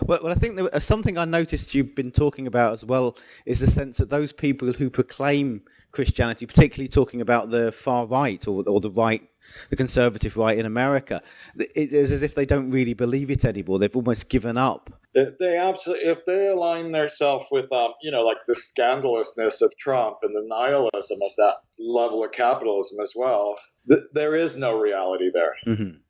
Well, 0.03 0.21
well, 0.23 0.33
I 0.33 0.35
think 0.35 0.57
there, 0.57 0.75
uh, 0.75 0.79
something 0.79 1.17
I 1.17 1.25
noticed 1.25 1.75
you've 1.75 1.95
been 1.95 2.11
talking 2.11 2.47
about 2.47 2.75
as 2.75 2.85
well 2.85 3.17
is 3.47 3.61
the 3.61 3.67
sense 3.67 3.97
that 3.97 4.11
those 4.11 4.33
people 4.33 4.73
who 4.73 4.91
proclaim 4.91 5.63
Christianity, 5.93 6.47
particularly 6.47 6.89
talking 6.89 7.21
about 7.21 7.51
the 7.51 7.73
far 7.73 8.07
right 8.07 8.47
or, 8.47 8.63
or 8.69 8.81
the 8.81 8.91
right, 8.91 9.23
the 9.71 9.77
conservative 9.77 10.37
right 10.37 10.59
in 10.59 10.67
America, 10.67 11.23
it's 11.57 11.95
as 11.95 12.23
if 12.23 12.35
they 12.35 12.45
don't 12.45 12.71
really 12.71 12.95
believe 12.95 13.31
it 13.31 13.45
anymore. 13.45 13.79
They've 13.79 13.97
almost 13.97 14.29
given 14.29 14.59
up 14.59 15.00
they 15.15 15.57
absolutely, 15.57 16.07
if 16.07 16.25
they 16.25 16.49
align 16.49 16.93
themselves 16.93 17.47
with, 17.51 17.73
um, 17.73 17.93
you 18.03 18.11
know, 18.11 18.23
like 18.23 18.39
the 18.47 18.55
scandalousness 18.55 19.61
of 19.63 19.77
Trump 19.77 20.19
and 20.23 20.35
the 20.35 20.47
nihilism 20.47 21.19
of 21.23 21.31
that 21.37 21.55
level 21.79 22.25
of 22.25 22.33
capitalism 22.33 22.99
as 23.03 23.13
well, 23.17 23.57
th- 23.89 24.05
there 24.13 24.37
is 24.37 24.57
no 24.57 24.79
reality 24.79 25.31
there. 25.33 25.55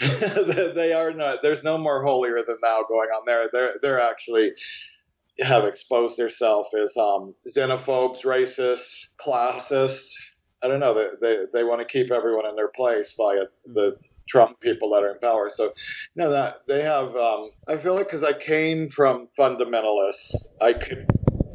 Mm-hmm. 0.00 0.74
they 0.76 0.92
are 0.92 1.12
not. 1.12 1.42
There's 1.42 1.64
no 1.64 1.76
more 1.76 2.04
holier 2.04 2.44
than 2.46 2.56
thou 2.62 2.84
going 2.88 3.08
on 3.08 3.24
there. 3.26 3.48
They're 3.52 3.74
they're 3.82 4.00
actually 4.00 4.52
have 5.40 5.64
exposed 5.64 6.16
themselves 6.16 6.68
as 6.80 6.96
um, 6.96 7.34
xenophobes, 7.46 8.24
racists, 8.24 9.08
classists. 9.16 10.16
I 10.62 10.68
don't 10.68 10.80
know. 10.80 10.94
They, 10.94 11.08
they, 11.20 11.44
they 11.52 11.64
want 11.64 11.80
to 11.80 11.84
keep 11.84 12.12
everyone 12.12 12.46
in 12.46 12.54
their 12.54 12.68
place 12.68 13.14
via 13.16 13.46
the 13.66 13.96
Trump 14.28 14.60
people 14.60 14.90
that 14.90 15.02
are 15.02 15.12
in 15.12 15.18
power. 15.18 15.50
So, 15.50 15.72
know, 16.14 16.30
that 16.30 16.66
they 16.66 16.82
have, 16.82 17.16
um, 17.16 17.50
I 17.66 17.76
feel 17.76 17.94
like 17.94 18.06
because 18.06 18.24
I 18.24 18.32
came 18.32 18.88
from 18.88 19.28
fundamentalists, 19.38 20.46
I 20.60 20.72
could 20.74 21.06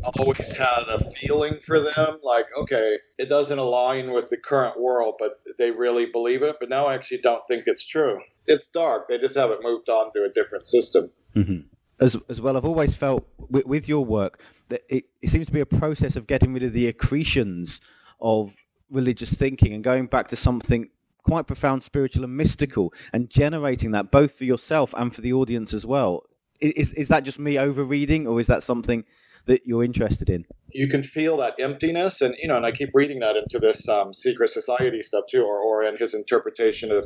always 0.03 0.51
had 0.51 0.83
a 0.89 0.99
feeling 1.11 1.59
for 1.65 1.79
them 1.79 2.19
like, 2.23 2.45
okay, 2.57 2.97
it 3.17 3.29
doesn't 3.29 3.57
align 3.57 4.11
with 4.11 4.27
the 4.27 4.37
current 4.37 4.79
world, 4.79 5.15
but 5.19 5.39
they 5.57 5.71
really 5.71 6.07
believe 6.07 6.43
it. 6.43 6.57
But 6.59 6.69
now 6.69 6.85
I 6.85 6.95
actually 6.95 7.19
don't 7.19 7.43
think 7.47 7.63
it's 7.67 7.85
true. 7.85 8.19
It's 8.45 8.67
dark. 8.67 9.07
They 9.07 9.17
just 9.17 9.35
haven't 9.35 9.63
moved 9.63 9.89
on 9.89 10.11
to 10.13 10.23
a 10.23 10.29
different 10.29 10.65
system. 10.65 11.09
Mm-hmm. 11.35 11.67
As, 12.01 12.17
as 12.27 12.41
well, 12.41 12.57
I've 12.57 12.65
always 12.65 12.95
felt 12.95 13.25
with, 13.49 13.65
with 13.65 13.87
your 13.87 14.03
work 14.03 14.41
that 14.69 14.81
it, 14.89 15.05
it 15.21 15.29
seems 15.29 15.45
to 15.45 15.53
be 15.53 15.61
a 15.61 15.65
process 15.65 16.15
of 16.15 16.27
getting 16.27 16.53
rid 16.53 16.63
of 16.63 16.73
the 16.73 16.87
accretions 16.87 17.79
of 18.19 18.55
religious 18.89 19.33
thinking 19.33 19.73
and 19.73 19.83
going 19.83 20.07
back 20.07 20.27
to 20.29 20.35
something 20.35 20.89
quite 21.23 21.47
profound, 21.47 21.83
spiritual, 21.83 22.23
and 22.23 22.35
mystical, 22.35 22.93
and 23.11 23.29
generating 23.29 23.91
that 23.91 24.11
both 24.11 24.33
for 24.33 24.43
yourself 24.43 24.93
and 24.95 25.13
for 25.13 25.21
the 25.21 25.33
audience 25.33 25.73
as 25.73 25.85
well. 25.85 26.23
Is 26.61 26.93
is 26.93 27.07
that 27.07 27.23
just 27.23 27.39
me 27.39 27.57
overreading, 27.57 28.27
or 28.27 28.39
is 28.39 28.47
that 28.47 28.63
something 28.63 29.03
that 29.45 29.65
you're 29.65 29.83
interested 29.83 30.29
in? 30.29 30.45
You 30.69 30.87
can 30.87 31.03
feel 31.03 31.37
that 31.37 31.55
emptiness, 31.59 32.21
and 32.21 32.35
you 32.41 32.47
know, 32.47 32.57
and 32.57 32.65
I 32.65 32.71
keep 32.71 32.89
reading 32.93 33.19
that 33.19 33.35
into 33.35 33.59
this 33.59 33.87
um, 33.89 34.13
secret 34.13 34.49
society 34.49 35.01
stuff 35.01 35.25
too, 35.29 35.43
or 35.43 35.59
or 35.59 35.83
in 35.83 35.97
his 35.97 36.13
interpretation 36.13 36.91
of 36.91 37.05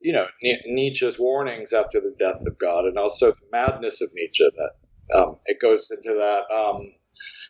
you 0.00 0.12
know 0.12 0.26
Nietzsche's 0.66 1.18
warnings 1.18 1.72
after 1.72 2.00
the 2.00 2.14
death 2.18 2.42
of 2.46 2.58
God, 2.58 2.84
and 2.84 2.98
also 2.98 3.32
the 3.32 3.46
madness 3.52 4.00
of 4.00 4.10
Nietzsche. 4.14 4.48
That 4.56 5.18
um, 5.18 5.36
it 5.46 5.60
goes 5.60 5.90
into 5.90 6.14
that. 6.14 6.54
Um, 6.54 6.92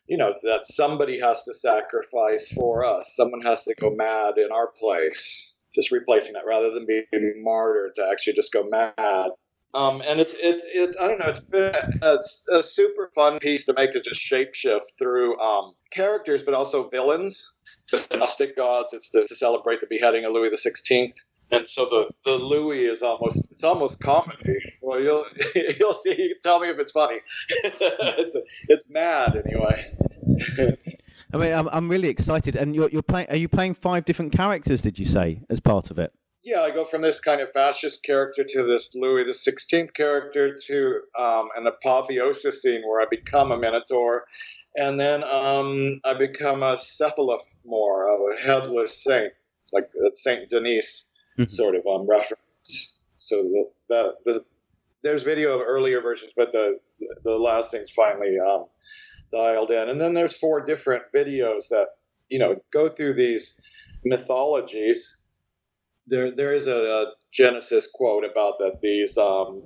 you 0.07 0.17
know 0.17 0.35
that 0.43 0.61
somebody 0.65 1.21
has 1.21 1.43
to 1.45 1.55
sacrifice 1.55 2.51
for 2.53 2.85
us. 2.85 3.15
Someone 3.15 3.43
has 3.43 3.65
to 3.65 3.75
go 3.79 3.91
mad 3.91 4.39
in 4.39 4.51
our 4.51 4.69
place 4.69 5.48
just 5.79 5.93
replacing 5.93 6.35
that 6.35 6.47
rather 6.47 6.71
than 6.73 6.87
being 6.87 7.43
martyred 7.43 7.95
to 7.97 8.09
actually 8.11 8.33
just 8.35 8.53
go 8.53 8.69
mad. 8.69 9.31
Um, 9.75 10.03
and 10.05 10.19
it's 10.19 10.35
it's 10.39 10.65
it, 10.67 10.97
I 10.99 11.07
don't 11.07 11.19
know 11.19 11.27
it's 11.27 11.41
been 11.41 12.01
a, 12.01 12.19
a, 12.57 12.63
super 12.63 13.11
fun 13.15 13.39
piece 13.39 13.67
to 13.67 13.75
make 13.75 13.93
to 13.93 14.01
just 14.01 14.21
shapeshift 14.21 14.99
through 14.99 15.39
um, 15.39 15.75
characters, 15.91 16.43
but 16.43 16.55
also 16.55 16.89
villains. 16.89 17.53
Just 17.87 18.17
Gnostic 18.17 18.57
gods. 18.57 18.95
It's 18.95 19.11
to, 19.11 19.27
to 19.27 19.37
celebrate 19.37 19.81
the 19.81 19.87
beheading 19.87 20.25
of 20.25 20.33
Louis 20.33 20.49
the 20.49 20.57
Sixteenth, 20.57 21.17
and 21.51 21.69
so 21.69 21.85
the, 21.85 22.11
the 22.25 22.37
Louis 22.43 22.87
is 22.87 23.03
almost 23.03 23.53
it's 23.53 23.63
almost 23.63 24.01
comedy. 24.01 24.59
Well, 24.81 25.01
you'll 25.01 25.27
you'll 25.79 25.93
see. 25.93 26.35
Tell 26.43 26.61
me 26.61 26.71
if 26.71 26.79
it's 26.79 26.93
funny. 26.93 27.19
it's 27.51 28.37
it's 28.69 28.89
mad 28.89 29.37
anyway. 29.37 30.79
I 31.33 31.37
mean, 31.37 31.53
I'm, 31.53 31.69
I'm 31.69 31.89
really 31.89 32.09
excited. 32.09 32.57
And 32.57 32.75
you're, 32.75 32.89
you're 32.91 33.03
playing. 33.03 33.29
Are 33.31 33.37
you 33.37 33.49
playing 33.49 33.75
five 33.75 34.05
different 34.05 34.33
characters? 34.33 34.83
Did 34.83 34.99
you 34.99 35.05
say 35.05 35.43
as 35.51 35.61
part 35.61 35.91
of 35.91 35.99
it? 35.99 36.13
Yeah, 36.43 36.61
I 36.61 36.71
go 36.71 36.85
from 36.85 37.03
this 37.03 37.21
kind 37.21 37.41
of 37.41 37.51
fascist 37.53 38.03
character 38.05 38.45
to 38.49 38.63
this 38.63 38.95
Louis 38.95 39.25
the 39.25 39.35
Sixteenth 39.35 39.93
character 39.93 40.57
to 40.69 41.01
um, 41.19 41.49
an 41.57 41.67
apotheosis 41.67 42.63
scene 42.63 42.83
where 42.89 43.03
I 43.03 43.07
become 43.11 43.53
a 43.53 43.59
Minotaur, 43.59 44.25
and 44.77 44.99
then 44.99 45.25
um, 45.25 46.01
I 46.05 46.15
become 46.15 46.63
a 46.63 46.77
cephalophore, 46.77 48.33
a 48.33 48.41
headless 48.41 49.03
saint, 49.05 49.33
like 49.73 49.91
Saint 50.15 50.49
Denis. 50.49 51.11
mm-hmm. 51.39 51.51
sort 51.51 51.75
of 51.75 51.87
um, 51.87 52.07
reference. 52.07 53.03
So 53.19 53.37
the, 53.37 53.65
the, 53.89 54.15
the, 54.25 54.45
there's 55.03 55.23
video 55.23 55.55
of 55.55 55.63
earlier 55.67 56.01
versions, 56.01 56.33
but 56.37 56.53
the 56.53 56.81
the 57.23 57.39
last 57.39 57.71
thing's 57.71 57.91
finally 57.91 58.37
um, 58.39 58.67
dialed 59.31 59.71
in. 59.71 59.89
And 59.89 60.01
then 60.01 60.15
there's 60.15 60.37
four 60.37 60.65
different 60.65 61.05
videos 61.15 61.69
that 61.71 61.89
you 62.29 62.39
know 62.39 62.57
go 62.73 62.89
through 62.89 63.15
these 63.15 63.61
mythologies. 64.05 65.17
There 66.07 66.35
there 66.35 66.55
is 66.55 66.67
a, 66.67 66.77
a 66.77 67.13
Genesis 67.33 67.89
quote 67.93 68.25
about 68.25 68.59
that 68.59 68.79
these 68.83 69.19
um, 69.19 69.63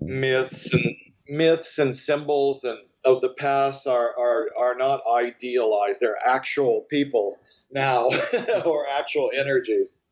myths 0.00 0.72
and 0.72 0.96
myths 1.28 1.78
and 1.78 1.96
symbols 1.96 2.64
and 2.64 2.78
of 3.06 3.20
the 3.20 3.32
past 3.34 3.86
are, 3.86 4.12
are, 4.18 4.48
are 4.58 4.74
not 4.74 5.00
idealized. 5.08 6.00
They're 6.00 6.18
actual 6.26 6.82
people 6.90 7.38
now 7.70 8.10
or 8.66 8.86
actual 8.88 9.30
energies. 9.34 10.04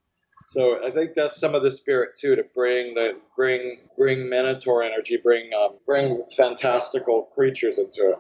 So 0.47 0.85
I 0.85 0.91
think 0.91 1.15
that's 1.15 1.41
some 1.41 1.55
of 1.55 1.63
the 1.63 1.71
spirit 1.71 2.19
too 2.19 2.37
to 2.37 2.45
bring 2.55 2.95
the 2.95 3.19
bring 3.35 3.79
bring 3.97 4.29
Minotaur 4.29 4.83
energy, 4.83 5.17
bring 5.17 5.51
um, 5.59 5.77
bring 5.87 6.23
fantastical 6.37 7.23
creatures 7.35 7.79
into 7.79 8.11
it. 8.11 8.19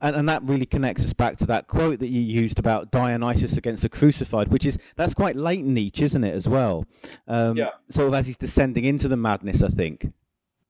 And, 0.00 0.16
and 0.16 0.28
that 0.28 0.42
really 0.44 0.64
connects 0.64 1.04
us 1.04 1.12
back 1.12 1.36
to 1.38 1.46
that 1.46 1.66
quote 1.66 1.98
that 1.98 2.08
you 2.08 2.20
used 2.20 2.58
about 2.58 2.90
Dionysus 2.90 3.56
against 3.56 3.82
the 3.82 3.88
crucified, 3.88 4.48
which 4.48 4.64
is 4.64 4.78
that's 4.94 5.12
quite 5.12 5.36
late 5.36 5.64
Nietzsche, 5.64 6.04
isn't 6.04 6.24
it, 6.24 6.34
as 6.34 6.48
well? 6.48 6.86
Um, 7.26 7.56
yeah. 7.56 7.70
Sort 7.90 8.08
of 8.08 8.14
as 8.14 8.26
he's 8.26 8.36
descending 8.36 8.84
into 8.84 9.08
the 9.08 9.16
madness, 9.16 9.62
I 9.62 9.68
think 9.68 10.12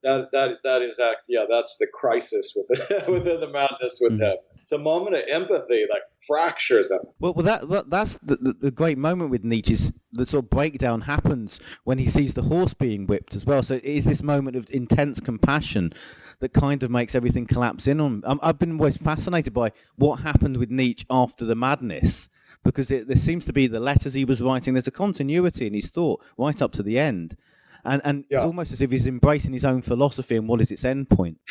that 0.03 0.31
that 0.33 0.59
that 0.63 0.83
is 0.83 0.99
act 0.99 1.25
yeah 1.29 1.45
that's 1.49 1.77
the 1.79 1.87
crisis 1.87 2.57
within 2.57 3.13
within 3.13 3.41
the 3.41 3.49
madness 3.49 3.99
with 4.01 4.13
mm. 4.13 4.21
him 4.21 4.37
it's 4.67 4.73
a 4.73 4.79
moment 4.79 5.15
of 5.15 5.23
empathy 5.31 5.87
that 5.89 6.01
fractures 6.27 6.91
him 6.91 6.99
well, 7.21 7.33
well 7.35 7.45
that, 7.45 7.69
that 7.69 7.89
that's 7.89 8.15
the, 8.15 8.35
the, 8.35 8.53
the, 8.53 8.71
great 8.73 8.99
moment 8.99 9.31
with 9.31 9.45
Nietzsche's 9.45 9.93
the 10.11 10.27
sort 10.27 10.43
of 10.43 10.51
breakdown 10.51 11.03
happens 11.03 11.61
when 11.85 11.99
he 11.99 12.09
sees 12.09 12.35
the 12.35 12.43
horse 12.43 12.75
being 12.75 13.07
whipped 13.07 13.37
as 13.37 13.47
well 13.47 13.63
so 13.63 13.75
it 13.75 13.85
is 13.85 14.05
this 14.05 14.25
moment 14.25 14.57
of 14.57 14.69
intense 14.71 15.21
compassion 15.21 15.93
that 16.41 16.53
kind 16.53 16.83
of 16.83 16.91
makes 16.91 17.15
everything 17.15 17.47
collapse 17.47 17.87
in 17.87 18.01
on 18.01 18.25
um, 18.27 18.41
I've 18.43 18.59
been 18.59 18.73
always 18.73 18.97
fascinated 18.97 19.55
by 19.55 19.71
what 19.95 20.17
happened 20.23 20.57
with 20.57 20.73
Nietzsche 20.73 21.07
after 21.09 21.45
the 21.45 21.55
madness 21.55 22.29
because 22.65 22.91
it, 22.91 23.07
there 23.07 23.17
seems 23.17 23.45
to 23.45 23.53
be 23.53 23.69
the 23.69 23.79
letters 23.79 24.15
he 24.15 24.25
was 24.25 24.43
writing 24.43 24.75
there's 24.75 24.89
a 24.89 24.91
continuity 24.91 25.69
in 25.69 25.75
his 25.75 25.91
thought 25.91 26.25
right 26.37 26.61
up 26.61 26.73
to 26.73 26.83
the 26.83 26.99
end 26.99 27.37
and 27.85 28.03
and 28.05 28.25
yeah. 28.29 28.39
it's 28.39 28.45
almost 28.45 28.73
as 28.73 28.81
if 28.81 28.91
he's 28.91 29.07
embracing 29.07 29.53
his 29.53 29.65
own 29.65 29.81
philosophy 29.81 30.37
and 30.37 30.49
what 30.49 30.61
is 30.61 30.71
its 30.71 30.85
end 30.85 31.09
point. 31.09 31.39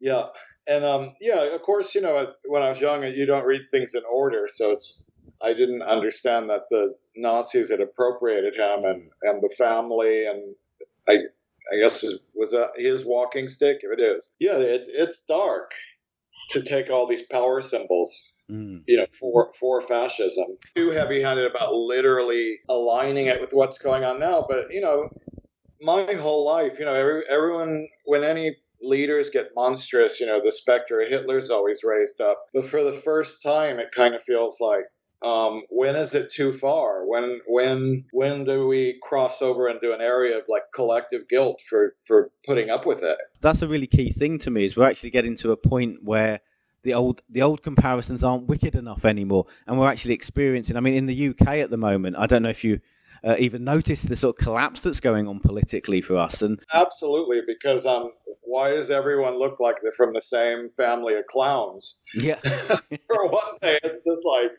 yeah, 0.00 0.26
and 0.68 0.84
um, 0.84 1.14
yeah, 1.20 1.54
of 1.54 1.62
course, 1.62 1.94
you 1.94 2.00
know, 2.00 2.32
when 2.44 2.62
I 2.62 2.68
was 2.68 2.80
young, 2.80 3.02
you 3.04 3.26
don't 3.26 3.46
read 3.46 3.62
things 3.70 3.94
in 3.94 4.02
order, 4.10 4.46
so 4.48 4.70
it's 4.70 4.86
just, 4.86 5.12
I 5.42 5.54
didn't 5.54 5.82
understand 5.82 6.50
that 6.50 6.62
the 6.70 6.94
Nazis 7.16 7.70
had 7.70 7.80
appropriated 7.80 8.54
him 8.54 8.84
and 8.84 9.10
and 9.22 9.42
the 9.42 9.54
family, 9.58 10.26
and 10.26 10.54
I 11.08 11.14
I 11.72 11.80
guess 11.80 12.02
his, 12.02 12.20
was 12.34 12.52
that 12.52 12.72
his 12.76 13.04
walking 13.04 13.48
stick? 13.48 13.78
If 13.82 13.98
it 13.98 14.02
is, 14.02 14.34
yeah, 14.38 14.58
it, 14.58 14.84
it's 14.88 15.22
dark 15.22 15.72
to 16.50 16.62
take 16.62 16.90
all 16.90 17.06
these 17.06 17.22
power 17.22 17.60
symbols 17.60 18.24
Mm. 18.50 18.82
you 18.86 18.96
know, 18.96 19.04
for 19.20 19.52
for 19.60 19.82
fascism. 19.82 20.46
Too 20.74 20.88
heavy-handed 20.90 21.50
about 21.50 21.74
literally 21.74 22.60
aligning 22.70 23.26
it 23.26 23.42
with 23.42 23.52
what's 23.52 23.76
going 23.76 24.04
on 24.04 24.18
now, 24.18 24.46
but 24.48 24.72
you 24.72 24.80
know, 24.80 25.10
my 25.82 26.14
whole 26.14 26.46
life, 26.46 26.78
you 26.78 26.86
know, 26.86 26.94
every, 26.94 27.24
everyone 27.28 27.86
when 28.06 28.24
any 28.24 28.56
leaders 28.82 29.30
get 29.30 29.50
monstrous, 29.54 30.20
you 30.20 30.26
know, 30.26 30.40
the 30.42 30.52
specter 30.52 31.00
of 31.00 31.08
Hitler's 31.08 31.50
always 31.50 31.84
raised 31.84 32.20
up. 32.20 32.46
But 32.52 32.66
for 32.66 32.82
the 32.82 32.92
first 32.92 33.42
time, 33.42 33.78
it 33.78 33.90
kind 33.94 34.14
of 34.14 34.22
feels 34.22 34.60
like 34.60 34.84
um, 35.20 35.62
when 35.68 35.96
is 35.96 36.14
it 36.14 36.30
too 36.30 36.52
far? 36.52 37.04
When 37.04 37.40
when 37.46 38.04
when 38.12 38.44
do 38.44 38.68
we 38.68 39.00
cross 39.02 39.42
over 39.42 39.68
into 39.68 39.92
an 39.92 40.00
area 40.00 40.38
of 40.38 40.44
like 40.48 40.62
collective 40.72 41.28
guilt 41.28 41.60
for 41.68 41.94
for 41.98 42.30
putting 42.46 42.70
up 42.70 42.86
with 42.86 43.02
it? 43.02 43.18
That's 43.40 43.62
a 43.62 43.68
really 43.68 43.88
key 43.88 44.10
thing 44.10 44.38
to 44.40 44.50
me. 44.50 44.64
Is 44.66 44.76
we're 44.76 44.88
actually 44.88 45.10
getting 45.10 45.34
to 45.36 45.50
a 45.50 45.56
point 45.56 46.04
where 46.04 46.40
the 46.84 46.94
old 46.94 47.22
the 47.28 47.42
old 47.42 47.62
comparisons 47.62 48.22
aren't 48.22 48.46
wicked 48.46 48.76
enough 48.76 49.04
anymore, 49.04 49.46
and 49.66 49.78
we're 49.78 49.90
actually 49.90 50.14
experiencing. 50.14 50.76
I 50.76 50.80
mean, 50.80 50.94
in 50.94 51.06
the 51.06 51.28
UK 51.30 51.48
at 51.48 51.70
the 51.70 51.76
moment, 51.76 52.16
I 52.16 52.26
don't 52.26 52.42
know 52.44 52.48
if 52.50 52.62
you 52.62 52.80
uh, 53.24 53.36
even 53.38 53.64
notice 53.64 54.02
the 54.02 54.16
sort 54.16 54.38
of 54.38 54.44
collapse 54.44 54.80
that's 54.80 55.00
going 55.00 55.28
on 55.28 55.40
politically 55.40 56.00
for 56.00 56.16
us. 56.16 56.42
And 56.42 56.60
absolutely, 56.72 57.40
because 57.46 57.86
um, 57.86 58.12
why 58.42 58.70
does 58.70 58.90
everyone 58.90 59.38
look 59.38 59.60
like 59.60 59.76
they're 59.82 59.92
from 59.92 60.12
the 60.12 60.20
same 60.20 60.70
family 60.70 61.14
of 61.14 61.26
clowns? 61.26 62.00
Yeah. 62.14 62.36
for 62.42 63.28
one 63.28 63.58
thing, 63.60 63.78
it's 63.82 64.04
just 64.04 64.22
like 64.24 64.52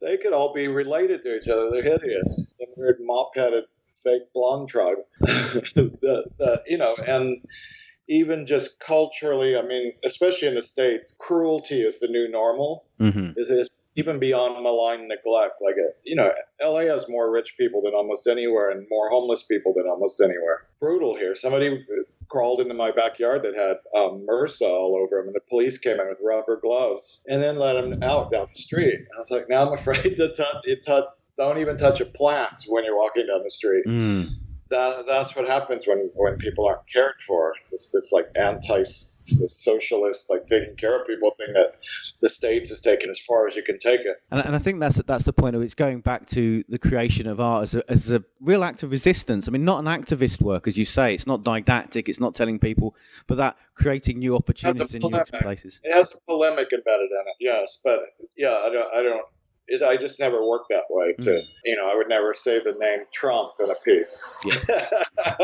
they 0.00 0.16
could 0.16 0.32
all 0.32 0.52
be 0.52 0.68
related 0.68 1.22
to 1.22 1.36
each 1.36 1.48
other. 1.48 1.70
They're 1.70 1.82
hideous. 1.82 2.52
Some 2.58 2.68
weird 2.76 2.98
mop-headed 3.00 3.64
fake 4.02 4.32
blonde 4.34 4.68
tribe. 4.68 4.98
the, 5.20 6.24
the, 6.38 6.62
you 6.66 6.78
know, 6.78 6.96
and 6.96 7.40
even 8.08 8.46
just 8.46 8.80
culturally, 8.80 9.56
I 9.56 9.62
mean, 9.62 9.92
especially 10.04 10.48
in 10.48 10.54
the 10.54 10.62
States, 10.62 11.14
cruelty 11.18 11.82
is 11.82 12.00
the 12.00 12.08
new 12.08 12.28
normal. 12.28 12.84
Mm-hmm. 13.00 13.38
Even 13.96 14.18
beyond 14.18 14.62
malign 14.62 15.08
neglect. 15.08 15.60
Like, 15.64 15.76
a, 15.76 15.90
you 16.04 16.16
know, 16.16 16.32
LA 16.62 16.80
has 16.92 17.08
more 17.08 17.30
rich 17.30 17.54
people 17.58 17.82
than 17.82 17.94
almost 17.94 18.26
anywhere 18.26 18.70
and 18.70 18.86
more 18.90 19.10
homeless 19.10 19.42
people 19.42 19.74
than 19.74 19.86
almost 19.86 20.20
anywhere. 20.20 20.66
Brutal 20.80 21.16
here. 21.16 21.34
Somebody 21.34 21.84
crawled 22.28 22.60
into 22.60 22.74
my 22.74 22.90
backyard 22.90 23.42
that 23.42 23.54
had 23.54 23.76
um, 23.98 24.26
MRSA 24.28 24.68
all 24.68 24.96
over 24.96 25.18
him, 25.20 25.26
and 25.26 25.34
the 25.34 25.40
police 25.48 25.78
came 25.78 26.00
in 26.00 26.08
with 26.08 26.20
rubber 26.24 26.58
gloves 26.60 27.22
and 27.28 27.42
then 27.42 27.56
let 27.58 27.76
him 27.76 28.02
out 28.02 28.30
down 28.30 28.48
the 28.54 28.60
street. 28.60 29.00
I 29.14 29.18
was 29.18 29.30
like, 29.30 29.48
now 29.48 29.66
I'm 29.66 29.72
afraid 29.78 30.16
to 30.16 30.32
touch. 30.34 31.04
don't 31.36 31.58
even 31.58 31.76
touch 31.76 32.00
a 32.00 32.06
plant 32.06 32.64
when 32.68 32.84
you're 32.84 32.96
walking 32.96 33.26
down 33.26 33.42
the 33.42 33.50
street. 33.50 33.84
Mm 33.86 34.41
that, 34.72 35.06
that's 35.06 35.36
what 35.36 35.46
happens 35.46 35.86
when, 35.86 36.10
when 36.14 36.36
people 36.38 36.66
aren't 36.66 36.88
cared 36.92 37.20
for. 37.26 37.54
It's 37.70 37.92
this 37.92 38.10
like 38.10 38.26
anti-socialist, 38.34 40.30
like 40.30 40.46
taking 40.48 40.74
care 40.76 41.00
of 41.00 41.06
people 41.06 41.30
thing 41.38 41.52
that 41.54 41.76
the 42.20 42.28
states 42.28 42.70
has 42.70 42.80
taken 42.80 43.10
as 43.10 43.20
far 43.20 43.46
as 43.46 43.54
you 43.54 43.62
can 43.62 43.78
take 43.78 44.00
it. 44.00 44.16
And, 44.30 44.44
and 44.44 44.56
I 44.56 44.58
think 44.58 44.80
that's 44.80 44.96
that's 45.02 45.24
the 45.24 45.32
point 45.32 45.54
of 45.54 45.62
it's 45.62 45.74
going 45.74 46.00
back 46.00 46.26
to 46.30 46.64
the 46.68 46.78
creation 46.78 47.26
of 47.28 47.40
art 47.40 47.64
as 47.64 47.74
a, 47.74 47.90
as 47.90 48.10
a 48.10 48.24
real 48.40 48.64
act 48.64 48.82
of 48.82 48.90
resistance. 48.90 49.46
I 49.46 49.50
mean, 49.50 49.64
not 49.64 49.78
an 49.78 49.86
activist 49.86 50.42
work, 50.42 50.66
as 50.66 50.76
you 50.76 50.84
say. 50.84 51.14
It's 51.14 51.26
not 51.26 51.44
didactic. 51.44 52.08
It's 52.08 52.20
not 52.20 52.34
telling 52.34 52.58
people, 52.58 52.96
but 53.26 53.36
that 53.36 53.56
creating 53.74 54.18
new 54.18 54.34
opportunities 54.34 54.94
in 54.94 55.02
new 55.02 55.24
places. 55.40 55.80
It 55.84 55.94
has 55.94 56.12
a 56.12 56.18
polemic 56.26 56.72
embedded 56.72 57.10
in 57.10 57.24
it, 57.26 57.36
yes. 57.38 57.78
But 57.84 58.00
yeah, 58.36 58.56
I 58.64 58.70
don't. 58.70 58.94
I 58.94 59.02
don't 59.02 59.26
it, 59.72 59.82
I 59.82 59.96
just 59.96 60.20
never 60.20 60.46
worked 60.46 60.68
that 60.70 60.84
way. 60.90 61.14
To 61.20 61.30
mm. 61.30 61.46
you 61.64 61.76
know, 61.76 61.90
I 61.90 61.96
would 61.96 62.08
never 62.08 62.34
say 62.34 62.62
the 62.62 62.72
name 62.72 63.00
Trump 63.12 63.52
in 63.60 63.70
a 63.70 63.74
piece. 63.84 64.24
Yeah. 64.44 65.34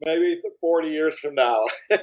Maybe 0.00 0.40
40 0.60 0.88
years 0.88 1.18
from 1.18 1.34
now, 1.34 1.64
but 1.90 1.98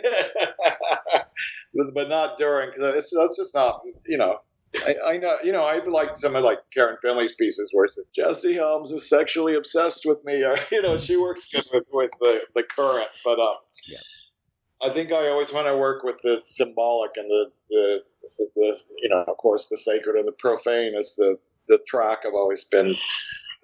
not 2.10 2.38
during 2.38 2.72
because 2.72 2.93
it's 2.95 3.14
that's 3.16 3.38
just 3.38 3.56
not 3.56 3.82
you 4.06 4.18
know. 4.18 4.39
I, 4.86 4.95
I, 5.06 5.18
know, 5.18 5.38
you 5.41 5.53
know, 5.53 5.64
I 5.64 5.82
like 5.86 6.18
some 6.18 6.36
of 6.36 6.43
like 6.43 6.60
Karen 6.74 6.97
Finley's 7.01 7.32
pieces 7.32 7.70
where 7.72 7.86
it's 7.86 7.97
Jesse 8.14 8.56
Helms 8.56 8.91
is 8.91 9.08
sexually 9.08 9.56
obsessed 9.56 10.06
with 10.06 10.22
me, 10.26 10.43
or 10.43 10.58
you 10.72 10.82
know, 10.82 10.97
she 10.97 11.16
works 11.16 11.47
good 11.49 11.64
with 11.74 11.86
with 11.93 12.12
the 12.20 12.41
the 12.53 12.64
current, 12.64 13.08
but 13.24 13.39
um, 13.39 13.56
yeah. 13.88 13.99
I 14.82 14.93
think 14.93 15.11
I 15.11 15.30
always 15.30 15.53
want 15.53 15.67
to 15.67 15.78
work 15.78 16.03
with 16.03 16.17
the 16.21 16.39
symbolic 16.43 17.11
and 17.15 17.30
the 17.30 17.51
the 17.69 17.99
the 18.55 18.78
you 19.01 19.09
know 19.09 19.23
of 19.28 19.38
course 19.38 19.67
the 19.67 19.78
sacred 19.78 20.15
and 20.15 20.28
the 20.28 20.34
profane 20.34 20.95
is 20.95 21.15
the 21.15 21.38
the 21.67 21.80
track 21.88 22.19
I've 22.26 22.34
always 22.34 22.63
been 22.63 22.95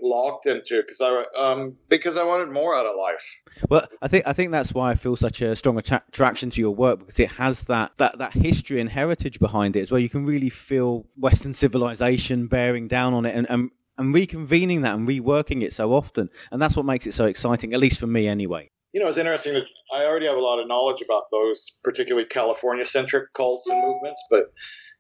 locked 0.02 0.48
into 0.48 0.82
because 0.82 1.02
I 1.02 1.24
um 1.38 1.78
because 1.90 2.18
I 2.18 2.24
wanted 2.24 2.50
more 2.50 2.76
out 2.76 2.86
of 2.86 2.96
life. 2.96 3.42
Well, 3.70 3.86
I 4.02 4.08
think 4.08 4.28
I 4.28 4.34
think 4.34 4.52
that's 4.52 4.74
why 4.74 4.92
I 4.92 4.96
feel 4.96 5.16
such 5.16 5.42
a 5.42 5.56
strong 5.56 5.78
attraction 5.78 6.50
to 6.52 6.62
your 6.62 6.76
work 6.76 7.00
because 7.00 7.20
it 7.20 7.34
has 7.34 7.64
that 7.64 7.92
that 7.98 8.18
that 8.18 8.34
history 8.34 8.80
and 8.80 8.90
heritage 8.90 9.40
behind 9.40 9.76
it 9.76 9.82
as 9.82 9.92
well. 9.92 10.00
You 10.00 10.10
can 10.10 10.26
really 10.26 10.50
feel 10.50 11.06
Western 11.18 11.54
civilization 11.54 12.48
bearing 12.48 12.88
down 12.88 13.14
on 13.14 13.26
it 13.26 13.36
and. 13.36 13.50
and 13.50 13.72
and 13.98 14.16
reconvening 14.16 14.82
that 14.82 14.96
and 14.96 15.08
reworking 15.08 15.62
it 15.62 15.74
so 15.74 15.94
often, 15.94 16.30
and 16.50 16.60
that's 16.60 16.78
what 16.78 16.86
makes 16.86 17.06
it 17.06 17.14
so 17.14 17.26
exciting, 17.26 17.74
at 17.74 17.80
least 17.80 18.00
for 18.00 18.08
me, 18.08 18.26
anyway 18.26 18.72
you 18.94 19.00
know, 19.00 19.08
it's 19.08 19.18
interesting 19.18 19.54
that 19.54 19.68
I 19.94 20.06
already 20.06 20.28
have 20.28 20.38
a 20.38 20.42
lot 20.42 20.60
of 20.60 20.68
knowledge 20.68 21.02
about 21.02 21.24
those 21.32 21.78
particularly 21.84 22.28
California 22.28 22.86
centric 22.86 23.34
cults 23.34 23.70
and 23.70 23.82
movements, 23.82 24.22
but 24.30 24.52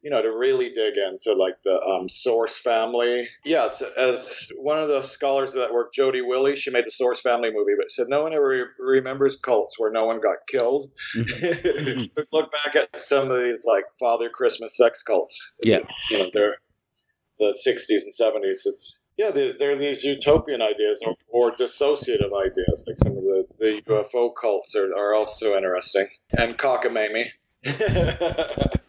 you 0.02 0.10
know, 0.10 0.22
to 0.22 0.36
really 0.36 0.70
dig 0.70 0.96
into 0.98 1.34
like 1.34 1.62
the 1.64 1.80
um, 1.80 2.10
Source 2.10 2.58
family. 2.58 3.30
Yeah, 3.46 3.70
as 3.98 4.52
one 4.58 4.80
of 4.80 4.88
the 4.88 5.04
scholars 5.04 5.50
of 5.50 5.58
that 5.58 5.74
work, 5.74 5.94
Jodi 5.94 6.22
Wille, 6.22 6.56
she 6.56 6.72
made 6.72 6.86
the 6.86 6.92
Source 6.92 7.22
family 7.22 7.52
movie, 7.54 7.74
but 7.78 7.92
said 7.92 8.08
no 8.10 8.24
one 8.24 8.34
ever 8.34 8.48
re- 8.48 8.66
remembers 8.80 9.36
cults 9.36 9.78
where 9.78 9.92
no 9.92 10.06
one 10.06 10.20
got 10.20 10.38
killed. 10.48 10.90
Mm-hmm. 11.16 12.22
Look 12.32 12.52
back 12.52 12.76
at 12.76 13.00
some 13.00 13.30
of 13.30 13.38
these 13.38 13.64
like 13.66 13.86
Father 14.00 14.30
Christmas 14.30 14.76
sex 14.76 15.04
cults. 15.04 15.52
Yeah, 15.62 15.82
you 16.10 16.18
know, 16.18 16.30
they're 16.34 16.58
the 17.40 17.58
60s 17.68 18.04
and 18.04 18.14
70s. 18.14 18.66
It's 18.66 18.98
yeah, 19.18 19.32
there, 19.32 19.54
there 19.54 19.72
are 19.72 19.76
these 19.76 20.04
utopian 20.04 20.62
ideas 20.62 21.02
or, 21.06 21.16
or, 21.28 21.52
dissociative 21.52 22.32
ideas. 22.34 22.86
Like 22.88 22.98
some 22.98 23.18
of 23.18 23.24
the, 23.24 23.46
the 23.60 23.82
UFO 23.88 24.32
cults 24.34 24.76
are, 24.76 24.94
are 24.96 25.14
also 25.14 25.56
interesting, 25.56 26.08
and 26.32 26.58
cockamamie. 26.58 27.28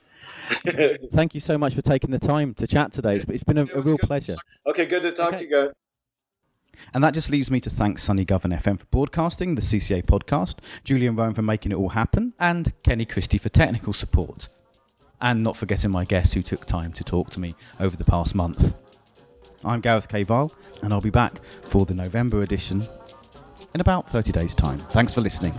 Thank 1.13 1.35
you 1.35 1.41
so 1.41 1.59
much 1.59 1.75
for 1.75 1.83
taking 1.83 2.11
the 2.11 2.19
time 2.19 2.55
to 2.55 2.67
chat 2.67 2.93
today. 2.93 3.17
It's 3.17 3.45
been 3.45 3.59
a, 3.59 3.67
a 3.75 3.81
real 3.81 3.99
pleasure. 3.99 4.37
Okay, 4.67 4.87
good 4.87 5.03
to 5.03 5.13
talk 5.13 5.35
okay. 5.35 5.39
to 5.39 5.45
you 5.45 5.51
guys. 5.51 5.73
And 6.95 7.03
that 7.05 7.15
just 7.15 7.31
leaves 7.31 7.51
me 7.51 7.61
to 7.61 7.71
thank 7.71 7.99
Sunny 7.99 8.25
Govan 8.25 8.51
FM 8.51 8.79
for 8.79 8.87
broadcasting 8.87 9.55
the 9.55 9.63
CCA 9.63 10.05
podcast, 10.05 10.57
Julian 10.85 11.17
Rome 11.17 11.35
for 11.35 11.43
making 11.43 11.73
it 11.73 11.77
all 11.77 11.91
happen, 11.91 12.35
and 12.41 12.73
Kenny 12.83 13.05
Christie 13.05 13.39
for 13.39 13.49
technical 13.49 13.93
support. 13.93 14.49
And 15.21 15.43
not 15.45 15.57
forgetting 15.57 15.91
my 15.91 16.05
guests 16.05 16.35
who 16.35 16.43
took 16.43 16.65
time 16.65 16.93
to 16.95 17.05
talk 17.05 17.31
to 17.31 17.41
me 17.41 17.55
over 17.79 17.97
the 17.97 18.05
past 18.05 18.35
month. 18.35 18.75
I'm 19.65 19.81
Gareth 19.81 20.09
K. 20.09 20.23
Vile, 20.25 20.53
and 20.83 20.93
I'll 20.93 21.01
be 21.01 21.11
back 21.11 21.41
for 21.65 21.85
the 21.87 21.95
November 21.95 22.43
edition 22.43 22.87
in 23.75 23.81
about 23.81 24.09
30 24.09 24.33
days' 24.33 24.55
time. 24.55 24.79
Thanks 24.91 25.15
for 25.15 25.21
listening. 25.21 25.55